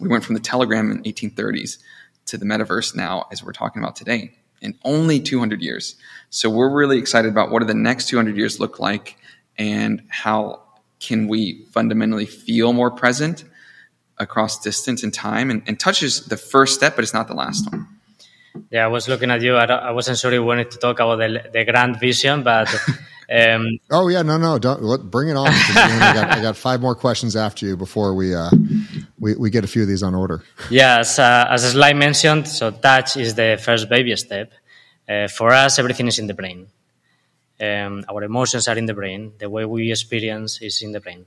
We 0.00 0.08
went 0.08 0.24
from 0.24 0.34
the 0.34 0.40
telegram 0.40 0.90
in 0.90 1.02
1830s 1.02 1.78
to 2.26 2.38
the 2.38 2.44
metaverse 2.44 2.94
now, 2.94 3.26
as 3.32 3.42
we're 3.42 3.52
talking 3.52 3.82
about 3.82 3.96
today, 3.96 4.34
in 4.60 4.78
only 4.84 5.18
200 5.18 5.60
years. 5.60 5.96
So 6.30 6.50
we're 6.50 6.70
really 6.70 6.98
excited 6.98 7.30
about 7.30 7.50
what 7.50 7.60
do 7.60 7.64
the 7.64 7.74
next 7.74 8.08
200 8.08 8.36
years 8.36 8.60
look 8.60 8.78
like, 8.78 9.16
and 9.56 10.02
how 10.08 10.62
can 11.00 11.28
we 11.28 11.64
fundamentally 11.72 12.26
feel 12.26 12.72
more 12.72 12.90
present 12.90 13.44
across 14.18 14.58
distance 14.58 15.02
and 15.02 15.12
time. 15.14 15.50
And, 15.50 15.62
and 15.66 15.78
touch 15.78 16.02
is 16.02 16.26
the 16.26 16.36
first 16.36 16.74
step, 16.74 16.96
but 16.96 17.02
it's 17.02 17.14
not 17.14 17.28
the 17.28 17.34
last 17.34 17.70
one. 17.70 17.86
Yeah, 18.70 18.84
I 18.84 18.88
was 18.88 19.08
looking 19.08 19.30
at 19.30 19.40
you. 19.42 19.54
I, 19.54 19.64
I 19.64 19.90
wasn't 19.92 20.18
sure 20.18 20.32
you 20.32 20.42
wanted 20.42 20.70
to 20.72 20.78
talk 20.78 20.96
about 20.96 21.16
the, 21.16 21.48
the 21.52 21.64
grand 21.64 22.00
vision, 22.00 22.42
but. 22.42 22.74
Um, 23.30 23.78
oh 23.90 24.08
yeah, 24.08 24.22
no, 24.22 24.38
no, 24.38 24.58
don't 24.58 24.82
let, 24.82 25.02
bring 25.02 25.28
it 25.28 25.36
on. 25.36 25.48
I, 25.48 26.12
got, 26.14 26.38
I, 26.38 26.40
got, 26.40 26.56
five 26.56 26.80
more 26.80 26.94
questions 26.94 27.36
after 27.36 27.66
you 27.66 27.76
before 27.76 28.14
we 28.14 28.34
uh, 28.34 28.48
we, 29.20 29.34
we 29.34 29.50
get 29.50 29.64
a 29.64 29.66
few 29.66 29.82
of 29.82 29.88
these 29.88 30.02
on 30.02 30.14
order. 30.14 30.42
Yes, 30.70 31.18
uh, 31.18 31.46
as 31.50 31.70
Sly 31.70 31.92
mentioned, 31.92 32.48
so 32.48 32.70
touch 32.70 33.18
is 33.18 33.34
the 33.34 33.60
first 33.62 33.90
baby 33.90 34.16
step. 34.16 34.50
Uh, 35.06 35.28
for 35.28 35.50
us, 35.52 35.78
everything 35.78 36.06
is 36.06 36.18
in 36.18 36.26
the 36.26 36.32
brain. 36.32 36.68
Um, 37.60 38.04
our 38.08 38.22
emotions 38.22 38.68
are 38.68 38.78
in 38.78 38.86
the 38.86 38.94
brain. 38.94 39.32
The 39.38 39.50
way 39.50 39.64
we 39.64 39.90
experience 39.90 40.60
is 40.62 40.82
in 40.82 40.92
the 40.92 41.00
brain. 41.00 41.26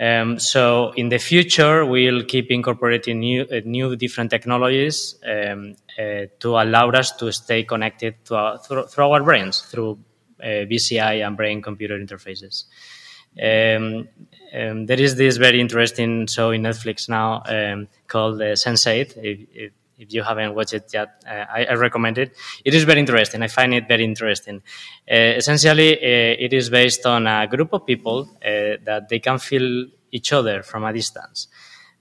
Um, 0.00 0.38
so 0.38 0.92
in 0.92 1.08
the 1.08 1.18
future, 1.18 1.84
we'll 1.84 2.24
keep 2.24 2.50
incorporating 2.50 3.18
new, 3.18 3.42
uh, 3.42 3.60
new 3.64 3.96
different 3.96 4.30
technologies 4.30 5.16
um, 5.26 5.74
uh, 5.98 6.26
to 6.38 6.50
allow 6.50 6.90
us 6.90 7.12
to 7.16 7.32
stay 7.32 7.64
connected 7.64 8.24
to 8.26 8.36
our, 8.36 8.58
through, 8.58 8.86
through, 8.86 9.10
our 9.10 9.22
brains 9.22 9.60
through 9.60 9.98
uh, 10.40 10.46
BCI 10.70 11.26
and 11.26 11.36
brain-computer 11.36 11.98
interfaces. 11.98 12.64
Um, 13.42 14.08
um, 14.54 14.86
there 14.86 15.00
is 15.00 15.16
this 15.16 15.36
very 15.36 15.60
interesting 15.60 16.28
show 16.28 16.50
in 16.52 16.62
Netflix 16.62 17.08
now 17.08 17.42
um, 17.46 17.88
called 18.06 18.40
uh, 18.40 18.54
Sense8. 18.54 19.16
If, 19.16 19.48
if, 19.52 19.72
if, 19.98 20.12
you 20.12 20.22
haven't 20.22 20.54
watched 20.54 20.74
it 20.74 20.90
yet, 20.92 21.22
uh, 21.26 21.44
I, 21.52 21.64
I, 21.66 21.74
recommend 21.74 22.18
it. 22.18 22.36
It 22.64 22.74
is 22.74 22.84
very 22.84 23.00
interesting. 23.00 23.42
I 23.42 23.48
find 23.48 23.74
it 23.74 23.88
very 23.88 24.04
interesting. 24.04 24.62
Uh, 25.10 25.14
essentially, 25.40 25.96
uh, 25.96 26.36
it 26.38 26.52
is 26.52 26.70
based 26.70 27.04
on 27.06 27.26
a 27.26 27.46
group 27.46 27.72
of 27.72 27.86
people 27.86 28.28
uh, 28.36 28.78
that 28.84 29.08
they 29.08 29.18
can 29.18 29.38
feel 29.38 29.86
each 30.12 30.32
other 30.32 30.62
from 30.62 30.84
a 30.84 30.92
distance. 30.92 31.48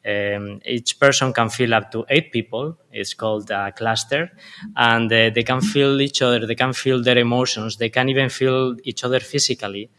Um, 0.06 0.62
each 0.66 1.00
person 1.00 1.34
can 1.34 1.50
feel 1.50 1.74
up 1.74 1.92
to 1.92 2.06
eight 2.10 2.32
people. 2.32 2.78
It's 2.92 3.14
called 3.14 3.52
a 3.52 3.74
cluster, 3.74 4.32
and 4.76 5.12
uh, 5.12 5.32
they 5.32 5.44
can 5.44 5.60
feel 5.60 6.00
each 6.00 6.22
other. 6.22 6.46
They 6.46 6.56
can 6.56 6.72
feel 6.72 7.04
their 7.04 7.18
emotions. 7.18 7.76
They 7.76 7.90
can 7.90 8.08
even 8.08 8.30
feel 8.30 8.78
each 8.84 9.04
other 9.04 9.20
physically, 9.20 9.90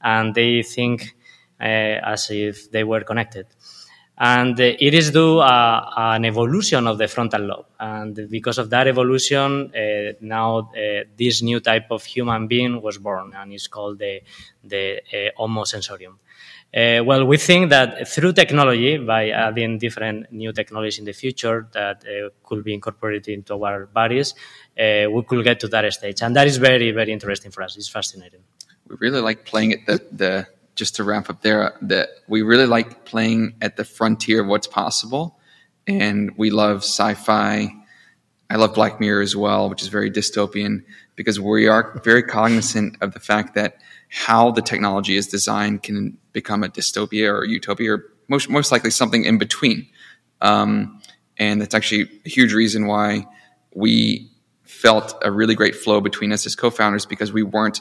and 0.00 0.34
they 0.34 0.62
think 0.62 1.14
uh, 1.60 1.64
as 1.64 2.30
if 2.30 2.70
they 2.70 2.84
were 2.84 3.02
connected. 3.02 3.46
And 4.20 4.58
uh, 4.60 4.64
it 4.64 4.94
is 4.94 5.12
due 5.12 5.38
uh, 5.38 5.90
an 5.96 6.24
evolution 6.24 6.86
of 6.88 6.98
the 6.98 7.06
frontal 7.06 7.42
lobe, 7.42 7.66
and 7.78 8.28
because 8.28 8.58
of 8.58 8.68
that 8.70 8.88
evolution, 8.88 9.72
uh, 9.72 10.12
now 10.20 10.58
uh, 10.58 11.04
this 11.16 11.40
new 11.40 11.60
type 11.60 11.86
of 11.90 12.04
human 12.04 12.48
being 12.48 12.82
was 12.82 12.98
born, 12.98 13.32
and 13.36 13.52
it's 13.52 13.68
called 13.68 14.00
the 14.00 14.20
the 14.64 15.00
Homo 15.36 15.62
sensorium. 15.64 16.18
Uh, 16.74 17.02
well, 17.02 17.24
we 17.24 17.38
think 17.38 17.70
that 17.70 18.06
through 18.06 18.32
technology, 18.34 18.98
by 18.98 19.30
adding 19.30 19.78
different 19.78 20.30
new 20.30 20.52
technologies 20.52 20.98
in 20.98 21.06
the 21.06 21.12
future 21.12 21.66
that 21.72 22.04
uh, 22.04 22.28
could 22.44 22.62
be 22.62 22.74
incorporated 22.74 23.28
into 23.28 23.64
our 23.64 23.86
bodies, 23.86 24.34
uh, 24.78 25.08
we 25.10 25.22
could 25.22 25.42
get 25.44 25.58
to 25.58 25.68
that 25.68 25.90
stage. 25.94 26.20
And 26.20 26.36
that 26.36 26.46
is 26.46 26.58
very, 26.58 26.90
very 26.90 27.10
interesting 27.10 27.50
for 27.50 27.62
us. 27.62 27.76
It's 27.78 27.88
fascinating. 27.88 28.40
We 28.86 28.96
really 29.00 29.22
like 29.22 29.46
playing 29.46 29.72
at 29.72 29.86
the, 29.86 30.04
the 30.12 30.46
just 30.78 30.96
to 30.96 31.04
wrap 31.04 31.28
up 31.28 31.42
there, 31.42 31.74
that 31.82 32.08
we 32.28 32.42
really 32.42 32.66
like 32.66 33.04
playing 33.04 33.54
at 33.60 33.76
the 33.76 33.84
frontier 33.84 34.42
of 34.42 34.46
what's 34.46 34.68
possible. 34.68 35.38
And 35.86 36.32
we 36.36 36.50
love 36.50 36.78
sci 36.78 37.14
fi. 37.14 37.74
I 38.48 38.56
love 38.56 38.74
Black 38.74 39.00
Mirror 39.00 39.22
as 39.22 39.34
well, 39.34 39.68
which 39.68 39.82
is 39.82 39.88
very 39.88 40.10
dystopian 40.10 40.84
because 41.16 41.40
we 41.40 41.66
are 41.66 42.00
very 42.04 42.22
cognizant 42.22 42.96
of 43.00 43.12
the 43.12 43.20
fact 43.20 43.54
that 43.56 43.78
how 44.08 44.52
the 44.52 44.62
technology 44.62 45.16
is 45.16 45.26
designed 45.26 45.82
can 45.82 46.16
become 46.32 46.62
a 46.62 46.68
dystopia 46.68 47.28
or 47.30 47.44
utopia 47.44 47.94
or 47.94 48.04
most, 48.28 48.48
most 48.48 48.70
likely 48.70 48.90
something 48.90 49.24
in 49.24 49.36
between. 49.36 49.86
Um, 50.40 51.02
and 51.36 51.60
that's 51.60 51.74
actually 51.74 52.08
a 52.24 52.28
huge 52.28 52.52
reason 52.52 52.86
why 52.86 53.26
we 53.74 54.30
felt 54.62 55.14
a 55.22 55.30
really 55.30 55.54
great 55.56 55.74
flow 55.74 56.00
between 56.00 56.32
us 56.32 56.46
as 56.46 56.54
co-founders 56.54 57.04
because 57.04 57.32
we 57.32 57.42
weren't 57.42 57.80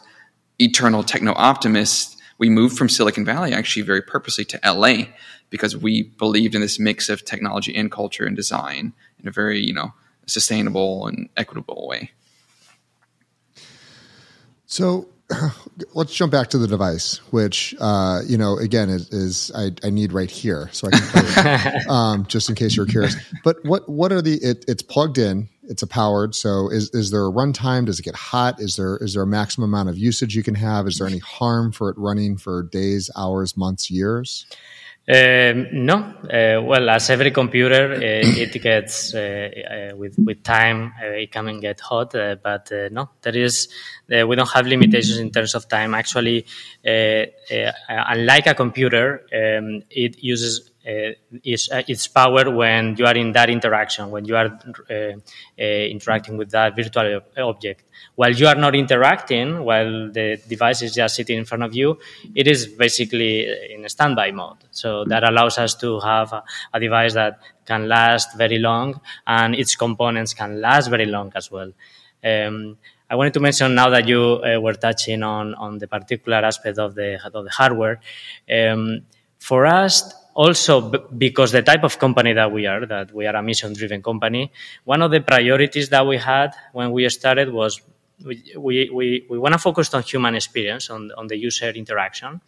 eternal 0.60 1.04
techno 1.04 1.34
optimists. 1.36 2.17
We 2.38 2.50
moved 2.50 2.78
from 2.78 2.90
Silicon 2.90 3.26
Valley 3.26 3.54
actually 3.54 3.84
very 3.84 4.02
purposely 4.02 4.46
to 4.46 4.60
LA 4.64 5.06
because 5.50 5.76
we 5.76 6.04
believed 6.04 6.56
in 6.56 6.62
this 6.62 6.80
mix 6.80 7.10
of 7.10 7.26
technology 7.26 7.76
and 7.76 7.92
culture 7.92 8.26
and 8.26 8.36
design 8.36 8.94
in 9.20 9.28
a 9.28 9.32
very, 9.32 9.60
you 9.60 9.74
know, 9.74 9.94
sustainable 10.26 11.08
and 11.08 11.30
equitable 11.38 11.88
way. 11.88 12.12
So 14.66 15.08
let's 15.94 16.14
jump 16.14 16.32
back 16.32 16.50
to 16.50 16.58
the 16.58 16.68
device, 16.68 17.18
which 17.32 17.76
uh, 17.80 18.22
you 18.26 18.38
know 18.38 18.58
again 18.58 18.90
is, 18.90 19.12
is 19.12 19.52
I, 19.56 19.72
I, 19.84 19.90
need 19.90 20.14
right 20.14 20.30
here, 20.30 20.70
so 20.72 20.88
I 20.88 20.92
can 20.92 21.02
play 21.08 21.22
it, 21.26 21.88
um, 21.90 22.26
just 22.28 22.50
in 22.50 22.56
case 22.56 22.76
you're 22.76 22.86
curious. 22.86 23.16
But 23.44 23.58
what 23.64 23.90
what 23.90 24.12
are 24.12 24.22
the? 24.22 24.36
It, 24.36 24.66
it's 24.68 24.84
plugged 24.84 25.18
in. 25.18 25.50
It's 25.70 25.84
a 25.84 25.88
powered. 25.88 26.34
So 26.34 26.70
is 26.70 26.90
is 26.94 27.12
there 27.12 27.26
a 27.26 27.32
runtime? 27.32 27.86
Does 27.86 28.00
it 28.00 28.04
get 28.04 28.16
hot? 28.16 28.60
Is 28.60 28.76
there 28.76 28.98
is 28.98 29.14
there 29.14 29.24
a 29.24 29.28
maximum 29.28 29.74
amount 29.74 29.90
of 29.90 29.98
usage 29.98 30.36
you 30.36 30.44
can 30.44 30.56
have? 30.56 30.88
Is 30.88 30.98
there 30.98 31.08
any 31.08 31.20
harm 31.20 31.72
for 31.72 31.90
it 31.90 31.98
running 31.98 32.38
for 32.38 32.64
days, 32.64 33.10
hours, 33.16 33.58
months, 33.58 33.92
years? 33.92 34.46
Um, 35.10 35.68
no. 35.72 35.96
Uh, 35.96 36.62
well, 36.62 36.90
as 36.90 37.10
every 37.10 37.32
computer, 37.32 37.94
uh, 37.94 38.00
it 38.02 38.62
gets 38.62 39.14
uh, 39.16 39.20
uh 39.22 39.96
with 39.96 40.20
with 40.20 40.44
time 40.44 40.92
uh, 41.02 41.06
it 41.06 41.32
can 41.32 41.62
get 41.62 41.80
hot, 41.80 42.14
uh, 42.14 42.36
but 42.44 42.70
no, 42.92 43.10
there 43.22 43.38
is 43.38 43.70
we 44.10 44.36
don't 44.36 44.50
have 44.50 44.68
limitations 44.68 45.18
in 45.18 45.32
terms 45.32 45.56
of 45.56 45.70
time. 45.70 45.94
Actually, 45.94 46.46
unlike 46.84 48.48
a 48.48 48.54
computer, 48.54 49.26
um, 49.34 49.82
it 49.90 50.22
uses 50.22 50.72
is 51.44 51.70
uh, 51.70 51.84
its 51.88 52.08
power 52.08 52.50
when 52.50 52.96
you 52.98 53.06
are 53.06 53.16
in 53.16 53.34
that 53.34 53.50
interaction, 53.50 54.10
when 54.10 54.26
you 54.26 54.36
are 54.36 54.58
uh, 54.90 54.94
uh, 54.94 55.64
interacting 55.64 56.38
with 56.38 56.50
that 56.52 56.76
virtual 56.76 57.22
object. 57.38 57.84
While 58.16 58.32
you 58.32 58.48
are 58.48 58.56
not 58.56 58.74
interacting, 58.76 59.64
while 59.64 60.10
the 60.12 60.42
device 60.48 60.82
is 60.82 60.94
just 60.94 61.16
sitting 61.16 61.38
in 61.38 61.46
front 61.46 61.64
of 61.64 61.76
you, 61.76 62.00
it 62.36 62.48
is 62.48 62.68
basically 62.68 63.48
in 63.74 63.88
standby 63.90 64.32
mode. 64.32 64.64
So 64.72 65.04
that 65.06 65.24
allows 65.24 65.58
us 65.58 65.76
to 65.76 66.00
have 66.00 66.32
a, 66.32 66.44
a 66.74 66.80
device 66.80 67.14
that 67.16 67.42
can 67.66 67.88
last 67.88 68.38
very 68.38 68.60
long, 68.60 69.02
and 69.26 69.56
its 69.56 69.76
components 69.76 70.34
can 70.34 70.62
last 70.62 70.90
very 70.90 71.06
long 71.06 71.34
as 71.36 71.52
well. 71.52 71.72
Um, 72.24 72.78
I 73.10 73.16
wanted 73.16 73.34
to 73.34 73.40
mention 73.40 73.76
now 73.76 73.90
that 73.90 74.08
you 74.08 74.22
uh, 74.22 74.60
were 74.60 74.74
touching 74.74 75.24
on, 75.24 75.54
on 75.56 75.78
the 75.78 75.88
particular 75.88 76.38
aspect 76.38 76.78
of 76.78 76.96
the, 76.96 77.20
of 77.34 77.44
the 77.44 77.52
hardware. 77.52 78.00
Um, 78.50 79.02
for 79.40 79.66
us, 79.66 80.14
also 80.38 80.82
because 81.18 81.52
the 81.52 81.64
type 81.64 81.84
of 81.84 81.98
company 81.98 82.32
that 82.34 82.52
we 82.52 82.68
are, 82.68 82.86
that 82.86 83.12
we 83.12 83.26
are 83.26 83.36
a 83.36 83.42
mission 83.42 83.74
driven 83.74 84.04
company, 84.04 84.52
one 84.84 85.02
of 85.02 85.10
the 85.10 85.20
priorities 85.20 85.90
that 85.90 86.06
we 86.06 86.18
had 86.18 86.54
when 86.74 86.92
we 86.92 87.10
started 87.10 87.52
was 87.52 87.82
we, 88.24 88.54
we, 88.56 88.90
we, 88.94 89.26
we 89.32 89.40
want 89.40 89.54
to 89.54 89.58
focus 89.58 89.92
on 89.96 90.04
human 90.04 90.36
experience, 90.36 90.92
on, 90.92 91.12
on 91.18 91.26
the 91.26 91.36
user 91.36 91.70
interaction, 91.70 92.40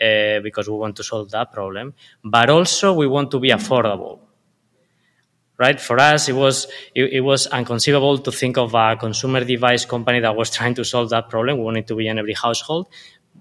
uh, 0.00 0.38
because 0.40 0.68
we 0.68 0.76
want 0.76 0.94
to 0.94 1.02
solve 1.02 1.30
that 1.32 1.52
problem. 1.52 1.94
But 2.22 2.48
also 2.48 2.92
we 2.92 3.08
want 3.08 3.32
to 3.32 3.40
be 3.40 3.48
affordable 3.48 4.20
right? 5.58 5.80
For 5.80 5.98
us, 6.00 6.28
it 6.28 6.32
was 6.32 6.66
it, 6.94 7.12
it, 7.12 7.20
was 7.20 7.46
inconceivable 7.52 8.18
to 8.18 8.32
think 8.32 8.56
of 8.58 8.74
a 8.74 8.96
consumer 8.96 9.44
device 9.44 9.84
company 9.84 10.18
that 10.20 10.34
was 10.34 10.50
trying 10.50 10.74
to 10.74 10.84
solve 10.84 11.10
that 11.10 11.28
problem. 11.28 11.58
We 11.58 11.64
wanted 11.64 11.86
to 11.88 11.94
be 11.94 12.08
in 12.08 12.18
every 12.18 12.32
household, 12.32 12.88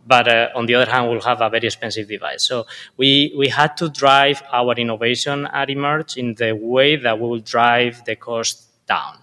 but 0.06 0.28
uh, 0.28 0.50
on 0.56 0.66
the 0.66 0.76
other 0.76 0.90
hand, 0.90 1.10
we'll 1.10 1.22
have 1.22 1.42
a 1.42 1.50
very 1.50 1.68
expensive 1.68 2.08
device. 2.08 2.44
So 2.44 2.66
we 2.98 3.34
we 3.38 3.48
had 3.50 3.78
to 3.78 3.90
drive 3.90 4.42
our 4.52 4.74
innovation 4.74 5.48
at 5.48 5.70
Emerge 5.70 6.18
in 6.18 6.36
the 6.36 6.54
way 6.54 6.96
that 6.96 7.20
we 7.20 7.28
will 7.28 7.40
drive 7.40 8.04
the 8.06 8.16
cost 8.16 8.68
down. 8.88 9.18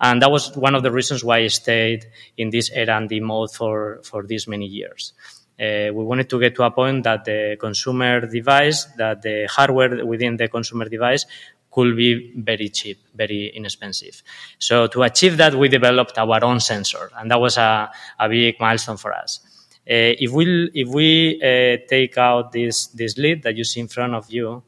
And 0.00 0.22
that 0.22 0.30
was 0.30 0.56
one 0.56 0.74
of 0.74 0.82
the 0.82 0.90
reasons 0.90 1.22
why 1.22 1.38
I 1.38 1.48
stayed 1.48 2.06
in 2.36 2.50
this 2.50 2.70
R&D 2.74 3.20
mode 3.20 3.52
for, 3.52 4.00
for 4.02 4.26
these 4.26 4.48
many 4.48 4.66
years. 4.66 5.12
Uh, 5.60 5.92
we 5.92 6.02
wanted 6.04 6.28
to 6.30 6.40
get 6.40 6.54
to 6.56 6.64
a 6.64 6.70
point 6.70 7.04
that 7.04 7.24
the 7.24 7.56
consumer 7.60 8.26
device, 8.26 8.86
that 8.96 9.22
the 9.22 9.46
hardware 9.50 10.04
within 10.04 10.36
the 10.36 10.48
consumer 10.48 10.88
device 10.88 11.26
could 11.70 11.96
be 11.96 12.32
very 12.36 12.68
cheap, 12.68 12.98
very 13.14 13.52
inexpensive. 13.54 14.22
So 14.58 14.86
to 14.88 15.02
achieve 15.02 15.36
that, 15.38 15.54
we 15.54 15.68
developed 15.68 16.18
our 16.18 16.44
own 16.44 16.60
sensor, 16.60 17.10
and 17.16 17.30
that 17.30 17.40
was 17.40 17.56
a, 17.56 17.90
a 18.18 18.28
big 18.28 18.58
milestone 18.60 18.96
for 18.96 19.12
us. 19.12 19.40
Uh, 19.84 20.14
if 20.18 20.30
we 20.30 20.70
if 20.74 20.88
we 20.88 21.40
uh, 21.42 21.76
take 21.88 22.16
out 22.16 22.52
this 22.52 22.86
this 22.88 23.18
lead 23.18 23.42
that 23.42 23.56
you 23.56 23.64
see 23.64 23.80
in 23.80 23.88
front 23.88 24.14
of 24.14 24.30
you, 24.30 24.62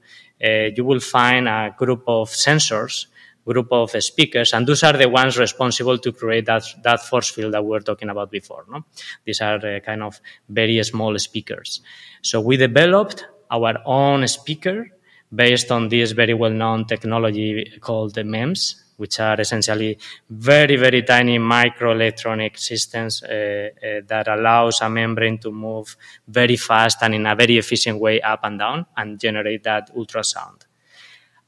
uh, 0.44 0.48
you 0.76 0.84
will 0.84 1.00
find 1.00 1.48
a 1.48 1.74
group 1.78 2.02
of 2.08 2.28
sensors, 2.30 3.06
group 3.46 3.68
of 3.70 3.90
speakers, 4.02 4.52
and 4.52 4.66
those 4.66 4.82
are 4.82 4.94
the 4.94 5.08
ones 5.08 5.38
responsible 5.38 5.98
to 5.98 6.10
create 6.10 6.46
that 6.46 6.64
that 6.82 7.00
force 7.00 7.30
field 7.30 7.54
that 7.54 7.62
we 7.62 7.70
were 7.70 7.80
talking 7.80 8.08
about 8.08 8.30
before. 8.30 8.64
No, 8.68 8.84
these 9.24 9.40
are 9.40 9.64
uh, 9.64 9.80
kind 9.80 10.02
of 10.02 10.20
very 10.48 10.82
small 10.82 11.16
speakers. 11.18 11.80
So 12.22 12.40
we 12.40 12.56
developed 12.56 13.24
our 13.50 13.76
own 13.86 14.26
speaker 14.26 14.90
based 15.32 15.70
on 15.70 15.88
this 15.88 16.12
very 16.12 16.34
well-known 16.34 16.86
technology 16.86 17.78
called 17.80 18.14
the 18.14 18.24
MEMS, 18.24 18.83
which 18.96 19.20
are 19.20 19.40
essentially 19.40 19.98
very, 20.28 20.76
very 20.76 21.02
tiny 21.02 21.38
microelectronic 21.38 22.58
systems 22.58 23.22
uh, 23.22 23.28
uh, 23.28 24.00
that 24.06 24.28
allows 24.28 24.80
a 24.80 24.88
membrane 24.88 25.38
to 25.38 25.50
move 25.50 25.96
very 26.28 26.56
fast 26.56 26.98
and 27.02 27.14
in 27.14 27.26
a 27.26 27.34
very 27.34 27.58
efficient 27.58 27.98
way 28.00 28.20
up 28.20 28.40
and 28.42 28.58
down 28.58 28.86
and 28.96 29.18
generate 29.18 29.62
that 29.64 29.94
ultrasound 29.96 30.62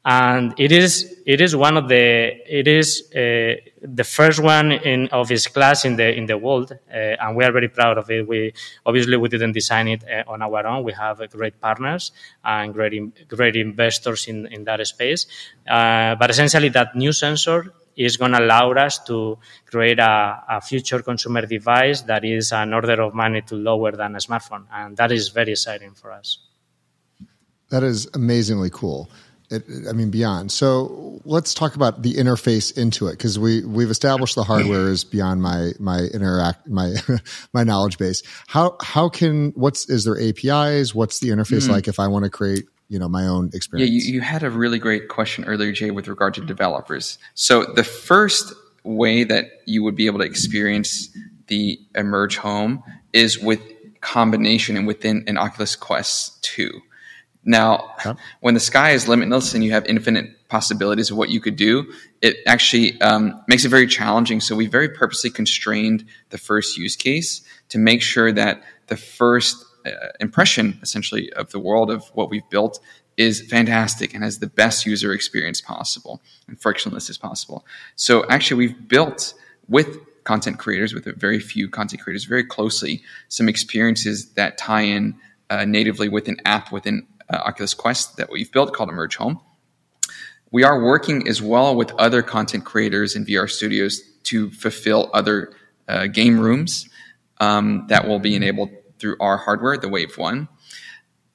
and 0.07 0.55
it 0.57 0.71
is 0.71 1.21
it 1.27 1.41
is 1.41 1.57
one 1.57 1.77
of 1.77 1.89
the 1.89 2.31
it 2.47 2.69
is 2.69 3.11
uh, 3.11 3.57
the 3.83 4.05
first 4.05 4.39
one 4.39 4.71
in 4.71 5.09
of 5.09 5.33
its 5.33 5.49
class 5.49 5.85
in 5.85 5.97
the 5.97 6.15
in 6.17 6.27
the 6.27 6.39
world, 6.39 6.71
uh, 6.71 6.95
and 6.95 7.37
we 7.37 7.43
are 7.43 7.51
very 7.51 7.69
proud 7.69 7.99
of 7.99 8.09
it. 8.09 8.27
We 8.27 8.55
obviously 8.87 9.17
we 9.17 9.29
didn't 9.29 9.51
design 9.51 9.89
it 9.89 10.05
uh, 10.05 10.23
on 10.29 10.43
our 10.43 10.65
own. 10.65 10.85
We 10.85 10.93
have 10.93 11.29
great 11.31 11.61
partners 11.61 12.13
and 12.45 12.73
great 12.73 13.29
great 13.29 13.57
investors 13.57 14.29
in 14.29 14.47
in 14.47 14.63
that 14.65 14.87
space. 14.87 15.27
Uh, 15.69 16.15
but 16.15 16.31
essentially, 16.31 16.69
that 16.69 16.95
new 16.95 17.13
sensor 17.13 17.75
is 17.97 18.17
going 18.17 18.31
to 18.31 18.39
allow 18.39 18.71
us 18.73 19.01
to 19.07 19.39
create 19.65 19.99
a, 19.99 20.45
a, 20.51 20.61
future 20.61 21.01
consumer 21.01 21.47
device 21.47 22.03
that 22.03 22.27
is 22.27 22.53
an 22.53 22.75
order 22.75 23.01
of 23.01 23.15
magnitude 23.15 23.59
lower 23.59 23.91
than 23.91 24.15
a 24.15 24.19
smartphone, 24.19 24.67
and 24.71 24.97
that 24.99 25.11
is 25.11 25.31
very 25.31 25.53
exciting 25.53 25.95
for 25.95 26.13
us. 26.13 26.39
That 27.71 27.83
is 27.83 28.07
amazingly 28.15 28.71
cool. 28.71 29.11
It, 29.51 29.64
I 29.88 29.92
mean, 29.92 30.11
beyond. 30.11 30.51
So 30.51 31.20
let's 31.24 31.55
talk 31.55 31.76
about 31.76 32.03
the 32.03 32.14
interface 32.14 32.76
into 32.76 33.07
it 33.07 33.12
because 33.12 33.38
we 33.38 33.64
we've 33.64 33.90
established 33.90 34.34
the 34.34 34.44
hardware 34.44 34.88
is 34.88 35.05
beyond 35.05 35.42
my 35.42 35.72
my 35.78 36.01
interact 36.01 36.66
my 36.66 36.94
my 37.53 37.62
knowledge 37.62 37.99
base. 37.99 38.22
How 38.47 38.76
how 38.80 39.09
can 39.09 39.53
what's 39.53 39.88
is 39.88 40.05
there 40.05 40.20
APIs? 40.20 40.94
What's 40.94 41.20
the 41.20 41.28
interface 41.28 41.68
mm. 41.68 41.70
like 41.70 41.88
if 41.88 42.01
I 42.01 42.09
want 42.09 42.24
to 42.24 42.30
create 42.30 42.64
you 42.88 42.99
know 42.99 43.09
my 43.09 43.26
own 43.26 43.51
experience? 43.55 43.90
Yeah, 43.90 43.94
you, 43.94 44.14
you 44.14 44.20
had 44.20 44.42
a 44.42 44.51
really 44.51 44.78
great 44.78 45.09
question 45.09 45.44
earlier, 45.44 45.72
Jay, 45.72 45.90
with 45.90 46.09
regard 46.09 46.34
to 46.34 46.40
developers. 46.44 47.18
So 47.34 47.64
the 47.64 47.84
first 47.84 48.53
way 48.82 49.24
that 49.24 49.47
you 49.64 49.82
would 49.82 49.97
be 49.97 50.07
able 50.07 50.20
to 50.20 50.24
experience 50.24 51.09
the 51.49 51.78
Emerge 51.94 52.36
Home 52.38 52.82
is 53.12 53.38
with 53.38 53.61
combination 54.01 54.76
and 54.76 54.86
within 54.86 55.24
an 55.26 55.38
Oculus 55.38 55.76
Quest 55.76 56.42
2. 56.44 56.80
Now, 57.49 57.94
when 58.40 58.55
the 58.55 58.61
sky 58.61 58.90
is 58.90 59.07
limitless 59.07 59.55
and 59.55 59.62
you 59.62 59.70
have 59.70 59.86
infinite 59.86 60.49
possibilities 60.49 61.12
of 61.12 61.16
what 61.16 61.28
you 61.30 61.40
could 61.40 61.55
do, 61.55 61.92
it 62.20 62.38
actually 62.47 63.01
um, 63.01 63.40
makes 63.47 63.64
it 63.64 63.68
very 63.68 63.86
challenging. 63.86 64.40
So 64.40 64.57
we 64.57 64.66
very 64.66 64.88
purposely 64.88 65.30
constrained 65.30 66.05
the 66.30 66.38
first 66.38 66.76
use 66.76 66.97
case 66.97 67.42
to 67.68 67.78
make 67.78 68.03
sure 68.03 68.32
that 68.32 68.62
the 68.88 68.97
first 68.97 69.64
uh, 69.86 69.90
impression, 70.18 70.80
essentially, 70.82 71.32
of 71.34 71.53
the 71.53 71.61
world 71.61 71.88
of 71.88 72.09
what 72.14 72.30
we've 72.30 72.49
built 72.51 72.80
is 73.16 73.40
fantastic 73.40 74.12
and 74.12 74.24
has 74.24 74.40
the 74.40 74.49
best 74.49 74.84
user 74.84 75.12
experience 75.12 75.61
possible 75.61 76.20
and 76.49 76.61
frictionless 76.61 77.09
as 77.09 77.16
possible. 77.16 77.64
So 77.94 78.26
actually, 78.28 78.59
we've 78.59 78.88
built 78.88 79.34
with 79.68 79.99
content 80.24 80.59
creators, 80.59 80.92
with 80.92 81.07
a 81.07 81.12
very 81.12 81.38
few 81.38 81.68
content 81.68 82.03
creators, 82.03 82.24
very 82.24 82.44
closely, 82.44 83.03
some 83.28 83.49
experiences 83.49 84.32
that 84.32 84.59
tie 84.59 84.82
in 84.82 85.16
uh, 85.49 85.64
natively 85.64 86.09
with 86.09 86.26
an 86.26 86.38
app 86.44 86.72
within 86.72 87.07
uh, 87.31 87.37
Oculus 87.37 87.74
Quest 87.74 88.16
that 88.16 88.31
we've 88.31 88.51
built 88.53 88.72
called 88.72 88.89
Emerge 88.89 89.16
Home. 89.16 89.41
We 90.53 90.64
are 90.64 90.83
working 90.83 91.29
as 91.29 91.43
well 91.43 91.74
with 91.74 91.93
other 91.93 92.22
content 92.22 92.64
creators 92.64 93.16
and 93.16 93.27
VR 93.27 93.51
studios 93.51 94.01
to 94.24 94.51
fulfill 94.51 95.11
other 95.12 95.53
uh, 95.89 96.07
game 96.07 96.39
rooms 96.39 96.89
um, 97.39 97.87
that 97.89 98.07
will 98.07 98.18
be 98.18 98.35
enabled 98.35 98.70
through 98.99 99.16
our 99.20 99.37
hardware, 99.37 99.77
the 99.77 99.89
Wave 99.89 100.16
One. 100.16 100.49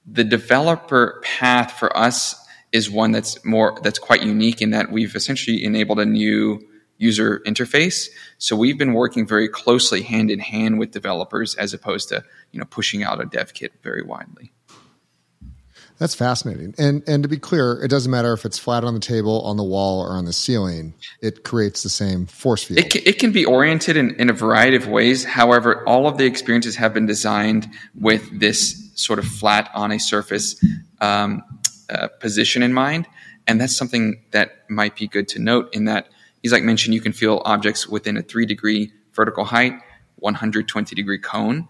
The 0.05 0.23
developer 0.23 1.21
path 1.23 1.73
for 1.73 1.95
us 1.95 2.35
is 2.71 2.89
one 2.89 3.11
that's 3.11 3.43
more 3.45 3.77
that's 3.83 3.99
quite 3.99 4.23
unique 4.23 4.61
in 4.61 4.71
that 4.71 4.91
we've 4.91 5.15
essentially 5.15 5.63
enabled 5.63 5.99
a 5.99 6.05
new 6.05 6.61
user 6.97 7.41
interface. 7.45 8.09
So 8.37 8.55
we've 8.55 8.77
been 8.77 8.93
working 8.93 9.27
very 9.27 9.49
closely 9.49 10.03
hand 10.03 10.31
in 10.31 10.39
hand 10.39 10.79
with 10.79 10.91
developers 10.91 11.55
as 11.55 11.73
opposed 11.73 12.09
to 12.09 12.23
you 12.51 12.59
know 12.59 12.65
pushing 12.65 13.03
out 13.03 13.21
a 13.21 13.25
dev 13.25 13.53
kit 13.53 13.73
very 13.83 14.03
widely. 14.03 14.53
That's 16.01 16.15
fascinating. 16.15 16.73
And 16.79 17.03
and 17.07 17.21
to 17.21 17.29
be 17.29 17.37
clear, 17.37 17.73
it 17.73 17.89
doesn't 17.89 18.09
matter 18.09 18.33
if 18.33 18.43
it's 18.43 18.57
flat 18.57 18.83
on 18.83 18.95
the 18.95 18.99
table, 18.99 19.43
on 19.43 19.55
the 19.55 19.63
wall, 19.63 20.01
or 20.01 20.13
on 20.13 20.25
the 20.25 20.33
ceiling. 20.33 20.95
It 21.21 21.43
creates 21.43 21.83
the 21.83 21.89
same 21.89 22.25
force 22.25 22.63
field. 22.63 22.79
It 22.79 22.89
can, 22.89 23.03
it 23.05 23.19
can 23.19 23.31
be 23.31 23.45
oriented 23.45 23.95
in, 23.95 24.15
in 24.15 24.27
a 24.27 24.33
variety 24.33 24.75
of 24.75 24.87
ways. 24.87 25.23
However, 25.23 25.87
all 25.87 26.07
of 26.07 26.17
the 26.17 26.25
experiences 26.25 26.75
have 26.77 26.91
been 26.91 27.05
designed 27.05 27.67
with 27.93 28.39
this 28.39 28.89
sort 28.95 29.19
of 29.19 29.25
flat 29.25 29.69
on 29.75 29.91
a 29.91 29.99
surface 29.99 30.59
um, 31.01 31.43
uh, 31.91 32.07
position 32.19 32.63
in 32.63 32.73
mind. 32.73 33.05
And 33.45 33.61
that's 33.61 33.77
something 33.77 34.23
that 34.31 34.67
might 34.71 34.95
be 34.95 35.07
good 35.07 35.27
to 35.27 35.39
note 35.39 35.71
in 35.71 35.85
that, 35.85 36.09
he's 36.41 36.51
like 36.51 36.63
mentioned, 36.63 36.95
you 36.95 37.01
can 37.01 37.13
feel 37.13 37.43
objects 37.45 37.87
within 37.87 38.17
a 38.17 38.23
three 38.23 38.47
degree 38.47 38.91
vertical 39.13 39.45
height, 39.45 39.73
120 40.15 40.95
degree 40.95 41.19
cone 41.19 41.67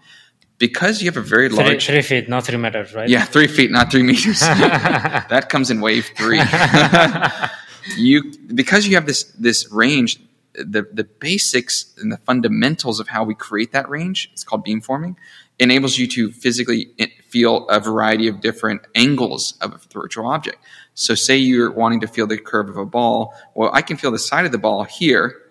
because 0.58 1.02
you 1.02 1.10
have 1.10 1.16
a 1.16 1.26
very 1.26 1.48
large 1.48 1.86
three, 1.86 2.00
three 2.00 2.02
feet, 2.02 2.28
not 2.28 2.46
three 2.46 2.56
meters, 2.56 2.94
right? 2.94 3.08
Yeah, 3.08 3.24
three 3.24 3.46
feet, 3.46 3.70
not 3.70 3.90
three 3.90 4.02
meters. 4.02 4.40
that 4.40 5.48
comes 5.48 5.70
in 5.70 5.80
wave 5.80 6.10
three. 6.16 6.40
you 7.96 8.32
because 8.54 8.86
you 8.86 8.94
have 8.94 9.06
this 9.06 9.24
this 9.38 9.70
range, 9.72 10.20
the 10.54 10.86
the 10.92 11.04
basics 11.04 11.94
and 11.98 12.12
the 12.12 12.18
fundamentals 12.18 13.00
of 13.00 13.08
how 13.08 13.24
we 13.24 13.34
create 13.34 13.72
that 13.72 13.88
range. 13.88 14.30
It's 14.32 14.44
called 14.44 14.64
beamforming. 14.64 15.16
Enables 15.58 15.98
you 15.98 16.06
to 16.08 16.32
physically 16.32 16.88
eh, 16.98 17.06
feel 17.28 17.68
a 17.68 17.78
variety 17.78 18.26
of 18.26 18.40
different 18.40 18.82
angles 18.94 19.54
of 19.60 19.72
a 19.74 19.80
virtual 19.92 20.26
object. 20.26 20.58
So, 20.94 21.14
say 21.14 21.36
you're 21.36 21.70
wanting 21.70 22.00
to 22.00 22.06
feel 22.06 22.26
the 22.26 22.38
curve 22.38 22.68
of 22.68 22.76
a 22.76 22.86
ball. 22.86 23.34
Well, 23.54 23.70
I 23.72 23.82
can 23.82 23.96
feel 23.96 24.10
the 24.10 24.18
side 24.18 24.44
of 24.44 24.52
the 24.52 24.58
ball 24.58 24.84
here 24.84 25.41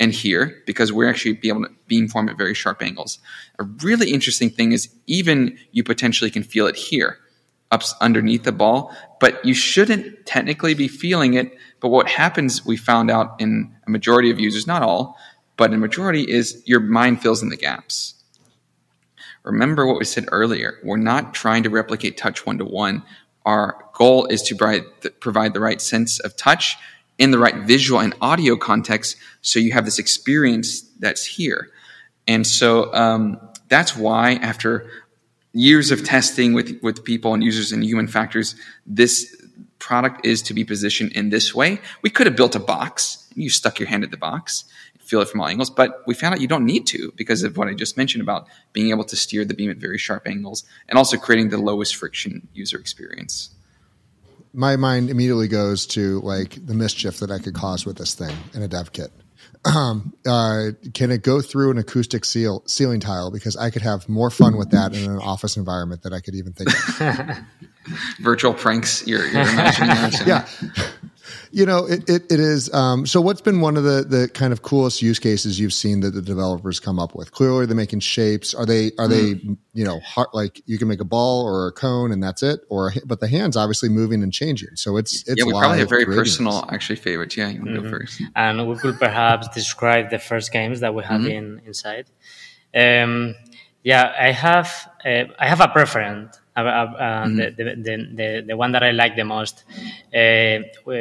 and 0.00 0.12
here 0.12 0.62
because 0.66 0.92
we're 0.92 1.08
actually 1.08 1.34
be 1.34 1.48
able 1.48 1.62
to 1.62 1.70
beamform 1.88 2.28
at 2.28 2.36
very 2.36 2.54
sharp 2.54 2.82
angles. 2.82 3.18
A 3.58 3.64
really 3.64 4.12
interesting 4.12 4.50
thing 4.50 4.72
is 4.72 4.94
even 5.06 5.58
you 5.72 5.84
potentially 5.84 6.30
can 6.30 6.42
feel 6.42 6.66
it 6.66 6.76
here 6.76 7.18
up 7.70 7.82
underneath 8.00 8.44
the 8.44 8.52
ball, 8.52 8.94
but 9.20 9.44
you 9.44 9.54
shouldn't 9.54 10.26
technically 10.26 10.74
be 10.74 10.88
feeling 10.88 11.34
it. 11.34 11.56
But 11.80 11.88
what 11.88 12.08
happens, 12.08 12.64
we 12.64 12.76
found 12.76 13.10
out 13.10 13.34
in 13.40 13.74
a 13.86 13.90
majority 13.90 14.30
of 14.30 14.38
users, 14.38 14.66
not 14.66 14.82
all, 14.82 15.16
but 15.56 15.70
in 15.70 15.76
a 15.76 15.80
majority, 15.80 16.22
is 16.22 16.62
your 16.66 16.80
mind 16.80 17.20
fills 17.20 17.42
in 17.42 17.48
the 17.48 17.56
gaps. 17.56 18.14
Remember 19.42 19.86
what 19.86 19.98
we 19.98 20.04
said 20.04 20.26
earlier. 20.32 20.78
We're 20.82 20.96
not 20.96 21.34
trying 21.34 21.64
to 21.64 21.70
replicate 21.70 22.16
touch 22.16 22.46
one 22.46 22.58
to 22.58 22.64
one. 22.64 23.02
Our 23.44 23.76
goal 23.92 24.26
is 24.26 24.42
to 24.44 24.82
provide 25.20 25.54
the 25.54 25.60
right 25.60 25.80
sense 25.80 26.18
of 26.20 26.36
touch 26.36 26.76
in 27.18 27.30
the 27.30 27.38
right 27.38 27.56
visual 27.66 28.00
and 28.00 28.14
audio 28.20 28.56
context 28.56 29.16
so 29.40 29.58
you 29.58 29.72
have 29.72 29.84
this 29.84 29.98
experience 29.98 30.82
that's 30.98 31.24
here. 31.24 31.70
And 32.26 32.46
so 32.46 32.92
um, 32.94 33.40
that's 33.68 33.96
why, 33.96 34.32
after 34.34 34.88
years 35.52 35.90
of 35.90 36.04
testing 36.04 36.54
with, 36.54 36.78
with 36.82 37.04
people 37.04 37.34
and 37.34 37.42
users 37.42 37.72
and 37.72 37.84
human 37.84 38.08
factors, 38.08 38.56
this 38.86 39.36
product 39.78 40.24
is 40.24 40.42
to 40.42 40.54
be 40.54 40.64
positioned 40.64 41.12
in 41.12 41.30
this 41.30 41.54
way. 41.54 41.78
We 42.02 42.10
could 42.10 42.26
have 42.26 42.36
built 42.36 42.56
a 42.56 42.60
box, 42.60 43.28
you 43.34 43.50
stuck 43.50 43.78
your 43.78 43.88
hand 43.88 44.02
in 44.02 44.10
the 44.10 44.16
box, 44.16 44.64
feel 44.98 45.20
it 45.20 45.28
from 45.28 45.40
all 45.42 45.48
angles, 45.48 45.68
but 45.68 46.02
we 46.06 46.14
found 46.14 46.34
out 46.34 46.40
you 46.40 46.48
don't 46.48 46.64
need 46.64 46.86
to 46.86 47.12
because 47.16 47.42
of 47.42 47.58
what 47.58 47.68
I 47.68 47.74
just 47.74 47.96
mentioned 47.96 48.22
about 48.22 48.46
being 48.72 48.90
able 48.90 49.04
to 49.04 49.16
steer 49.16 49.44
the 49.44 49.54
beam 49.54 49.70
at 49.70 49.76
very 49.76 49.98
sharp 49.98 50.26
angles 50.26 50.64
and 50.88 50.96
also 50.96 51.18
creating 51.18 51.50
the 51.50 51.58
lowest 51.58 51.94
friction 51.94 52.48
user 52.54 52.78
experience 52.78 53.50
my 54.54 54.76
mind 54.76 55.10
immediately 55.10 55.48
goes 55.48 55.86
to 55.88 56.20
like 56.20 56.64
the 56.64 56.74
mischief 56.74 57.18
that 57.18 57.30
I 57.30 57.38
could 57.38 57.54
cause 57.54 57.84
with 57.84 57.98
this 57.98 58.14
thing 58.14 58.34
in 58.54 58.62
a 58.62 58.68
dev 58.68 58.92
kit. 58.92 59.10
Um, 59.66 60.12
uh, 60.26 60.72
can 60.92 61.10
it 61.10 61.22
go 61.22 61.40
through 61.40 61.70
an 61.70 61.78
acoustic 61.78 62.26
seal, 62.26 62.62
ceiling 62.66 63.00
tile? 63.00 63.30
Because 63.30 63.56
I 63.56 63.70
could 63.70 63.80
have 63.80 64.06
more 64.10 64.28
fun 64.28 64.58
with 64.58 64.72
that 64.72 64.94
in 64.94 65.10
an 65.10 65.18
office 65.18 65.56
environment 65.56 66.02
that 66.02 66.12
I 66.12 66.20
could 66.20 66.34
even 66.34 66.52
think 66.52 66.70
of. 67.00 67.38
Virtual 68.18 68.52
pranks, 68.52 69.06
you're, 69.06 69.24
you're 69.26 69.40
imagining. 69.40 70.26
yeah. 70.26 70.46
You 71.50 71.66
know, 71.66 71.86
it, 71.86 72.08
it, 72.08 72.22
it 72.30 72.40
is. 72.40 72.72
Um, 72.72 73.06
so, 73.06 73.20
what's 73.20 73.40
been 73.40 73.60
one 73.60 73.76
of 73.76 73.84
the, 73.84 74.04
the 74.08 74.28
kind 74.28 74.52
of 74.52 74.62
coolest 74.62 75.02
use 75.02 75.18
cases 75.18 75.58
you've 75.58 75.72
seen 75.72 76.00
that 76.00 76.10
the 76.10 76.22
developers 76.22 76.80
come 76.80 76.98
up 76.98 77.14
with? 77.14 77.32
Clearly, 77.32 77.66
they're 77.66 77.76
making 77.76 78.00
shapes. 78.00 78.54
Are 78.54 78.66
they 78.66 78.92
are 78.98 79.08
they 79.08 79.34
mm. 79.34 79.56
you 79.72 79.84
know 79.84 80.00
hard, 80.00 80.28
like 80.32 80.62
you 80.66 80.78
can 80.78 80.88
make 80.88 81.00
a 81.00 81.04
ball 81.04 81.44
or 81.44 81.68
a 81.68 81.72
cone 81.72 82.12
and 82.12 82.22
that's 82.22 82.42
it? 82.42 82.60
Or 82.68 82.92
but 83.04 83.20
the 83.20 83.28
hands 83.28 83.56
obviously 83.56 83.88
moving 83.88 84.22
and 84.22 84.32
changing. 84.32 84.76
So 84.76 84.96
it's 84.96 85.28
it's 85.28 85.38
yeah. 85.38 85.44
We 85.44 85.52
probably 85.52 85.78
have 85.78 85.88
very 85.88 86.06
personal 86.06 86.64
actually 86.70 86.96
favorites. 86.96 87.36
Yeah, 87.36 87.48
you 87.48 87.58
want 87.58 87.74
to 87.74 87.80
mm-hmm. 87.80 87.90
go 87.90 87.98
first. 87.98 88.22
And 88.34 88.68
we 88.68 88.76
could 88.76 88.98
perhaps 88.98 89.48
describe 89.48 90.10
the 90.10 90.18
first 90.18 90.52
games 90.52 90.80
that 90.80 90.94
we 90.94 91.02
have 91.04 91.20
mm-hmm. 91.20 91.30
in 91.30 91.62
inside. 91.66 92.06
Um, 92.74 93.34
yeah, 93.82 94.12
I 94.18 94.32
have 94.32 94.90
uh, 95.04 95.24
I 95.38 95.46
have 95.46 95.60
a 95.60 95.68
preference 95.68 96.40
uh, 96.56 96.62
mm-hmm. 96.62 97.36
the, 97.36 97.50
the, 97.50 98.08
the, 98.14 98.44
the, 98.48 98.56
one 98.56 98.72
that 98.72 98.82
I 98.82 98.92
like 98.92 99.16
the 99.16 99.24
most. 99.24 99.64
Uh, 100.14 100.60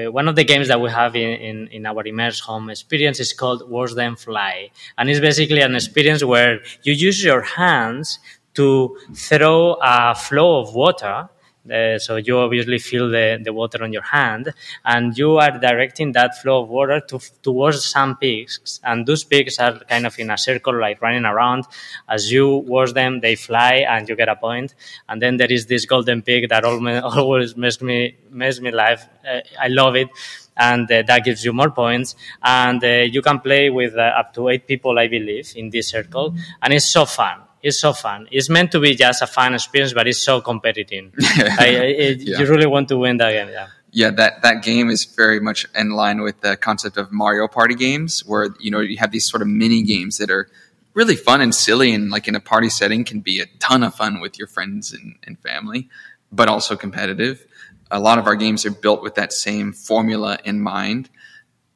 one 0.10 0.28
of 0.28 0.36
the 0.36 0.44
games 0.44 0.68
that 0.68 0.82
we 0.82 0.90
have 0.90 1.16
in, 1.16 1.30
in, 1.40 1.68
in, 1.68 1.86
our 1.86 2.06
Emerge 2.06 2.42
Home 2.42 2.70
experience 2.70 3.20
is 3.20 3.34
called 3.34 3.70
Worse 3.70 3.94
Than 3.94 4.16
Fly. 4.16 4.72
And 4.98 5.10
it's 5.10 5.20
basically 5.20 5.62
an 5.62 5.76
experience 5.76 6.24
where 6.24 6.62
you 6.82 6.94
use 6.94 7.24
your 7.24 7.42
hands 7.42 8.20
to 8.56 8.98
throw 9.14 9.78
a 9.82 10.16
flow 10.16 10.62
of 10.62 10.74
water 10.74 11.30
uh, 11.72 11.98
so 11.98 12.18
you 12.18 12.38
obviously 12.40 12.78
feel 12.78 13.10
the, 13.10 13.40
the 13.42 13.54
water 13.54 13.84
on 13.84 13.94
your 13.94 14.02
hand 14.02 14.54
and 14.84 15.18
you 15.18 15.38
are 15.38 15.58
directing 15.58 16.12
that 16.12 16.42
flow 16.42 16.64
of 16.64 16.70
water 16.70 17.00
to, 17.00 17.20
towards 17.42 17.86
some 17.86 18.18
pigs 18.18 18.82
and 18.84 19.06
those 19.06 19.24
pigs 19.24 19.60
are 19.60 19.80
kind 19.80 20.06
of 20.06 20.18
in 20.20 20.30
a 20.30 20.38
circle 20.38 20.78
like 20.78 21.02
running 21.02 21.24
around. 21.24 21.66
As 22.10 22.32
you 22.32 22.48
wash 22.50 22.92
them 22.92 23.22
they 23.22 23.36
fly 23.36 23.86
and 23.88 24.10
you 24.10 24.16
get 24.16 24.28
a 24.28 24.36
point. 24.36 24.76
And 25.08 25.22
then 25.22 25.38
there 25.38 25.52
is 25.52 25.66
this 25.68 25.86
golden 25.86 26.22
pig 26.22 26.50
that 26.50 26.66
always 26.66 27.56
makes 27.56 27.82
me 27.82 28.18
makes 28.30 28.60
me 28.60 28.72
laugh. 28.72 29.08
Uh, 29.26 29.40
i 29.58 29.70
love 29.70 29.96
it 29.96 30.10
and 30.58 30.92
uh, 30.92 31.02
that 31.04 31.24
gives 31.24 31.46
you 31.46 31.54
more 31.54 31.72
points. 31.72 32.16
And 32.44 32.84
uh, 32.84 32.88
you 32.88 33.22
can 33.22 33.40
play 33.40 33.70
with 33.70 33.96
uh, 33.96 34.02
up 34.02 34.34
to 34.34 34.50
eight 34.50 34.68
people 34.68 35.00
i 35.00 35.08
believe 35.08 35.54
in 35.56 35.70
this 35.70 35.88
circle. 35.88 36.36
And 36.62 36.74
it's 36.74 36.86
so 36.86 37.06
fun 37.06 37.40
it's 37.64 37.80
so 37.80 37.94
fun. 37.94 38.28
It's 38.30 38.50
meant 38.50 38.74
to 38.74 38.80
be 38.82 38.94
just 38.94 39.22
a 39.22 39.28
fun 39.28 39.54
experience, 39.54 39.94
but 39.94 40.06
it's 40.08 40.20
so 40.20 40.42
competitive. 40.42 41.14
I, 41.58 41.68
it, 41.68 42.22
yeah. 42.22 42.40
You 42.40 42.48
really 42.48 42.68
want 42.68 42.90
to 42.90 42.98
win 42.98 43.18
that 43.18 43.32
game. 43.32 43.50
Yeah. 43.50 43.68
Yeah, 43.96 44.10
that, 44.10 44.42
that 44.42 44.64
game 44.64 44.90
is 44.90 45.06
very 45.06 45.40
much 45.40 45.68
in 45.76 45.92
line 45.92 46.22
with 46.22 46.42
the 46.42 46.58
concept 46.58 46.98
of 46.98 47.12
Mario 47.12 47.48
Party 47.48 47.76
games, 47.76 48.26
where 48.26 48.50
you 48.60 48.72
know 48.72 48.80
you 48.80 48.98
have 48.98 49.12
these 49.12 49.24
sort 49.24 49.44
of 49.44 49.48
mini 49.48 49.84
games 49.84 50.18
that 50.18 50.32
are 50.32 50.50
really 50.96 51.16
fun 51.16 51.42
and 51.42 51.54
silly, 51.54 51.94
and 51.94 52.10
like 52.10 52.28
in 52.28 52.34
a 52.34 52.40
party 52.40 52.70
setting, 52.70 53.04
can 53.04 53.20
be 53.20 53.40
a 53.40 53.46
ton 53.60 53.84
of 53.84 53.94
fun 53.94 54.20
with 54.20 54.40
your 54.40 54.48
friends 54.48 54.94
and, 54.94 55.16
and 55.28 55.40
family, 55.40 55.90
but 56.32 56.48
also 56.48 56.76
competitive. 56.76 57.46
A 57.92 58.00
lot 58.00 58.18
of 58.18 58.26
our 58.26 58.36
games 58.36 58.66
are 58.66 58.72
built 58.72 59.04
with 59.04 59.14
that 59.16 59.32
same 59.32 59.74
formula 59.74 60.40
in 60.44 60.60
mind. 60.60 61.12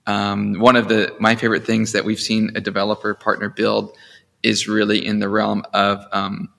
Um, 0.08 0.56
one 0.58 0.76
of 0.76 0.88
the 0.88 1.16
my 1.20 1.36
favorite 1.36 1.66
things 1.68 1.92
that 1.92 2.04
we've 2.04 2.20
seen 2.20 2.54
a 2.56 2.62
developer 2.62 3.14
partner 3.14 3.48
build 3.48 3.96
is 4.48 4.68
really 4.68 5.06
in 5.06 5.20
the 5.20 5.28
realm 5.28 5.64
of 5.74 6.06
um, 6.14 6.50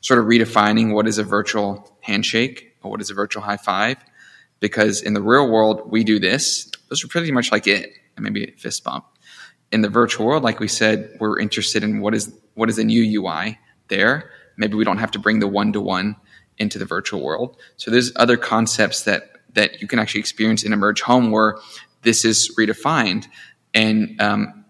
sort 0.00 0.20
of 0.20 0.26
redefining 0.26 0.92
what 0.92 1.08
is 1.08 1.16
a 1.18 1.24
virtual 1.24 1.96
handshake 2.00 2.76
or 2.82 2.90
what 2.90 3.00
is 3.00 3.10
a 3.10 3.14
virtual 3.14 3.42
high 3.42 3.56
five. 3.56 3.96
Because 4.60 5.00
in 5.02 5.14
the 5.14 5.22
real 5.22 5.48
world, 5.48 5.90
we 5.90 6.04
do 6.04 6.18
this. 6.18 6.70
Those 6.88 7.02
are 7.04 7.08
pretty 7.08 7.32
much 7.32 7.50
like 7.52 7.66
it, 7.66 7.92
and 8.16 8.24
maybe 8.24 8.44
a 8.44 8.52
fist 8.52 8.84
bump. 8.84 9.06
In 9.70 9.82
the 9.82 9.88
virtual 9.88 10.26
world, 10.26 10.42
like 10.42 10.60
we 10.60 10.68
said, 10.68 11.16
we're 11.20 11.38
interested 11.38 11.82
in 11.82 12.00
what 12.00 12.14
is 12.14 12.32
what 12.54 12.68
is 12.68 12.76
the 12.76 12.84
new 12.84 13.22
UI 13.22 13.58
there. 13.88 14.30
Maybe 14.56 14.74
we 14.74 14.84
don't 14.84 14.98
have 14.98 15.12
to 15.12 15.18
bring 15.18 15.38
the 15.38 15.46
one 15.46 15.72
to 15.72 15.80
one 15.80 16.16
into 16.58 16.78
the 16.78 16.84
virtual 16.84 17.22
world. 17.22 17.56
So 17.76 17.90
there's 17.90 18.12
other 18.16 18.36
concepts 18.36 19.04
that 19.04 19.30
that 19.54 19.80
you 19.80 19.88
can 19.88 19.98
actually 19.98 20.20
experience 20.20 20.64
in 20.64 20.72
Emerge 20.72 21.00
Home 21.02 21.30
where 21.30 21.56
this 22.02 22.24
is 22.24 22.54
redefined. 22.58 23.26
And 23.74 24.20
um, 24.20 24.64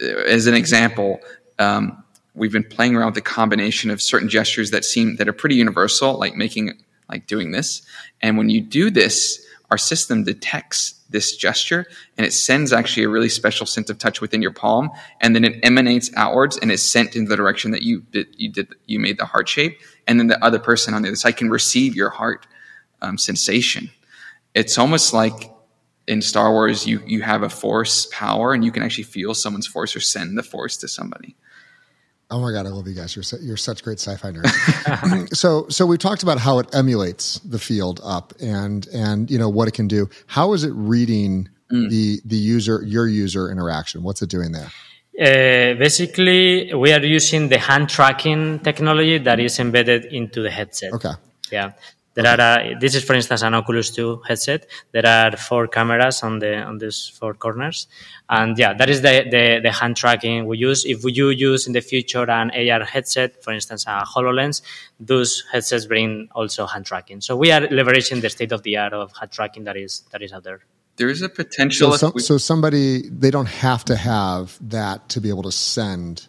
as 0.00 0.46
an 0.46 0.54
example, 0.54 1.20
um, 1.58 1.99
we've 2.34 2.52
been 2.52 2.64
playing 2.64 2.96
around 2.96 3.06
with 3.06 3.14
the 3.16 3.20
combination 3.20 3.90
of 3.90 4.00
certain 4.00 4.28
gestures 4.28 4.70
that 4.70 4.84
seem 4.84 5.16
that 5.16 5.28
are 5.28 5.32
pretty 5.32 5.56
universal, 5.56 6.18
like 6.18 6.36
making 6.36 6.72
like 7.08 7.26
doing 7.26 7.50
this. 7.50 7.82
And 8.22 8.38
when 8.38 8.50
you 8.50 8.60
do 8.60 8.90
this, 8.90 9.44
our 9.70 9.78
system 9.78 10.24
detects 10.24 10.94
this 11.10 11.36
gesture 11.36 11.86
and 12.16 12.26
it 12.26 12.32
sends 12.32 12.72
actually 12.72 13.02
a 13.02 13.08
really 13.08 13.28
special 13.28 13.66
sense 13.66 13.90
of 13.90 13.98
touch 13.98 14.20
within 14.20 14.42
your 14.42 14.52
palm 14.52 14.90
and 15.20 15.34
then 15.34 15.44
it 15.44 15.58
emanates 15.64 16.10
outwards 16.16 16.56
and 16.58 16.70
is 16.70 16.82
sent 16.82 17.16
in 17.16 17.24
the 17.26 17.36
direction 17.36 17.72
that 17.72 17.82
you 17.82 18.00
did 18.12 18.28
you 18.36 18.48
did 18.48 18.74
you 18.86 19.00
made 19.00 19.18
the 19.18 19.24
heart 19.24 19.48
shape 19.48 19.80
and 20.06 20.18
then 20.18 20.28
the 20.28 20.42
other 20.44 20.58
person 20.58 20.94
on 20.94 21.02
the 21.02 21.08
other 21.08 21.16
side 21.16 21.36
can 21.36 21.50
receive 21.50 21.94
your 21.94 22.10
heart 22.10 22.46
um, 23.02 23.18
sensation 23.18 23.90
it's 24.54 24.78
almost 24.78 25.12
like 25.12 25.52
in 26.06 26.22
star 26.22 26.52
wars 26.52 26.86
you 26.86 27.02
you 27.06 27.22
have 27.22 27.42
a 27.42 27.48
force 27.48 28.06
power 28.12 28.52
and 28.52 28.64
you 28.64 28.70
can 28.70 28.82
actually 28.82 29.04
feel 29.04 29.34
someone's 29.34 29.66
force 29.66 29.96
or 29.96 30.00
send 30.00 30.38
the 30.38 30.42
force 30.44 30.76
to 30.76 30.86
somebody 30.86 31.34
Oh 32.30 32.40
my 32.40 32.52
god, 32.52 32.66
I 32.66 32.70
love 32.70 32.86
you 32.86 32.94
guys. 32.94 33.16
You're 33.16 33.24
you're 33.40 33.56
such 33.56 33.82
great 33.82 33.98
sci-fi 33.98 34.30
nerds. 34.30 35.34
so 35.42 35.66
so 35.68 35.84
we 35.84 35.98
talked 35.98 36.22
about 36.22 36.38
how 36.38 36.58
it 36.60 36.72
emulates 36.74 37.40
the 37.40 37.58
field 37.58 38.00
up 38.04 38.32
and 38.40 38.86
and 38.88 39.30
you 39.30 39.38
know 39.38 39.48
what 39.48 39.66
it 39.66 39.74
can 39.74 39.88
do. 39.88 40.08
How 40.26 40.52
is 40.52 40.62
it 40.62 40.72
reading 40.74 41.48
mm. 41.72 41.90
the 41.90 42.20
the 42.24 42.36
user 42.36 42.82
your 42.84 43.08
user 43.08 43.50
interaction? 43.50 44.02
What's 44.02 44.22
it 44.22 44.30
doing 44.30 44.52
there? 44.52 44.70
Uh, 45.20 45.74
basically, 45.74 46.72
we 46.72 46.92
are 46.92 47.04
using 47.04 47.48
the 47.48 47.58
hand 47.58 47.88
tracking 47.88 48.60
technology 48.60 49.18
that 49.18 49.38
is 49.40 49.58
embedded 49.58 50.06
into 50.06 50.40
the 50.40 50.50
headset. 50.50 50.92
Okay. 50.92 51.12
Yeah. 51.50 51.72
There 52.20 52.38
are 52.38 52.40
uh, 52.40 52.78
this 52.78 52.94
is 52.94 53.02
for 53.02 53.14
instance 53.14 53.42
an 53.42 53.54
Oculus 53.54 53.90
2 53.90 54.22
headset. 54.28 54.66
There 54.92 55.06
are 55.06 55.36
four 55.36 55.68
cameras 55.68 56.22
on 56.22 56.38
the 56.38 56.56
on 56.62 56.76
these 56.78 57.08
four 57.08 57.32
corners, 57.34 57.86
and 58.28 58.58
yeah, 58.58 58.74
that 58.74 58.90
is 58.90 59.00
the, 59.00 59.26
the, 59.30 59.60
the 59.62 59.72
hand 59.72 59.96
tracking 59.96 60.46
we 60.46 60.58
use. 60.58 60.84
If 60.84 61.02
you 61.04 61.30
use 61.30 61.66
in 61.66 61.72
the 61.72 61.80
future 61.80 62.30
an 62.30 62.50
AR 62.50 62.84
headset, 62.84 63.42
for 63.42 63.52
instance 63.52 63.84
a 63.86 64.04
Hololens, 64.04 64.60
those 64.98 65.44
headsets 65.50 65.86
bring 65.86 66.28
also 66.34 66.66
hand 66.66 66.84
tracking. 66.84 67.22
So 67.22 67.36
we 67.36 67.52
are 67.52 67.62
leveraging 67.62 68.20
the 68.20 68.28
state 68.28 68.52
of 68.52 68.62
the 68.64 68.76
art 68.76 68.92
of 68.92 69.12
hand 69.16 69.30
tracking 69.30 69.64
that 69.64 69.76
is 69.76 70.02
that 70.10 70.20
is 70.20 70.32
out 70.32 70.44
there. 70.44 70.60
There 70.96 71.08
is 71.08 71.22
a 71.22 71.30
potential. 71.30 71.96
So, 71.96 72.12
so 72.18 72.36
somebody 72.36 73.08
they 73.08 73.30
don't 73.30 73.48
have 73.48 73.84
to 73.86 73.96
have 73.96 74.58
that 74.68 75.08
to 75.10 75.20
be 75.22 75.30
able 75.30 75.44
to 75.44 75.52
send 75.52 76.26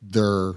their 0.00 0.54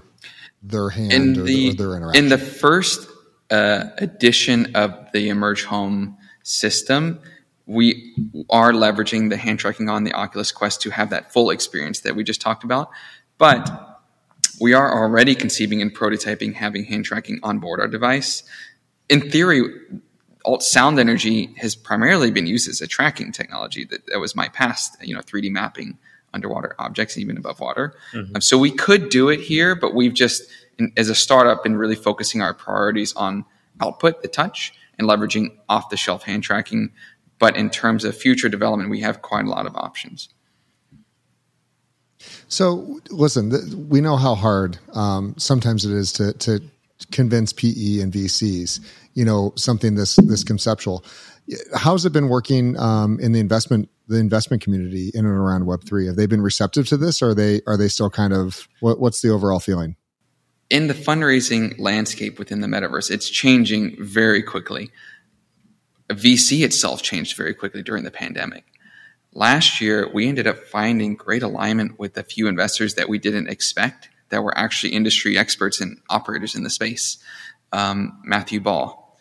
their 0.62 0.88
hand 0.88 1.12
in 1.12 1.40
or, 1.40 1.44
the, 1.44 1.70
or 1.70 1.74
their 1.74 1.96
interaction. 1.96 2.24
In 2.24 2.30
the 2.30 2.38
first 2.38 3.07
uh, 3.50 3.84
edition 3.98 4.74
of 4.74 4.94
the 5.12 5.28
Emerge 5.28 5.64
Home 5.64 6.16
system, 6.42 7.20
we 7.66 8.14
are 8.48 8.72
leveraging 8.72 9.28
the 9.28 9.36
hand 9.36 9.58
tracking 9.58 9.88
on 9.88 10.04
the 10.04 10.12
Oculus 10.12 10.52
Quest 10.52 10.80
to 10.82 10.90
have 10.90 11.10
that 11.10 11.32
full 11.32 11.50
experience 11.50 12.00
that 12.00 12.16
we 12.16 12.24
just 12.24 12.40
talked 12.40 12.64
about. 12.64 12.90
But 13.36 13.70
we 14.60 14.72
are 14.72 14.92
already 14.92 15.34
conceiving 15.34 15.82
and 15.82 15.94
prototyping 15.94 16.54
having 16.54 16.84
hand 16.84 17.04
tracking 17.04 17.40
on 17.42 17.58
board 17.58 17.80
our 17.80 17.88
device. 17.88 18.42
In 19.08 19.30
theory, 19.30 19.62
ultrasound 20.44 20.98
energy 20.98 21.54
has 21.58 21.76
primarily 21.76 22.30
been 22.30 22.46
used 22.46 22.68
as 22.68 22.80
a 22.80 22.86
tracking 22.86 23.32
technology. 23.32 23.84
That, 23.84 24.06
that 24.06 24.18
was 24.18 24.34
my 24.34 24.48
past, 24.48 24.96
you 25.02 25.14
know, 25.14 25.20
3D 25.20 25.50
mapping 25.50 25.98
underwater 26.34 26.74
objects, 26.78 27.16
even 27.16 27.36
above 27.36 27.60
water. 27.60 27.94
Mm-hmm. 28.12 28.36
Um, 28.36 28.40
so 28.40 28.58
we 28.58 28.70
could 28.70 29.08
do 29.08 29.28
it 29.28 29.40
here, 29.40 29.74
but 29.74 29.94
we've 29.94 30.14
just, 30.14 30.42
in, 30.78 30.92
as 30.96 31.08
a 31.08 31.14
startup, 31.14 31.62
been 31.62 31.76
really 31.76 31.96
focusing 31.96 32.40
our 32.40 32.54
priorities 32.54 33.12
on 33.14 33.44
output, 33.80 34.22
the 34.22 34.28
touch, 34.28 34.72
and 34.98 35.08
leveraging 35.08 35.56
off 35.68 35.90
the 35.90 35.96
shelf 35.96 36.24
hand 36.24 36.42
tracking. 36.42 36.90
But 37.38 37.56
in 37.56 37.70
terms 37.70 38.04
of 38.04 38.16
future 38.16 38.48
development, 38.48 38.90
we 38.90 39.00
have 39.00 39.22
quite 39.22 39.44
a 39.44 39.48
lot 39.48 39.66
of 39.66 39.76
options. 39.76 40.28
So, 42.48 43.00
listen, 43.10 43.50
th- 43.50 43.74
we 43.74 44.00
know 44.00 44.16
how 44.16 44.34
hard 44.34 44.78
um, 44.94 45.34
sometimes 45.36 45.84
it 45.84 45.92
is 45.92 46.12
to 46.14 46.32
to 46.32 46.60
convince 47.12 47.52
PE 47.52 48.00
and 48.00 48.12
VCs. 48.12 48.80
You 49.14 49.24
know, 49.24 49.52
something 49.56 49.94
this 49.94 50.16
this 50.16 50.42
conceptual. 50.42 51.04
How's 51.74 52.04
it 52.04 52.12
been 52.12 52.28
working 52.28 52.76
um, 52.78 53.18
in 53.20 53.32
the 53.32 53.40
investment 53.40 53.88
the 54.08 54.18
investment 54.18 54.62
community 54.62 55.10
in 55.14 55.24
and 55.24 55.34
around 55.34 55.66
Web 55.66 55.84
three? 55.84 56.06
Have 56.06 56.16
they 56.16 56.26
been 56.26 56.42
receptive 56.42 56.88
to 56.88 56.96
this? 56.96 57.22
Or 57.22 57.30
are 57.30 57.34
they 57.34 57.60
are 57.66 57.76
they 57.76 57.88
still 57.88 58.10
kind 58.10 58.32
of 58.32 58.66
what, 58.80 58.98
what's 58.98 59.22
the 59.22 59.30
overall 59.30 59.60
feeling? 59.60 59.96
In 60.70 60.86
the 60.86 60.94
fundraising 60.94 61.78
landscape 61.78 62.38
within 62.38 62.60
the 62.60 62.66
metaverse, 62.66 63.10
it's 63.10 63.30
changing 63.30 63.96
very 63.98 64.42
quickly. 64.42 64.90
VC 66.10 66.62
itself 66.62 67.02
changed 67.02 67.36
very 67.36 67.54
quickly 67.54 67.82
during 67.82 68.04
the 68.04 68.10
pandemic. 68.10 68.64
Last 69.32 69.80
year, 69.80 70.10
we 70.12 70.28
ended 70.28 70.46
up 70.46 70.58
finding 70.58 71.14
great 71.14 71.42
alignment 71.42 71.98
with 71.98 72.16
a 72.18 72.22
few 72.22 72.48
investors 72.48 72.94
that 72.94 73.08
we 73.08 73.18
didn't 73.18 73.48
expect 73.48 74.10
that 74.28 74.42
were 74.42 74.56
actually 74.56 74.92
industry 74.92 75.38
experts 75.38 75.80
and 75.80 76.00
operators 76.10 76.54
in 76.54 76.64
the 76.64 76.70
space. 76.70 77.18
Um, 77.72 78.20
Matthew 78.24 78.60
Ball, 78.60 79.18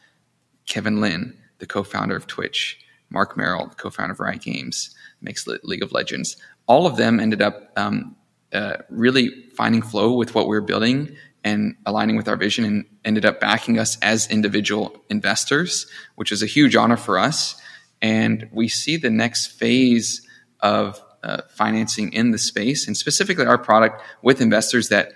Kevin 0.66 1.00
Lin, 1.00 1.38
the 1.60 1.66
co-founder 1.66 2.16
of 2.16 2.28
Twitch, 2.28 2.78
Marc 3.10 3.38
Merrill, 3.38 3.68
the 3.68 3.76
co-founder 3.76 4.14
of 4.14 4.20
Riot 4.20 4.42
Games, 4.42 4.94
makes 5.22 5.48
League 5.48 5.84
of 5.84 5.94
Legends. 5.94 6.36
All 6.68 6.86
of 6.86 6.98
them 6.98 7.20
ended 7.22 7.42
up 7.42 7.72
um, 7.78 8.18
uh, 8.54 8.78
really 8.90 9.30
finding 9.56 9.82
flow 9.82 10.14
with 10.14 10.36
what 10.36 10.48
we 10.48 10.56
were 10.56 10.62
building 10.62 11.16
and 11.48 11.76
aligning 11.86 12.18
with 12.18 12.28
our 12.28 12.36
vision 12.36 12.66
and 12.66 12.86
ended 13.06 13.26
up 13.26 13.40
backing 13.40 13.80
us 13.80 13.98
as 14.02 14.30
individual 14.30 15.02
investors, 15.10 15.88
which 16.16 16.32
is 16.32 16.44
a 16.44 16.46
huge 16.46 16.76
honor 16.76 16.98
for 16.98 17.18
us. 17.18 17.56
And 18.02 18.50
we 18.52 18.68
see 18.68 18.98
the 18.98 19.10
next 19.10 19.48
phase 19.48 20.28
of 20.60 21.02
uh, 21.24 21.42
financing 21.50 22.12
in 22.12 22.32
the 22.32 22.38
space 22.38 22.86
and 22.86 22.98
specifically 22.98 23.46
our 23.46 23.58
product 23.58 24.02
with 24.22 24.42
investors 24.42 24.90
that 24.90 25.14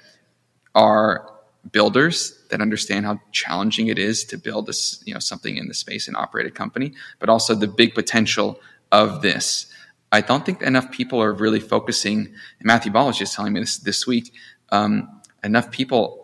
are 0.73 1.29
builders 1.69 2.39
that 2.49 2.61
understand 2.61 3.05
how 3.05 3.19
challenging 3.33 3.87
it 3.87 3.99
is 3.99 4.23
to 4.23 4.37
build 4.37 4.67
this, 4.67 5.03
you 5.05 5.13
know, 5.13 5.19
something 5.19 5.57
in 5.57 5.67
the 5.67 5.73
space 5.73 6.07
and 6.07 6.15
operate 6.15 6.47
a 6.47 6.51
company, 6.51 6.93
but 7.19 7.27
also 7.27 7.53
the 7.53 7.67
big 7.67 7.93
potential 7.93 8.57
of 8.91 9.21
this. 9.21 9.67
I 10.13 10.21
don't 10.21 10.45
think 10.45 10.61
enough 10.61 10.91
people 10.91 11.21
are 11.21 11.33
really 11.33 11.59
focusing. 11.59 12.33
Matthew 12.61 12.91
Ball 12.91 13.07
was 13.07 13.17
just 13.17 13.35
telling 13.35 13.53
me 13.53 13.59
this 13.59 13.77
this 13.77 14.07
week. 14.07 14.33
Um, 14.69 15.21
enough 15.43 15.71
people 15.71 16.20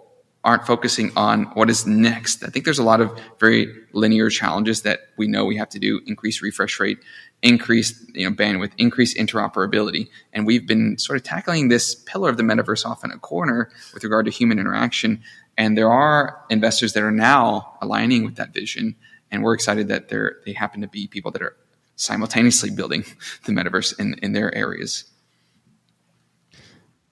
aren't 0.47 0.65
focusing 0.65 1.11
on 1.17 1.43
what 1.55 1.69
is 1.69 1.85
next. 1.85 2.41
I 2.41 2.47
think 2.47 2.63
there's 2.63 2.79
a 2.79 2.83
lot 2.83 3.01
of 3.01 3.19
very 3.37 3.67
linear 3.91 4.29
challenges 4.29 4.83
that 4.83 5.01
we 5.17 5.27
know 5.27 5.43
we 5.43 5.57
have 5.57 5.67
to 5.69 5.79
do: 5.79 5.99
increase 6.07 6.41
refresh 6.41 6.79
rate, 6.79 6.99
increase 7.43 8.09
you 8.13 8.27
know 8.27 8.33
bandwidth, 8.33 8.71
increase 8.77 9.13
interoperability, 9.13 10.07
and 10.31 10.47
we've 10.47 10.65
been 10.65 10.97
sort 10.97 11.17
of 11.17 11.23
tackling 11.23 11.67
this 11.67 11.93
pillar 11.93 12.29
of 12.29 12.37
the 12.37 12.43
metaverse 12.43 12.85
off 12.85 13.03
in 13.03 13.11
a 13.11 13.19
corner 13.19 13.69
with 13.93 14.05
regard 14.05 14.25
to 14.25 14.31
human 14.31 14.57
interaction. 14.57 15.21
And 15.57 15.77
there 15.77 15.91
are 15.91 16.41
investors 16.49 16.93
that 16.93 17.03
are 17.03 17.11
now 17.11 17.77
aligning 17.81 18.23
with 18.23 18.37
that 18.37 18.53
vision, 18.53 18.95
and 19.29 19.43
we're 19.43 19.53
excited 19.53 19.89
that 19.89 20.07
they 20.07 20.53
happen 20.53 20.79
to 20.79 20.87
be 20.87 21.07
people 21.07 21.31
that 21.31 21.41
are 21.41 21.57
simultaneously 21.97 22.69
building 22.69 23.03
the 23.45 23.51
metaverse 23.51 23.99
in, 23.99 24.13
in 24.21 24.31
their 24.31 24.55
areas. 24.55 25.03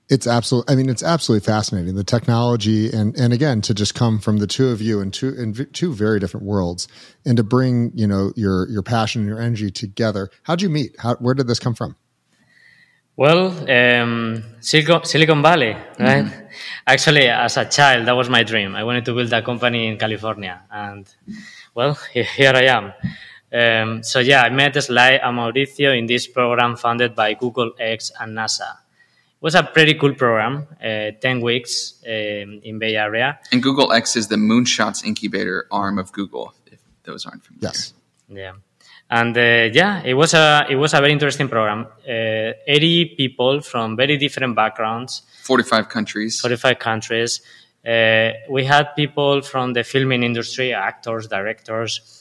It's 0.08 0.28
absolutely. 0.28 0.72
I 0.72 0.76
mean, 0.76 0.90
it's 0.90 1.02
absolutely 1.02 1.46
fascinating 1.46 1.96
the 1.96 2.04
technology, 2.04 2.92
and 2.92 3.16
and 3.18 3.34
again, 3.34 3.62
to 3.62 3.74
just 3.74 3.96
come 3.96 4.20
from 4.20 4.38
the 4.38 4.46
two 4.46 4.70
of 4.70 4.80
you 4.80 5.02
in 5.02 5.10
two 5.10 5.30
in 5.30 5.54
two 5.74 5.94
very 5.94 6.20
different 6.20 6.46
worlds, 6.46 6.88
and 7.26 7.38
to 7.38 7.44
bring 7.44 7.92
you 7.96 8.06
know 8.06 8.32
your 8.36 8.70
your 8.70 8.84
passion 8.84 9.22
and 9.22 9.30
your 9.30 9.42
energy 9.42 9.72
together. 9.72 10.30
How'd 10.44 10.62
you 10.62 10.70
meet? 10.70 10.96
How 11.00 11.16
where 11.16 11.34
did 11.34 11.48
this 11.48 11.58
come 11.58 11.74
from? 11.74 11.96
Well, 13.18 13.48
um, 13.72 14.44
Silicon, 14.60 15.06
Silicon 15.06 15.42
Valley, 15.42 15.72
right? 15.98 16.26
Mm-hmm. 16.26 16.46
Actually, 16.86 17.30
as 17.30 17.56
a 17.56 17.66
child, 17.66 18.06
that 18.08 18.16
was 18.16 18.30
my 18.30 18.44
dream. 18.44 18.76
I 18.76 18.84
wanted 18.84 19.06
to 19.06 19.14
build 19.16 19.32
a 19.32 19.42
company 19.42 19.88
in 19.88 19.98
California, 19.98 20.62
and 20.70 21.08
well, 21.74 21.98
here 22.12 22.54
I 22.54 22.66
am. 22.66 22.94
Um, 23.52 24.04
so 24.04 24.20
yeah, 24.20 24.44
I 24.44 24.50
met 24.50 24.76
Sly 24.84 25.14
and 25.14 25.38
Mauricio 25.38 25.98
in 25.98 26.06
this 26.06 26.28
program 26.28 26.76
funded 26.76 27.16
by 27.16 27.34
Google 27.34 27.72
X 27.80 28.12
and 28.20 28.38
NASA. 28.38 28.85
It 29.46 29.54
was 29.54 29.54
a 29.54 29.62
pretty 29.62 29.94
cool 29.94 30.16
program, 30.16 30.66
uh, 30.84 31.12
10 31.22 31.40
weeks 31.42 32.02
um, 32.08 32.62
in 32.64 32.80
Bay 32.80 32.96
Area. 32.96 33.38
And 33.52 33.62
Google 33.62 33.92
X 33.92 34.16
is 34.16 34.28
the 34.28 34.38
Moonshots 34.38 35.06
incubator 35.06 35.68
arm 35.70 36.00
of 36.00 36.12
Google, 36.12 36.56
if 36.66 36.80
those 37.04 37.28
aren't 37.28 37.44
familiar. 37.46 37.70
Yes. 37.70 37.94
Yeah. 38.28 38.54
And 39.12 39.38
uh, 39.38 39.70
yeah, 39.72 40.02
it 40.04 40.16
was 40.16 40.34
a 40.34 40.66
it 40.68 40.78
was 40.78 40.96
a 40.96 41.00
very 41.00 41.12
interesting 41.12 41.48
program. 41.48 41.86
Uh, 42.10 42.54
Eighty 42.66 43.14
people 43.16 43.62
from 43.62 43.96
very 43.96 44.18
different 44.18 44.56
backgrounds. 44.56 45.22
Forty 45.44 45.64
five 45.64 45.90
countries. 45.90 46.42
Forty 46.42 46.56
five 46.56 46.80
countries. 46.80 47.42
Uh, 47.86 48.32
we 48.50 48.66
had 48.66 48.96
people 48.96 49.44
from 49.44 49.74
the 49.74 49.84
filming 49.84 50.24
industry, 50.24 50.74
actors, 50.74 51.28
directors, 51.28 52.15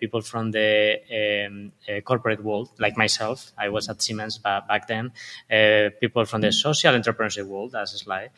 people 0.00 0.20
from 0.20 0.50
the 0.50 1.46
um, 1.46 1.72
uh, 1.88 2.00
corporate 2.00 2.42
world, 2.42 2.70
like 2.78 2.96
myself. 2.96 3.52
I 3.56 3.68
was 3.68 3.88
at 3.88 4.02
Siemens 4.02 4.38
back 4.38 4.86
then. 4.86 5.12
Uh, 5.50 5.90
people 6.00 6.24
from 6.24 6.40
the 6.40 6.52
social 6.52 6.92
entrepreneurship 6.92 7.46
world, 7.46 7.74
as 7.74 7.92
Sly. 7.92 8.30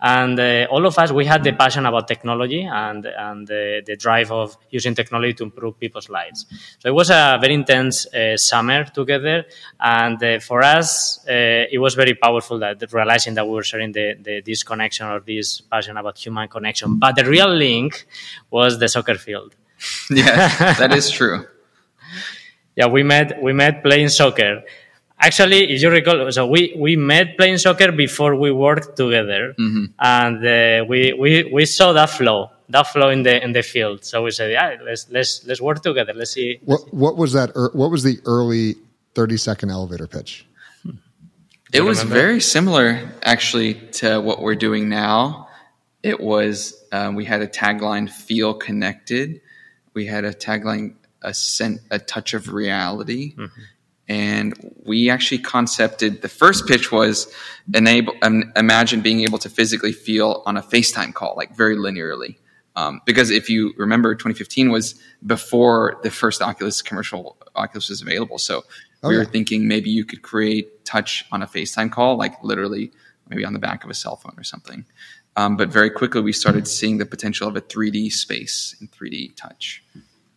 And 0.00 0.38
uh, 0.38 0.66
all 0.70 0.84
of 0.84 0.98
us, 0.98 1.12
we 1.12 1.24
had 1.24 1.44
the 1.44 1.52
passion 1.52 1.86
about 1.86 2.08
technology 2.08 2.62
and, 2.62 3.06
and 3.06 3.46
the, 3.46 3.82
the 3.86 3.96
drive 3.96 4.30
of 4.32 4.58
using 4.68 4.94
technology 4.94 5.32
to 5.34 5.44
improve 5.44 5.78
people's 5.78 6.10
lives. 6.10 6.46
So 6.80 6.88
it 6.88 6.94
was 6.94 7.10
a 7.10 7.38
very 7.40 7.54
intense 7.54 8.12
uh, 8.12 8.36
summer 8.36 8.84
together. 8.84 9.46
And 9.80 10.22
uh, 10.22 10.40
for 10.40 10.62
us, 10.62 11.24
it 11.26 11.80
was 11.80 11.94
very 11.94 12.14
powerful 12.14 12.58
that 12.58 12.84
realizing 12.92 13.34
that 13.34 13.46
we 13.46 13.54
were 13.54 13.62
sharing 13.62 13.92
the, 13.92 14.18
the, 14.20 14.42
this 14.44 14.62
connection 14.62 15.06
or 15.06 15.20
this 15.20 15.60
passion 15.62 15.96
about 15.96 16.18
human 16.18 16.48
connection. 16.48 16.98
But 16.98 17.16
the 17.16 17.24
real 17.24 17.48
link 17.48 18.06
was 18.50 18.78
the 18.78 18.88
soccer 18.88 19.14
field. 19.14 19.54
yeah, 20.10 20.74
that 20.74 20.92
is 20.92 21.10
true. 21.18 21.46
yeah, 22.76 22.86
we 22.86 23.02
met 23.02 23.42
we 23.42 23.52
met 23.52 23.82
playing 23.82 24.08
soccer. 24.08 24.62
Actually, 25.18 25.72
if 25.72 25.80
you 25.80 25.90
recall, 25.90 26.30
so 26.32 26.46
we, 26.46 26.74
we 26.76 26.96
met 26.96 27.36
playing 27.38 27.56
soccer 27.56 27.92
before 27.92 28.34
we 28.34 28.50
worked 28.50 28.96
together, 28.96 29.54
mm-hmm. 29.58 29.84
and 29.98 30.44
uh, 30.44 30.84
we, 30.86 31.12
we 31.14 31.44
we 31.44 31.64
saw 31.64 31.92
that 31.92 32.10
flow, 32.10 32.50
that 32.68 32.82
flow 32.88 33.08
in 33.08 33.22
the 33.22 33.42
in 33.42 33.52
the 33.52 33.62
field. 33.62 34.04
So 34.04 34.24
we 34.24 34.32
said, 34.32 34.50
yeah, 34.50 34.76
let's 34.84 35.08
let's 35.10 35.46
let's 35.46 35.60
work 35.60 35.82
together. 35.82 36.12
Let's 36.14 36.32
see. 36.32 36.58
What 36.64 36.92
what 36.92 37.16
was 37.16 37.32
that? 37.32 37.52
Er, 37.56 37.70
what 37.72 37.90
was 37.90 38.02
the 38.02 38.18
early 38.26 38.74
thirty 39.14 39.36
second 39.36 39.70
elevator 39.70 40.06
pitch? 40.06 40.46
It 41.72 41.80
was 41.80 41.98
remember? 41.98 42.14
very 42.14 42.40
similar, 42.40 43.12
actually, 43.22 43.74
to 43.92 44.20
what 44.20 44.42
we're 44.42 44.54
doing 44.54 44.88
now. 44.88 45.48
It 46.02 46.20
was 46.20 46.74
um, 46.92 47.14
we 47.14 47.24
had 47.24 47.40
a 47.40 47.48
tagline: 47.48 48.10
"Feel 48.10 48.52
connected." 48.52 49.40
We 49.94 50.06
had 50.06 50.24
a 50.24 50.32
tagline 50.32 50.94
a 51.24 51.34
scent, 51.34 51.80
a 51.90 51.98
touch 51.98 52.34
of 52.34 52.52
reality. 52.52 53.34
Mm-hmm. 53.34 53.60
And 54.06 54.74
we 54.84 55.08
actually 55.08 55.38
concepted 55.38 56.20
the 56.20 56.28
first 56.28 56.68
pitch 56.68 56.92
was 56.92 57.32
enable 57.72 58.12
um, 58.20 58.52
imagine 58.54 59.00
being 59.00 59.20
able 59.20 59.38
to 59.38 59.48
physically 59.48 59.92
feel 59.92 60.42
on 60.44 60.58
a 60.58 60.62
FaceTime 60.62 61.14
call, 61.14 61.34
like 61.36 61.56
very 61.56 61.74
linearly. 61.74 62.36
Um, 62.76 63.00
because 63.06 63.30
if 63.30 63.48
you 63.48 63.72
remember, 63.78 64.14
2015 64.14 64.70
was 64.70 65.00
before 65.24 66.00
the 66.02 66.10
first 66.10 66.42
Oculus 66.42 66.82
commercial 66.82 67.38
Oculus 67.54 67.88
was 67.88 68.02
available. 68.02 68.36
So 68.36 68.64
oh, 69.02 69.08
we 69.08 69.16
were 69.16 69.24
thinking 69.24 69.66
maybe 69.68 69.88
you 69.88 70.04
could 70.04 70.20
create 70.20 70.84
touch 70.84 71.24
on 71.32 71.42
a 71.42 71.46
FaceTime 71.46 71.90
call, 71.90 72.18
like 72.18 72.34
literally 72.42 72.92
maybe 73.30 73.44
on 73.46 73.54
the 73.54 73.58
back 73.58 73.84
of 73.84 73.90
a 73.90 73.94
cell 73.94 74.16
phone 74.16 74.34
or 74.36 74.44
something. 74.44 74.84
Um, 75.36 75.56
but 75.56 75.68
very 75.68 75.90
quickly, 75.90 76.20
we 76.20 76.32
started 76.32 76.68
seeing 76.68 76.98
the 76.98 77.06
potential 77.06 77.48
of 77.48 77.56
a 77.56 77.60
3D 77.60 78.12
space 78.12 78.76
and 78.78 78.90
3D 78.90 79.36
touch. 79.36 79.82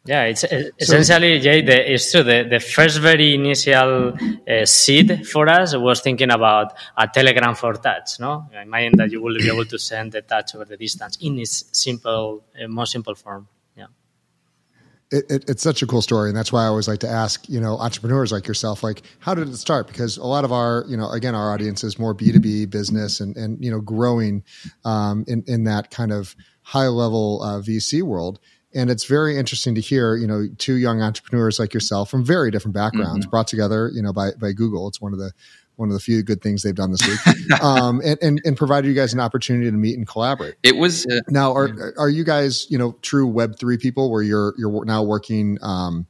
Yeah, 0.06 0.24
it's 0.24 0.46
essentially, 0.80 1.40
Jay, 1.42 1.62
the, 1.62 1.94
it's 1.94 2.10
true. 2.12 2.24
The, 2.24 2.48
the 2.50 2.62
first 2.62 3.00
very 3.00 3.36
initial 3.36 4.14
uh, 4.48 4.66
seed 4.66 5.28
for 5.28 5.50
us 5.50 5.76
was 5.76 6.00
thinking 6.00 6.32
about 6.32 6.74
a 6.96 7.10
telegram 7.10 7.56
for 7.56 7.74
touch. 7.74 8.18
No, 8.22 8.48
imagine 8.54 8.98
that 8.98 9.12
you 9.12 9.22
will 9.22 9.38
be 9.38 9.50
able 9.50 9.66
to 9.66 9.78
send 9.78 10.14
the 10.14 10.22
touch 10.22 10.56
over 10.56 10.64
the 10.64 10.78
distance 10.78 11.18
in 11.20 11.38
its 11.38 11.66
simple, 11.74 12.46
uh, 12.60 12.70
most 12.70 12.94
simple 12.94 13.16
form 13.16 13.50
it, 15.12 15.32
it, 15.32 15.50
it's 15.50 15.64
such 15.64 15.82
a 15.82 15.88
cool 15.88 16.02
story, 16.02 16.30
and 16.30 16.38
that's 16.38 16.52
why 16.52 16.64
I 16.64 16.68
always 16.68 16.88
like 16.88 17.00
to 17.00 17.10
ask, 17.10 17.48
you 17.48 17.62
know, 17.62 17.78
entrepreneurs 17.78 18.32
like 18.32 18.48
yourself, 18.48 18.84
like, 18.84 19.04
how 19.20 19.34
did 19.34 19.48
it 19.48 19.56
start? 19.56 19.88
Because 19.88 20.18
a 20.18 20.26
lot 20.26 20.44
of 20.44 20.52
our, 20.52 20.84
you 20.88 20.98
know, 20.98 21.10
again, 21.10 21.34
our 21.34 21.54
audience 21.54 21.84
is 21.84 21.98
more 21.98 22.14
B 22.14 22.32
two 22.32 22.40
B 22.40 22.66
business 22.66 23.20
and 23.22 23.36
and 23.38 23.64
you 23.64 23.72
know, 23.72 23.80
growing 23.80 24.44
um, 24.84 25.24
in 25.28 25.44
in 25.48 25.64
that 25.64 25.92
kind 25.92 26.12
of 26.12 26.36
high 26.62 26.88
level 26.88 27.42
uh, 27.42 27.60
VC 27.62 28.04
world. 28.04 28.40
And 28.76 28.90
it's 28.90 29.06
very 29.06 29.38
interesting 29.38 29.76
to 29.76 29.82
hear, 29.82 30.16
you 30.16 30.28
know, 30.28 30.48
two 30.58 30.76
young 30.76 31.02
entrepreneurs 31.02 31.58
like 31.58 31.74
yourself 31.74 32.12
from 32.12 32.26
very 32.26 32.52
different 32.52 32.76
backgrounds 32.76 33.26
mm-hmm. 33.26 33.30
brought 33.30 33.48
together, 33.48 33.90
you 33.94 34.02
know, 34.02 34.12
by 34.12 34.32
by 34.40 34.52
Google. 34.52 34.90
It's 34.90 35.00
one 35.00 35.14
of 35.14 35.20
the 35.20 35.32
one 35.78 35.90
of 35.90 35.94
the 35.94 36.00
few 36.00 36.22
good 36.24 36.42
things 36.42 36.64
they've 36.64 36.76
done 36.76 36.92
this 36.92 37.08
week, 37.08 37.62
um, 37.64 38.02
and, 38.04 38.18
and, 38.22 38.42
and 38.44 38.58
provided 38.58 38.88
you 38.88 38.94
guys 38.94 39.14
an 39.14 39.20
opportunity 39.20 39.72
to 39.72 39.78
meet 39.78 39.98
and 39.98 40.08
collaborate. 40.08 40.56
It 40.64 40.76
was 40.76 41.06
uh, 41.06 41.22
now 41.30 41.54
are 41.54 41.94
are 41.98 42.10
you 42.10 42.24
guys 42.24 42.70
you 42.70 42.78
know 42.78 42.98
true 43.02 43.28
Web 43.28 43.58
three 43.58 43.78
people 43.78 44.12
where 44.12 44.22
you're 44.24 44.54
you're 44.58 44.86
now 44.86 45.04
working. 45.04 45.58
Um, 45.62 46.08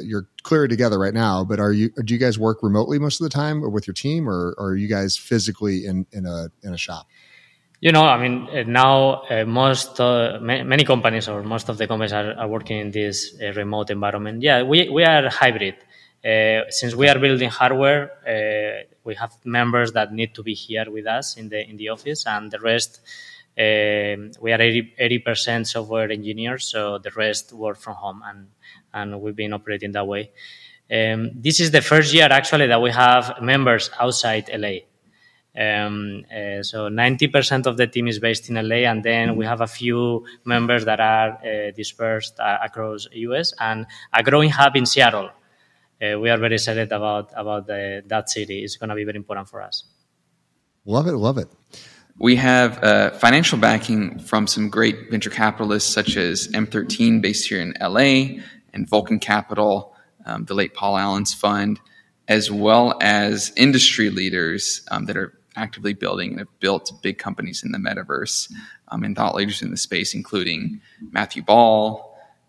you're 0.00 0.28
clearly 0.42 0.68
together 0.68 0.98
right 0.98 1.14
now, 1.14 1.44
but 1.44 1.58
are 1.58 1.72
you 1.72 1.90
do 2.04 2.14
you 2.14 2.20
guys 2.20 2.38
work 2.38 2.62
remotely 2.62 2.98
most 2.98 3.20
of 3.20 3.24
the 3.24 3.30
time, 3.30 3.64
or 3.64 3.68
with 3.68 3.86
your 3.86 3.94
team, 3.94 4.28
or, 4.28 4.54
or 4.58 4.70
are 4.70 4.76
you 4.76 4.88
guys 4.88 5.16
physically 5.16 5.84
in 5.84 6.06
in 6.12 6.26
a 6.26 6.50
in 6.62 6.72
a 6.72 6.78
shop? 6.78 7.06
You 7.80 7.92
know, 7.92 8.04
I 8.04 8.20
mean, 8.20 8.48
uh, 8.48 8.64
now 8.66 9.22
uh, 9.30 9.44
most 9.44 10.00
uh, 10.00 10.38
ma- 10.42 10.64
many 10.64 10.84
companies 10.84 11.28
or 11.28 11.42
most 11.44 11.68
of 11.68 11.78
the 11.78 11.86
companies 11.86 12.12
are, 12.12 12.32
are 12.32 12.48
working 12.48 12.78
in 12.78 12.90
this 12.90 13.36
uh, 13.40 13.52
remote 13.52 13.90
environment. 13.90 14.42
Yeah, 14.42 14.62
we 14.62 14.88
we 14.88 15.04
are 15.04 15.28
hybrid. 15.28 15.76
Uh, 16.24 16.68
since 16.70 16.96
we 16.96 17.08
are 17.08 17.18
building 17.20 17.48
hardware, 17.48 18.10
uh, 18.26 18.82
we 19.08 19.14
have 19.14 19.32
members 19.44 19.92
that 19.92 20.12
need 20.12 20.34
to 20.34 20.42
be 20.42 20.54
here 20.54 20.88
with 20.96 21.06
us 21.18 21.36
in 21.40 21.48
the 21.48 21.60
in 21.70 21.76
the 21.80 21.88
office, 21.88 22.20
and 22.26 22.50
the 22.54 22.60
rest. 22.60 23.00
Um, 23.66 24.30
we 24.44 24.52
are 24.54 24.60
80 24.60 25.18
percent 25.28 25.66
software 25.66 26.10
engineers, 26.18 26.64
so 26.72 26.98
the 26.98 27.10
rest 27.10 27.52
work 27.52 27.78
from 27.84 27.96
home, 28.04 28.22
and 28.28 28.40
and 28.92 29.20
we've 29.22 29.34
been 29.34 29.54
operating 29.58 29.92
that 29.92 30.06
way. 30.06 30.24
Um, 30.98 31.20
this 31.34 31.58
is 31.64 31.70
the 31.70 31.82
first 31.90 32.14
year 32.14 32.28
actually 32.30 32.66
that 32.68 32.80
we 32.80 32.90
have 32.90 33.42
members 33.42 33.90
outside 33.98 34.44
LA. 34.62 34.76
Um, 35.66 36.24
uh, 36.30 36.62
so 36.62 36.88
90% 36.88 37.66
of 37.66 37.76
the 37.76 37.88
team 37.88 38.06
is 38.06 38.18
based 38.20 38.48
in 38.48 38.54
LA, 38.54 38.80
and 38.90 39.02
then 39.02 39.36
we 39.36 39.44
have 39.44 39.60
a 39.60 39.66
few 39.66 40.24
members 40.44 40.84
that 40.84 41.00
are 41.00 41.30
uh, 41.30 41.70
dispersed 41.74 42.38
uh, 42.38 42.58
across 42.62 43.08
US 43.12 43.52
and 43.58 43.86
a 44.12 44.22
growing 44.22 44.50
hub 44.50 44.76
in 44.76 44.86
Seattle. 44.86 45.30
Uh, 46.00 46.18
we 46.18 46.30
are 46.30 46.38
very 46.38 46.54
excited 46.54 46.92
about 46.92 47.32
about 47.34 47.66
the, 47.66 48.02
that 48.06 48.30
city. 48.30 48.62
It's 48.62 48.76
going 48.76 48.90
to 48.90 48.94
be 48.94 49.04
very 49.04 49.16
important 49.16 49.48
for 49.48 49.60
us. 49.60 49.84
Love 50.84 51.06
it, 51.06 51.12
love 51.12 51.38
it. 51.38 51.48
We 52.18 52.36
have 52.36 52.82
uh, 52.82 53.10
financial 53.10 53.58
backing 53.58 54.18
from 54.18 54.46
some 54.46 54.70
great 54.70 55.10
venture 55.10 55.30
capitalists 55.30 55.92
such 55.92 56.16
as 56.16 56.48
M13 56.48 57.20
based 57.20 57.48
here 57.48 57.60
in 57.60 57.74
LA 57.80 58.40
and 58.72 58.88
Vulcan 58.88 59.18
Capital, 59.18 59.94
um, 60.24 60.44
the 60.44 60.54
late 60.54 60.74
Paul 60.74 60.96
Allen's 60.96 61.34
fund, 61.34 61.80
as 62.26 62.50
well 62.50 62.96
as 63.00 63.52
industry 63.56 64.10
leaders 64.10 64.82
um, 64.90 65.06
that 65.06 65.16
are 65.16 65.38
actively 65.56 65.92
building 65.92 66.30
and 66.30 66.38
have 66.40 66.60
built 66.60 66.92
big 67.02 67.18
companies 67.18 67.62
in 67.64 67.72
the 67.72 67.78
metaverse 67.78 68.50
um, 68.88 69.04
and 69.04 69.16
thought 69.16 69.34
leaders 69.34 69.62
in 69.62 69.70
the 69.70 69.76
space, 69.76 70.14
including 70.14 70.80
Matthew 71.12 71.42
Ball, 71.42 72.07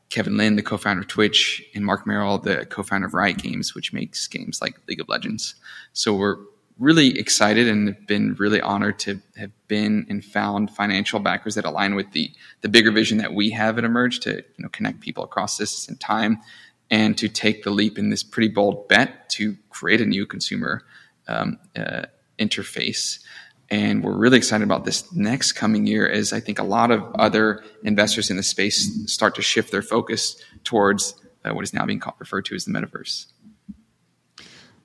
Kevin 0.10 0.38
Lin, 0.38 0.56
the 0.56 0.64
co-founder 0.64 1.02
of 1.02 1.08
Twitch, 1.08 1.64
and 1.76 1.86
Marc 1.86 2.08
Merrill, 2.08 2.40
the 2.40 2.66
co-founder 2.66 3.08
of 3.08 3.14
Riot 3.14 3.38
Games, 3.38 3.76
which 3.76 3.94
makes 3.94 4.28
games 4.28 4.62
like 4.62 4.76
League 4.88 5.00
of 5.00 5.08
Legends. 5.08 5.56
So 5.94 6.16
we're 6.16 6.38
really 6.80 7.20
excited 7.20 7.68
and 7.68 7.90
have 7.90 8.08
been 8.08 8.34
really 8.36 8.62
honored 8.62 8.98
to 8.98 9.22
have 9.38 9.52
been 9.68 10.06
and 10.10 10.24
found 10.24 10.72
financial 10.72 11.20
backers 11.20 11.56
that 11.56 11.66
align 11.66 11.94
with 11.94 12.12
the 12.14 12.32
the 12.62 12.70
bigger 12.70 12.92
vision 12.92 13.18
that 13.18 13.34
we 13.34 13.50
have 13.52 13.78
at 13.78 13.84
Emerge 13.84 14.20
to 14.22 14.38
you 14.38 14.44
know 14.60 14.70
connect 14.70 15.02
people 15.02 15.24
across 15.24 15.58
distance 15.58 15.88
and 15.88 16.00
time, 16.00 16.40
and 16.90 17.18
to 17.18 17.28
take 17.28 17.64
the 17.64 17.70
leap 17.70 18.00
in 18.00 18.10
this 18.10 18.24
pretty 18.24 18.48
bold 18.48 18.88
bet 18.88 19.30
to 19.30 19.58
create 19.70 20.02
a 20.02 20.06
new 20.06 20.26
consumer 20.26 20.82
um, 21.28 21.60
uh, 21.76 22.06
interface. 22.40 23.20
And 23.72 24.04
we're 24.04 24.18
really 24.18 24.38
excited 24.38 24.64
about 24.64 24.86
this 24.86 25.14
next 25.14 25.52
coming 25.54 25.86
year 25.86 26.10
as 26.10 26.34
I 26.34 26.40
think 26.40 26.58
a 26.58 26.64
lot 26.64 26.90
of 26.90 27.04
other 27.16 27.64
investors 27.84 28.32
in 28.32 28.38
the 28.38 28.44
space 28.44 28.90
start 29.06 29.36
to 29.36 29.44
shift 29.44 29.72
their 29.72 29.84
focus 29.84 30.42
towards 30.64 31.14
uh, 31.46 31.54
what 31.54 31.64
is 31.64 31.74
now 31.74 31.86
being 31.86 32.00
called, 32.00 32.16
referred 32.20 32.46
to 32.46 32.56
as 32.56 32.66
the 32.66 32.72
metaverse. 32.72 33.28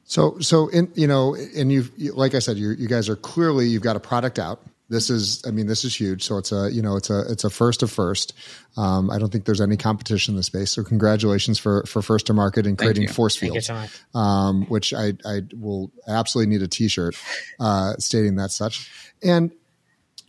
So, 0.04 0.38
so 0.38 0.68
in 0.68 0.92
you 0.94 1.06
know, 1.06 1.34
and 1.34 1.72
you've 1.72 1.90
like 1.98 2.34
I 2.34 2.38
said, 2.38 2.58
you 2.58 2.70
you 2.72 2.88
guys 2.88 3.08
are 3.08 3.16
clearly 3.16 3.68
you've 3.68 3.82
got 3.82 3.96
a 3.96 4.00
product 4.00 4.38
out. 4.38 4.60
This 4.94 5.10
is, 5.10 5.42
I 5.46 5.50
mean, 5.50 5.66
this 5.66 5.84
is 5.84 5.94
huge. 5.94 6.22
So 6.22 6.38
it's 6.38 6.52
a 6.52 6.70
you 6.72 6.80
know, 6.80 6.96
it's 6.96 7.10
a 7.10 7.30
it's 7.30 7.44
a 7.44 7.50
first 7.50 7.82
of 7.82 7.90
first. 7.90 8.32
Um, 8.76 9.10
I 9.10 9.18
don't 9.18 9.30
think 9.30 9.44
there's 9.44 9.60
any 9.60 9.76
competition 9.76 10.32
in 10.32 10.36
the 10.36 10.42
space. 10.42 10.70
So 10.70 10.84
congratulations 10.84 11.58
for 11.58 11.84
for 11.84 12.00
first 12.00 12.26
to 12.26 12.32
market 12.32 12.66
and 12.66 12.78
creating 12.78 13.08
force 13.08 13.36
fields, 13.36 13.66
so 13.66 13.84
um, 14.14 14.66
which 14.66 14.94
I 14.94 15.14
I 15.26 15.40
will 15.52 15.90
absolutely 16.06 16.54
need 16.54 16.62
a 16.62 16.68
T-shirt 16.68 17.16
uh, 17.58 17.94
stating 17.98 18.36
that 18.36 18.52
such. 18.52 18.90
And 19.22 19.50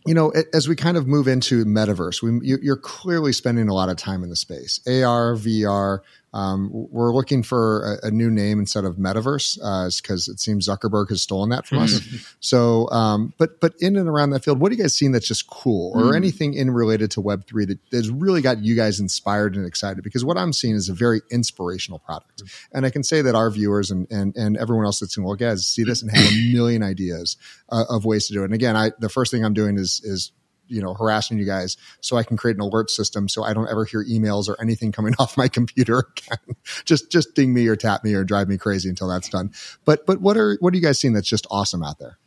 you 0.06 0.14
know, 0.14 0.32
as 0.54 0.68
we 0.68 0.76
kind 0.76 0.96
of 0.96 1.06
move 1.06 1.26
into 1.26 1.64
metaverse, 1.64 2.22
we, 2.22 2.56
you're 2.62 2.76
clearly 2.76 3.32
spending 3.32 3.68
a 3.68 3.74
lot 3.74 3.88
of 3.88 3.96
time 3.96 4.22
in 4.22 4.30
the 4.30 4.36
space. 4.36 4.80
AR, 4.86 5.34
VR, 5.34 6.00
um, 6.36 6.68
we're 6.70 7.14
looking 7.14 7.42
for 7.42 7.98
a, 8.02 8.08
a, 8.08 8.10
new 8.10 8.30
name 8.30 8.58
instead 8.58 8.84
of 8.84 8.96
metaverse 8.96 9.54
because 10.02 10.28
uh, 10.28 10.32
it 10.32 10.38
seems 10.38 10.68
Zuckerberg 10.68 11.08
has 11.08 11.22
stolen 11.22 11.48
that 11.48 11.66
from 11.66 11.78
us. 11.78 12.00
So, 12.40 12.88
um, 12.90 13.32
but 13.38 13.60
but 13.60 13.74
in 13.80 13.96
and 13.96 14.08
around 14.08 14.30
that 14.30 14.44
field, 14.44 14.60
what 14.60 14.70
do 14.70 14.76
you 14.76 14.82
guys 14.82 14.94
seen 14.94 15.12
that's 15.12 15.26
just 15.26 15.48
cool, 15.48 15.92
or 15.94 16.12
mm. 16.12 16.16
anything 16.16 16.54
in 16.54 16.70
related 16.70 17.10
to 17.12 17.20
Web 17.20 17.46
three 17.46 17.64
that 17.64 17.78
has 17.92 18.10
really 18.10 18.42
got 18.42 18.62
you 18.62 18.76
guys 18.76 19.00
inspired 19.00 19.56
and 19.56 19.66
excited? 19.66 20.04
Because 20.04 20.24
what 20.24 20.36
I'm 20.36 20.52
seeing 20.52 20.74
is 20.74 20.88
a 20.88 20.94
very 20.94 21.22
inspirational 21.30 21.98
product, 21.98 22.44
mm. 22.44 22.66
and 22.72 22.84
I 22.84 22.90
can 22.90 23.02
say 23.02 23.22
that 23.22 23.34
our 23.34 23.50
viewers 23.50 23.90
and 23.90 24.06
and 24.10 24.36
and 24.36 24.56
everyone 24.58 24.84
else 24.84 25.00
that's 25.00 25.16
going 25.16 25.24
to 25.24 25.30
look 25.30 25.40
at 25.42 25.58
see 25.58 25.82
this 25.82 26.02
and 26.02 26.10
have 26.10 26.30
a 26.30 26.52
million 26.52 26.82
ideas 26.82 27.36
uh, 27.70 27.84
of 27.88 28.04
ways 28.04 28.26
to 28.26 28.34
do 28.34 28.42
it. 28.42 28.46
And 28.46 28.54
again, 28.54 28.76
I 28.76 28.92
the 28.98 29.08
first 29.08 29.30
thing 29.30 29.44
I'm 29.44 29.54
doing 29.54 29.78
is 29.78 30.02
is 30.04 30.32
you 30.68 30.82
know 30.82 30.94
harassing 30.94 31.38
you 31.38 31.46
guys 31.46 31.76
so 32.00 32.16
i 32.16 32.22
can 32.22 32.36
create 32.36 32.56
an 32.56 32.62
alert 32.62 32.90
system 32.90 33.28
so 33.28 33.44
i 33.44 33.52
don't 33.52 33.68
ever 33.68 33.84
hear 33.84 34.04
emails 34.04 34.48
or 34.48 34.60
anything 34.60 34.92
coming 34.92 35.14
off 35.18 35.36
my 35.36 35.48
computer 35.48 36.06
again. 36.10 36.56
Just 36.84 37.10
just 37.10 37.34
ding 37.34 37.54
me 37.54 37.66
or 37.68 37.76
tap 37.76 38.02
me 38.04 38.14
or 38.14 38.24
drive 38.24 38.48
me 38.48 38.58
crazy 38.58 38.88
until 38.88 39.08
that's 39.08 39.28
done. 39.28 39.52
But 39.84 40.06
but 40.06 40.20
what 40.20 40.36
are 40.36 40.56
what 40.60 40.72
are 40.72 40.76
you 40.76 40.82
guys 40.82 40.98
seeing 40.98 41.14
that's 41.14 41.28
just 41.28 41.46
awesome 41.50 41.82
out 41.82 41.98
there? 41.98 42.18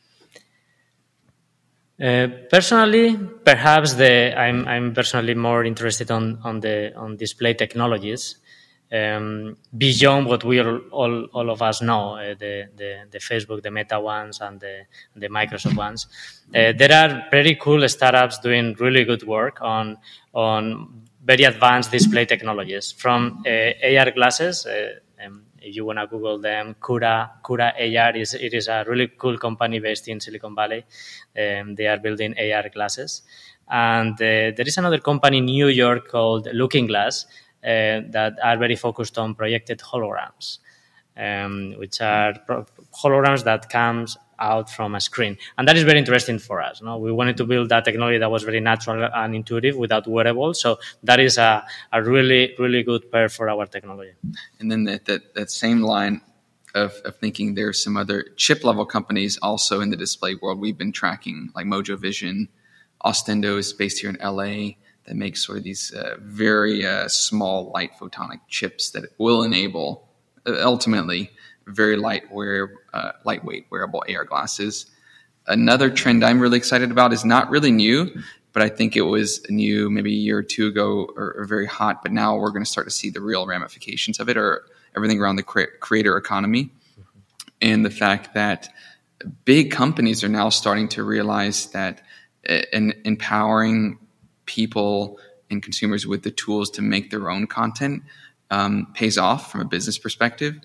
Uh, 2.01 2.27
personally, 2.49 3.17
perhaps 3.17 3.93
the 3.95 4.33
I'm 4.37 4.67
I'm 4.67 4.93
personally 4.93 5.35
more 5.35 5.63
interested 5.65 6.11
on 6.11 6.39
on 6.43 6.61
the 6.61 6.93
on 6.95 7.17
display 7.17 7.53
technologies 7.53 8.37
um, 8.91 9.57
beyond 9.77 10.25
what 10.25 10.43
we 10.43 10.59
all, 10.59 10.79
all, 10.91 11.23
all 11.25 11.49
of 11.49 11.61
us 11.61 11.81
know, 11.81 12.15
uh, 12.15 12.33
the, 12.39 12.69
the, 12.75 13.05
the, 13.11 13.19
Facebook, 13.19 13.61
the 13.61 13.71
Meta 13.71 13.99
ones, 13.99 14.41
and 14.41 14.59
the, 14.59 14.81
the 15.15 15.29
Microsoft 15.29 15.77
ones. 15.77 16.07
Uh, 16.55 16.73
there 16.75 16.91
are 16.91 17.29
pretty 17.29 17.55
cool 17.55 17.87
startups 17.87 18.39
doing 18.39 18.75
really 18.79 19.03
good 19.03 19.23
work 19.23 19.61
on, 19.61 19.97
on 20.33 21.03
very 21.23 21.43
advanced 21.43 21.91
display 21.91 22.25
technologies, 22.25 22.91
from 22.91 23.43
uh, 23.45 23.99
AR 23.99 24.11
glasses. 24.11 24.65
Uh, 24.65 24.89
um, 25.23 25.43
if 25.61 25.75
you 25.75 25.85
want 25.85 25.99
to 25.99 26.07
Google 26.07 26.39
them, 26.39 26.75
Kura, 26.81 27.31
Kura 27.43 27.73
AR 27.77 28.15
is 28.15 28.33
it 28.33 28.53
is 28.53 28.67
a 28.69 28.85
really 28.87 29.09
cool 29.17 29.37
company 29.37 29.79
based 29.79 30.07
in 30.07 30.19
Silicon 30.19 30.55
Valley. 30.55 30.85
Um, 31.37 31.75
they 31.75 31.85
are 31.85 31.97
building 31.97 32.33
AR 32.39 32.69
glasses, 32.69 33.23
and 33.67 34.13
uh, 34.13 34.55
there 34.55 34.65
is 34.65 34.77
another 34.77 34.99
company 34.99 35.39
in 35.39 35.45
New 35.45 35.67
York 35.67 36.07
called 36.07 36.47
Looking 36.53 36.87
Glass 36.87 37.25
that 37.63 38.37
are 38.43 38.57
very 38.57 38.75
focused 38.75 39.17
on 39.17 39.35
projected 39.35 39.79
holograms, 39.79 40.59
um, 41.17 41.73
which 41.77 42.01
are 42.01 42.33
pro- 42.45 42.65
holograms 42.93 43.43
that 43.43 43.69
comes 43.69 44.17
out 44.39 44.69
from 44.69 44.95
a 44.95 45.01
screen, 45.01 45.37
and 45.57 45.67
that 45.67 45.75
is 45.75 45.83
very 45.83 45.99
interesting 45.99 46.39
for 46.39 46.61
us. 46.61 46.81
No? 46.81 46.97
We 46.97 47.11
wanted 47.11 47.35
to 47.37 47.45
build 47.45 47.69
that 47.69 47.83
technology 47.83 48.17
that 48.19 48.31
was 48.31 48.43
very 48.43 48.61
natural 48.61 49.09
and 49.13 49.35
intuitive 49.35 49.75
without 49.75 50.07
wearables, 50.07 50.61
so 50.61 50.79
that 51.03 51.19
is 51.19 51.37
a, 51.37 51.65
a 51.91 52.01
really 52.01 52.55
really 52.57 52.83
good 52.83 53.11
pair 53.11 53.27
for 53.29 53.49
our 53.49 53.65
technology. 53.65 54.13
And 54.59 54.71
then 54.71 54.85
that 54.85 55.05
that, 55.05 55.35
that 55.35 55.51
same 55.51 55.81
line 55.81 56.21
of, 56.75 56.93
of 57.05 57.17
thinking 57.17 57.55
there's 57.55 57.83
some 57.83 57.97
other 57.97 58.25
chip 58.37 58.63
level 58.63 58.85
companies 58.85 59.37
also 59.41 59.81
in 59.81 59.89
the 59.89 59.97
display 59.97 60.35
world 60.35 60.59
we've 60.59 60.77
been 60.77 60.91
tracking, 60.91 61.49
like 61.55 61.65
Mojo 61.65 61.97
Vision. 61.97 62.49
Ostendo 63.03 63.57
is 63.57 63.71
based 63.71 63.99
here 63.99 64.09
in 64.09 64.17
LA 64.21 64.75
that 65.09 65.15
makes 65.15 65.43
sort 65.43 65.57
of 65.57 65.63
these 65.63 65.91
uh, 65.91 66.17
very 66.21 66.85
uh, 66.85 67.07
small 67.07 67.71
light 67.71 67.91
photonic 67.99 68.39
chips 68.47 68.91
that 68.91 69.05
will 69.17 69.41
enable 69.41 70.07
uh, 70.45 70.53
ultimately 70.59 71.31
very 71.65 71.95
light 71.95 72.31
wear, 72.31 72.75
uh, 72.93 73.13
lightweight 73.25 73.65
wearable 73.71 74.03
AR 74.07 74.23
glasses. 74.23 74.85
Another 75.47 75.89
trend 75.89 76.23
I'm 76.23 76.39
really 76.39 76.59
excited 76.59 76.91
about 76.91 77.11
is 77.11 77.25
not 77.25 77.49
really 77.49 77.71
new, 77.71 78.21
but 78.53 78.61
I 78.61 78.69
think 78.69 78.95
it 78.95 79.01
was 79.01 79.43
new 79.49 79.89
maybe 79.89 80.11
a 80.11 80.15
year 80.15 80.37
or 80.37 80.43
two 80.43 80.67
ago 80.67 81.09
or, 81.15 81.33
or 81.39 81.45
very 81.45 81.65
hot. 81.65 82.03
But 82.03 82.11
now 82.11 82.37
we're 82.37 82.51
going 82.51 82.63
to 82.63 82.69
start 82.69 82.85
to 82.85 82.93
see 82.93 83.09
the 83.09 83.21
real 83.21 83.47
ramifications 83.47 84.19
of 84.19 84.29
it, 84.29 84.37
or 84.37 84.63
everything 84.95 85.19
around 85.19 85.37
the 85.37 85.43
creator 85.43 86.17
economy, 86.17 86.69
and 87.63 87.83
the 87.83 87.89
fact 87.89 88.35
that 88.35 88.69
big 89.43 89.71
companies 89.71 90.23
are 90.23 90.29
now 90.29 90.49
starting 90.49 90.87
to 90.89 91.03
realize 91.03 91.65
that 91.67 92.03
uh, 92.47 92.61
in 92.71 92.93
empowering 93.05 93.97
people 94.49 95.19
and 95.51 95.61
consumers 95.61 96.07
with 96.07 96.23
the 96.23 96.31
tools 96.31 96.71
to 96.71 96.81
make 96.81 97.11
their 97.11 97.29
own 97.29 97.45
content 97.45 98.01
um, 98.49 98.87
pays 98.95 99.15
off 99.15 99.51
from 99.51 99.61
a 99.61 99.65
business 99.65 99.99
perspective. 99.99 100.59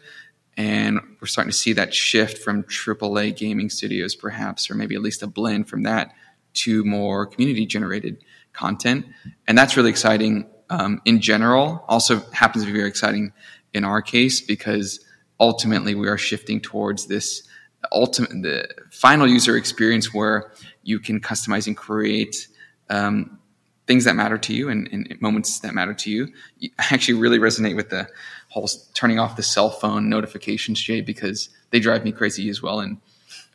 And 0.56 1.00
we're 1.20 1.26
starting 1.26 1.50
to 1.50 1.56
see 1.56 1.74
that 1.74 1.92
shift 1.92 2.38
from 2.38 2.62
AAA 2.62 3.36
gaming 3.36 3.68
studios, 3.68 4.14
perhaps, 4.14 4.70
or 4.70 4.74
maybe 4.74 4.94
at 4.94 5.02
least 5.02 5.22
a 5.22 5.26
blend 5.26 5.68
from 5.68 5.82
that 5.82 6.14
to 6.54 6.82
more 6.84 7.26
community 7.26 7.66
generated 7.66 8.24
content. 8.54 9.04
And 9.46 9.58
that's 9.58 9.76
really 9.76 9.90
exciting 9.90 10.48
um, 10.70 11.02
in 11.04 11.20
general. 11.20 11.84
Also, 11.86 12.20
happens 12.32 12.64
to 12.64 12.72
be 12.72 12.78
very 12.78 12.88
exciting 12.88 13.32
in 13.74 13.84
our 13.84 14.00
case 14.00 14.40
because 14.40 15.04
ultimately 15.38 15.94
we 15.94 16.08
are 16.08 16.16
shifting 16.16 16.60
towards 16.60 17.06
this 17.06 17.46
ultimate 17.92 18.30
the 18.30 18.66
final 18.90 19.26
user 19.26 19.56
experience 19.58 20.14
where 20.14 20.52
you 20.84 20.98
can 20.98 21.20
customize 21.20 21.66
and 21.66 21.76
create 21.76 22.48
um, 22.88 23.38
things 23.86 24.04
that 24.04 24.16
matter 24.16 24.38
to 24.38 24.54
you 24.54 24.68
and, 24.68 24.88
and, 24.92 25.20
moments 25.20 25.60
that 25.60 25.74
matter 25.74 25.92
to 25.92 26.10
you. 26.10 26.32
I 26.78 26.86
actually 26.90 27.14
really 27.20 27.38
resonate 27.38 27.76
with 27.76 27.90
the 27.90 28.08
whole 28.48 28.68
turning 28.94 29.18
off 29.18 29.36
the 29.36 29.42
cell 29.42 29.70
phone 29.70 30.08
notifications, 30.08 30.80
Jay, 30.80 31.00
because 31.00 31.48
they 31.70 31.80
drive 31.80 32.04
me 32.04 32.12
crazy 32.12 32.48
as 32.48 32.62
well. 32.62 32.80
And 32.80 32.98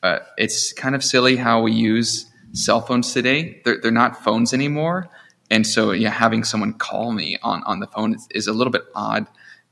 uh, 0.03 0.19
it's 0.37 0.73
kind 0.73 0.95
of 0.95 1.03
silly 1.03 1.35
how 1.35 1.61
we 1.61 1.71
use 1.71 2.25
cell 2.53 2.81
phones 2.81 3.13
today. 3.13 3.61
They're, 3.65 3.79
they're 3.81 3.91
not 3.91 4.23
phones 4.23 4.53
anymore. 4.53 5.09
And 5.51 5.65
so, 5.65 5.91
yeah, 5.91 6.11
having 6.11 6.43
someone 6.43 6.73
call 6.73 7.11
me 7.11 7.37
on, 7.41 7.63
on 7.63 7.79
the 7.79 7.87
phone 7.87 8.13
is, 8.13 8.27
is 8.31 8.47
a 8.47 8.53
little 8.53 8.71
bit 8.71 8.83
odd 8.93 9.27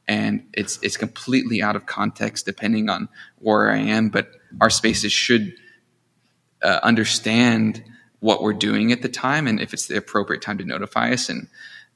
and 0.08 0.48
it's 0.54 0.80
it's 0.82 0.98
completely 0.98 1.62
out 1.62 1.76
of 1.76 1.86
context 1.86 2.46
depending 2.46 2.90
on 2.90 3.10
where 3.40 3.70
I 3.70 3.78
am. 3.78 4.10
But 4.10 4.32
our 4.62 4.70
spaces 4.70 5.12
should 5.12 5.54
uh, 6.62 6.80
understand 6.82 7.84
what 8.20 8.42
we're 8.42 8.54
doing 8.54 8.92
at 8.92 9.02
the 9.02 9.10
time 9.10 9.48
and 9.48 9.60
if 9.60 9.74
it's 9.74 9.88
the 9.88 9.98
appropriate 9.98 10.42
time 10.42 10.58
to 10.58 10.66
notify 10.66 11.12
us. 11.12 11.30
And 11.30 11.48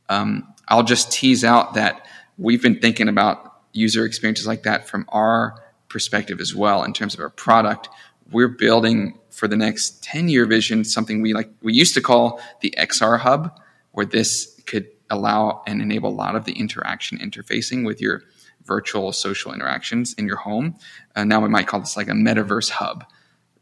um, 0.10 0.54
I'll 0.68 0.84
just 0.84 1.12
tease 1.12 1.44
out 1.44 1.74
that 1.74 2.06
we've 2.38 2.62
been 2.62 2.80
thinking 2.80 3.08
about 3.08 3.56
user 3.74 4.06
experiences 4.06 4.48
like 4.48 4.64
that 4.64 4.88
from 4.88 5.06
our 5.10 5.64
perspective 5.90 6.40
as 6.40 6.56
well 6.56 6.84
in 6.84 6.94
terms 6.94 7.14
of 7.14 7.20
our 7.20 7.30
product. 7.30 7.90
We're 8.32 8.48
building 8.48 9.18
for 9.30 9.48
the 9.48 9.58
next 9.58 10.04
10 10.04 10.30
year 10.30 10.46
vision 10.46 10.84
something 10.84 11.22
we 11.22 11.34
like 11.34 11.50
we 11.62 11.74
used 11.74 11.94
to 11.96 12.02
call 12.02 12.42
the 12.62 12.74
XR 12.78 13.20
hub 13.20 13.60
where 13.92 14.06
this 14.06 14.60
could 14.66 14.88
allow 15.10 15.64
and 15.68 15.82
enable 15.82 16.10
a 16.10 16.14
lot 16.14 16.36
of 16.36 16.46
the 16.46 16.54
interaction 16.54 17.18
interfacing 17.18 17.86
with 17.86 18.02
your 18.02 18.24
virtual 18.64 19.12
social 19.12 19.54
interactions 19.54 20.14
in 20.14 20.28
your 20.28 20.38
home. 20.38 20.76
Uh, 21.16 21.24
now 21.24 21.42
we 21.42 21.50
might 21.50 21.68
call 21.68 21.80
this 21.80 21.98
like 21.98 22.08
a 22.08 22.14
metaverse 22.14 22.70
hub. 22.70 23.06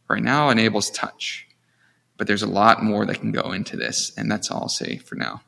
Right 0.08 0.24
now 0.24 0.50
enables 0.50 0.90
touch, 0.90 1.48
but 2.20 2.28
there's 2.28 2.44
a 2.44 2.48
lot 2.48 2.84
more 2.84 3.06
that 3.06 3.20
can 3.22 3.32
go 3.32 3.54
into 3.54 3.78
this, 3.78 4.12
and 4.18 4.30
that's 4.30 4.52
all 4.52 4.64
I'll 4.64 4.70
say 4.70 4.98
for 4.98 5.16
now. 5.16 5.42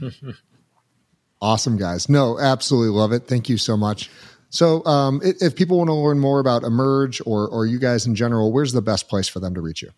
awesome, 1.42 1.78
guys. 1.78 2.08
No, 2.08 2.38
absolutely 2.38 2.96
love 2.96 3.12
it. 3.12 3.26
Thank 3.26 3.48
you 3.48 3.56
so 3.56 3.76
much. 3.76 4.10
So, 4.50 4.84
um, 4.84 5.20
if 5.24 5.56
people 5.56 5.78
want 5.78 5.88
to 5.88 5.94
learn 5.94 6.20
more 6.20 6.38
about 6.38 6.62
Emerge 6.62 7.20
or 7.26 7.48
or 7.48 7.66
you 7.66 7.78
guys 7.78 8.06
in 8.06 8.14
general, 8.14 8.52
where's 8.52 8.72
the 8.72 8.82
best 8.82 9.08
place 9.08 9.26
for 9.26 9.40
them 9.40 9.54
to 9.54 9.60
reach 9.60 9.82
you? 9.82 9.90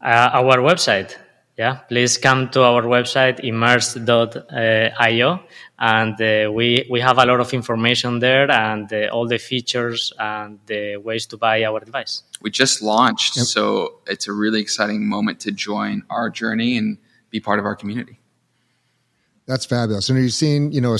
Uh, 0.00 0.30
our 0.32 0.58
website, 0.58 1.16
yeah, 1.56 1.76
please 1.88 2.18
come 2.18 2.50
to 2.50 2.62
our 2.62 2.82
website 2.82 3.40
emerge.io, 3.42 5.40
and 5.78 6.20
uh, 6.20 6.52
we 6.52 6.86
we 6.90 7.00
have 7.00 7.18
a 7.18 7.26
lot 7.26 7.40
of 7.40 7.54
information 7.54 8.18
there 8.18 8.50
and 8.50 8.92
uh, 8.92 9.08
all 9.12 9.26
the 9.26 9.38
features 9.38 10.12
and 10.18 10.58
the 10.66 10.96
ways 10.96 11.26
to 11.26 11.36
buy 11.36 11.64
our 11.64 11.80
device. 11.80 12.22
We 12.40 12.50
just 12.50 12.82
launched, 12.82 13.36
yep. 13.36 13.46
so 13.46 14.00
it's 14.06 14.28
a 14.28 14.32
really 14.32 14.60
exciting 14.60 15.08
moment 15.08 15.40
to 15.40 15.52
join 15.52 16.04
our 16.10 16.30
journey 16.30 16.76
and 16.76 16.98
be 17.30 17.40
part 17.40 17.58
of 17.58 17.64
our 17.64 17.74
community. 17.74 18.20
That's 19.46 19.64
fabulous. 19.64 20.08
And 20.08 20.18
are 20.18 20.22
you 20.22 20.28
seeing, 20.28 20.72
you 20.72 20.80
know, 20.80 20.96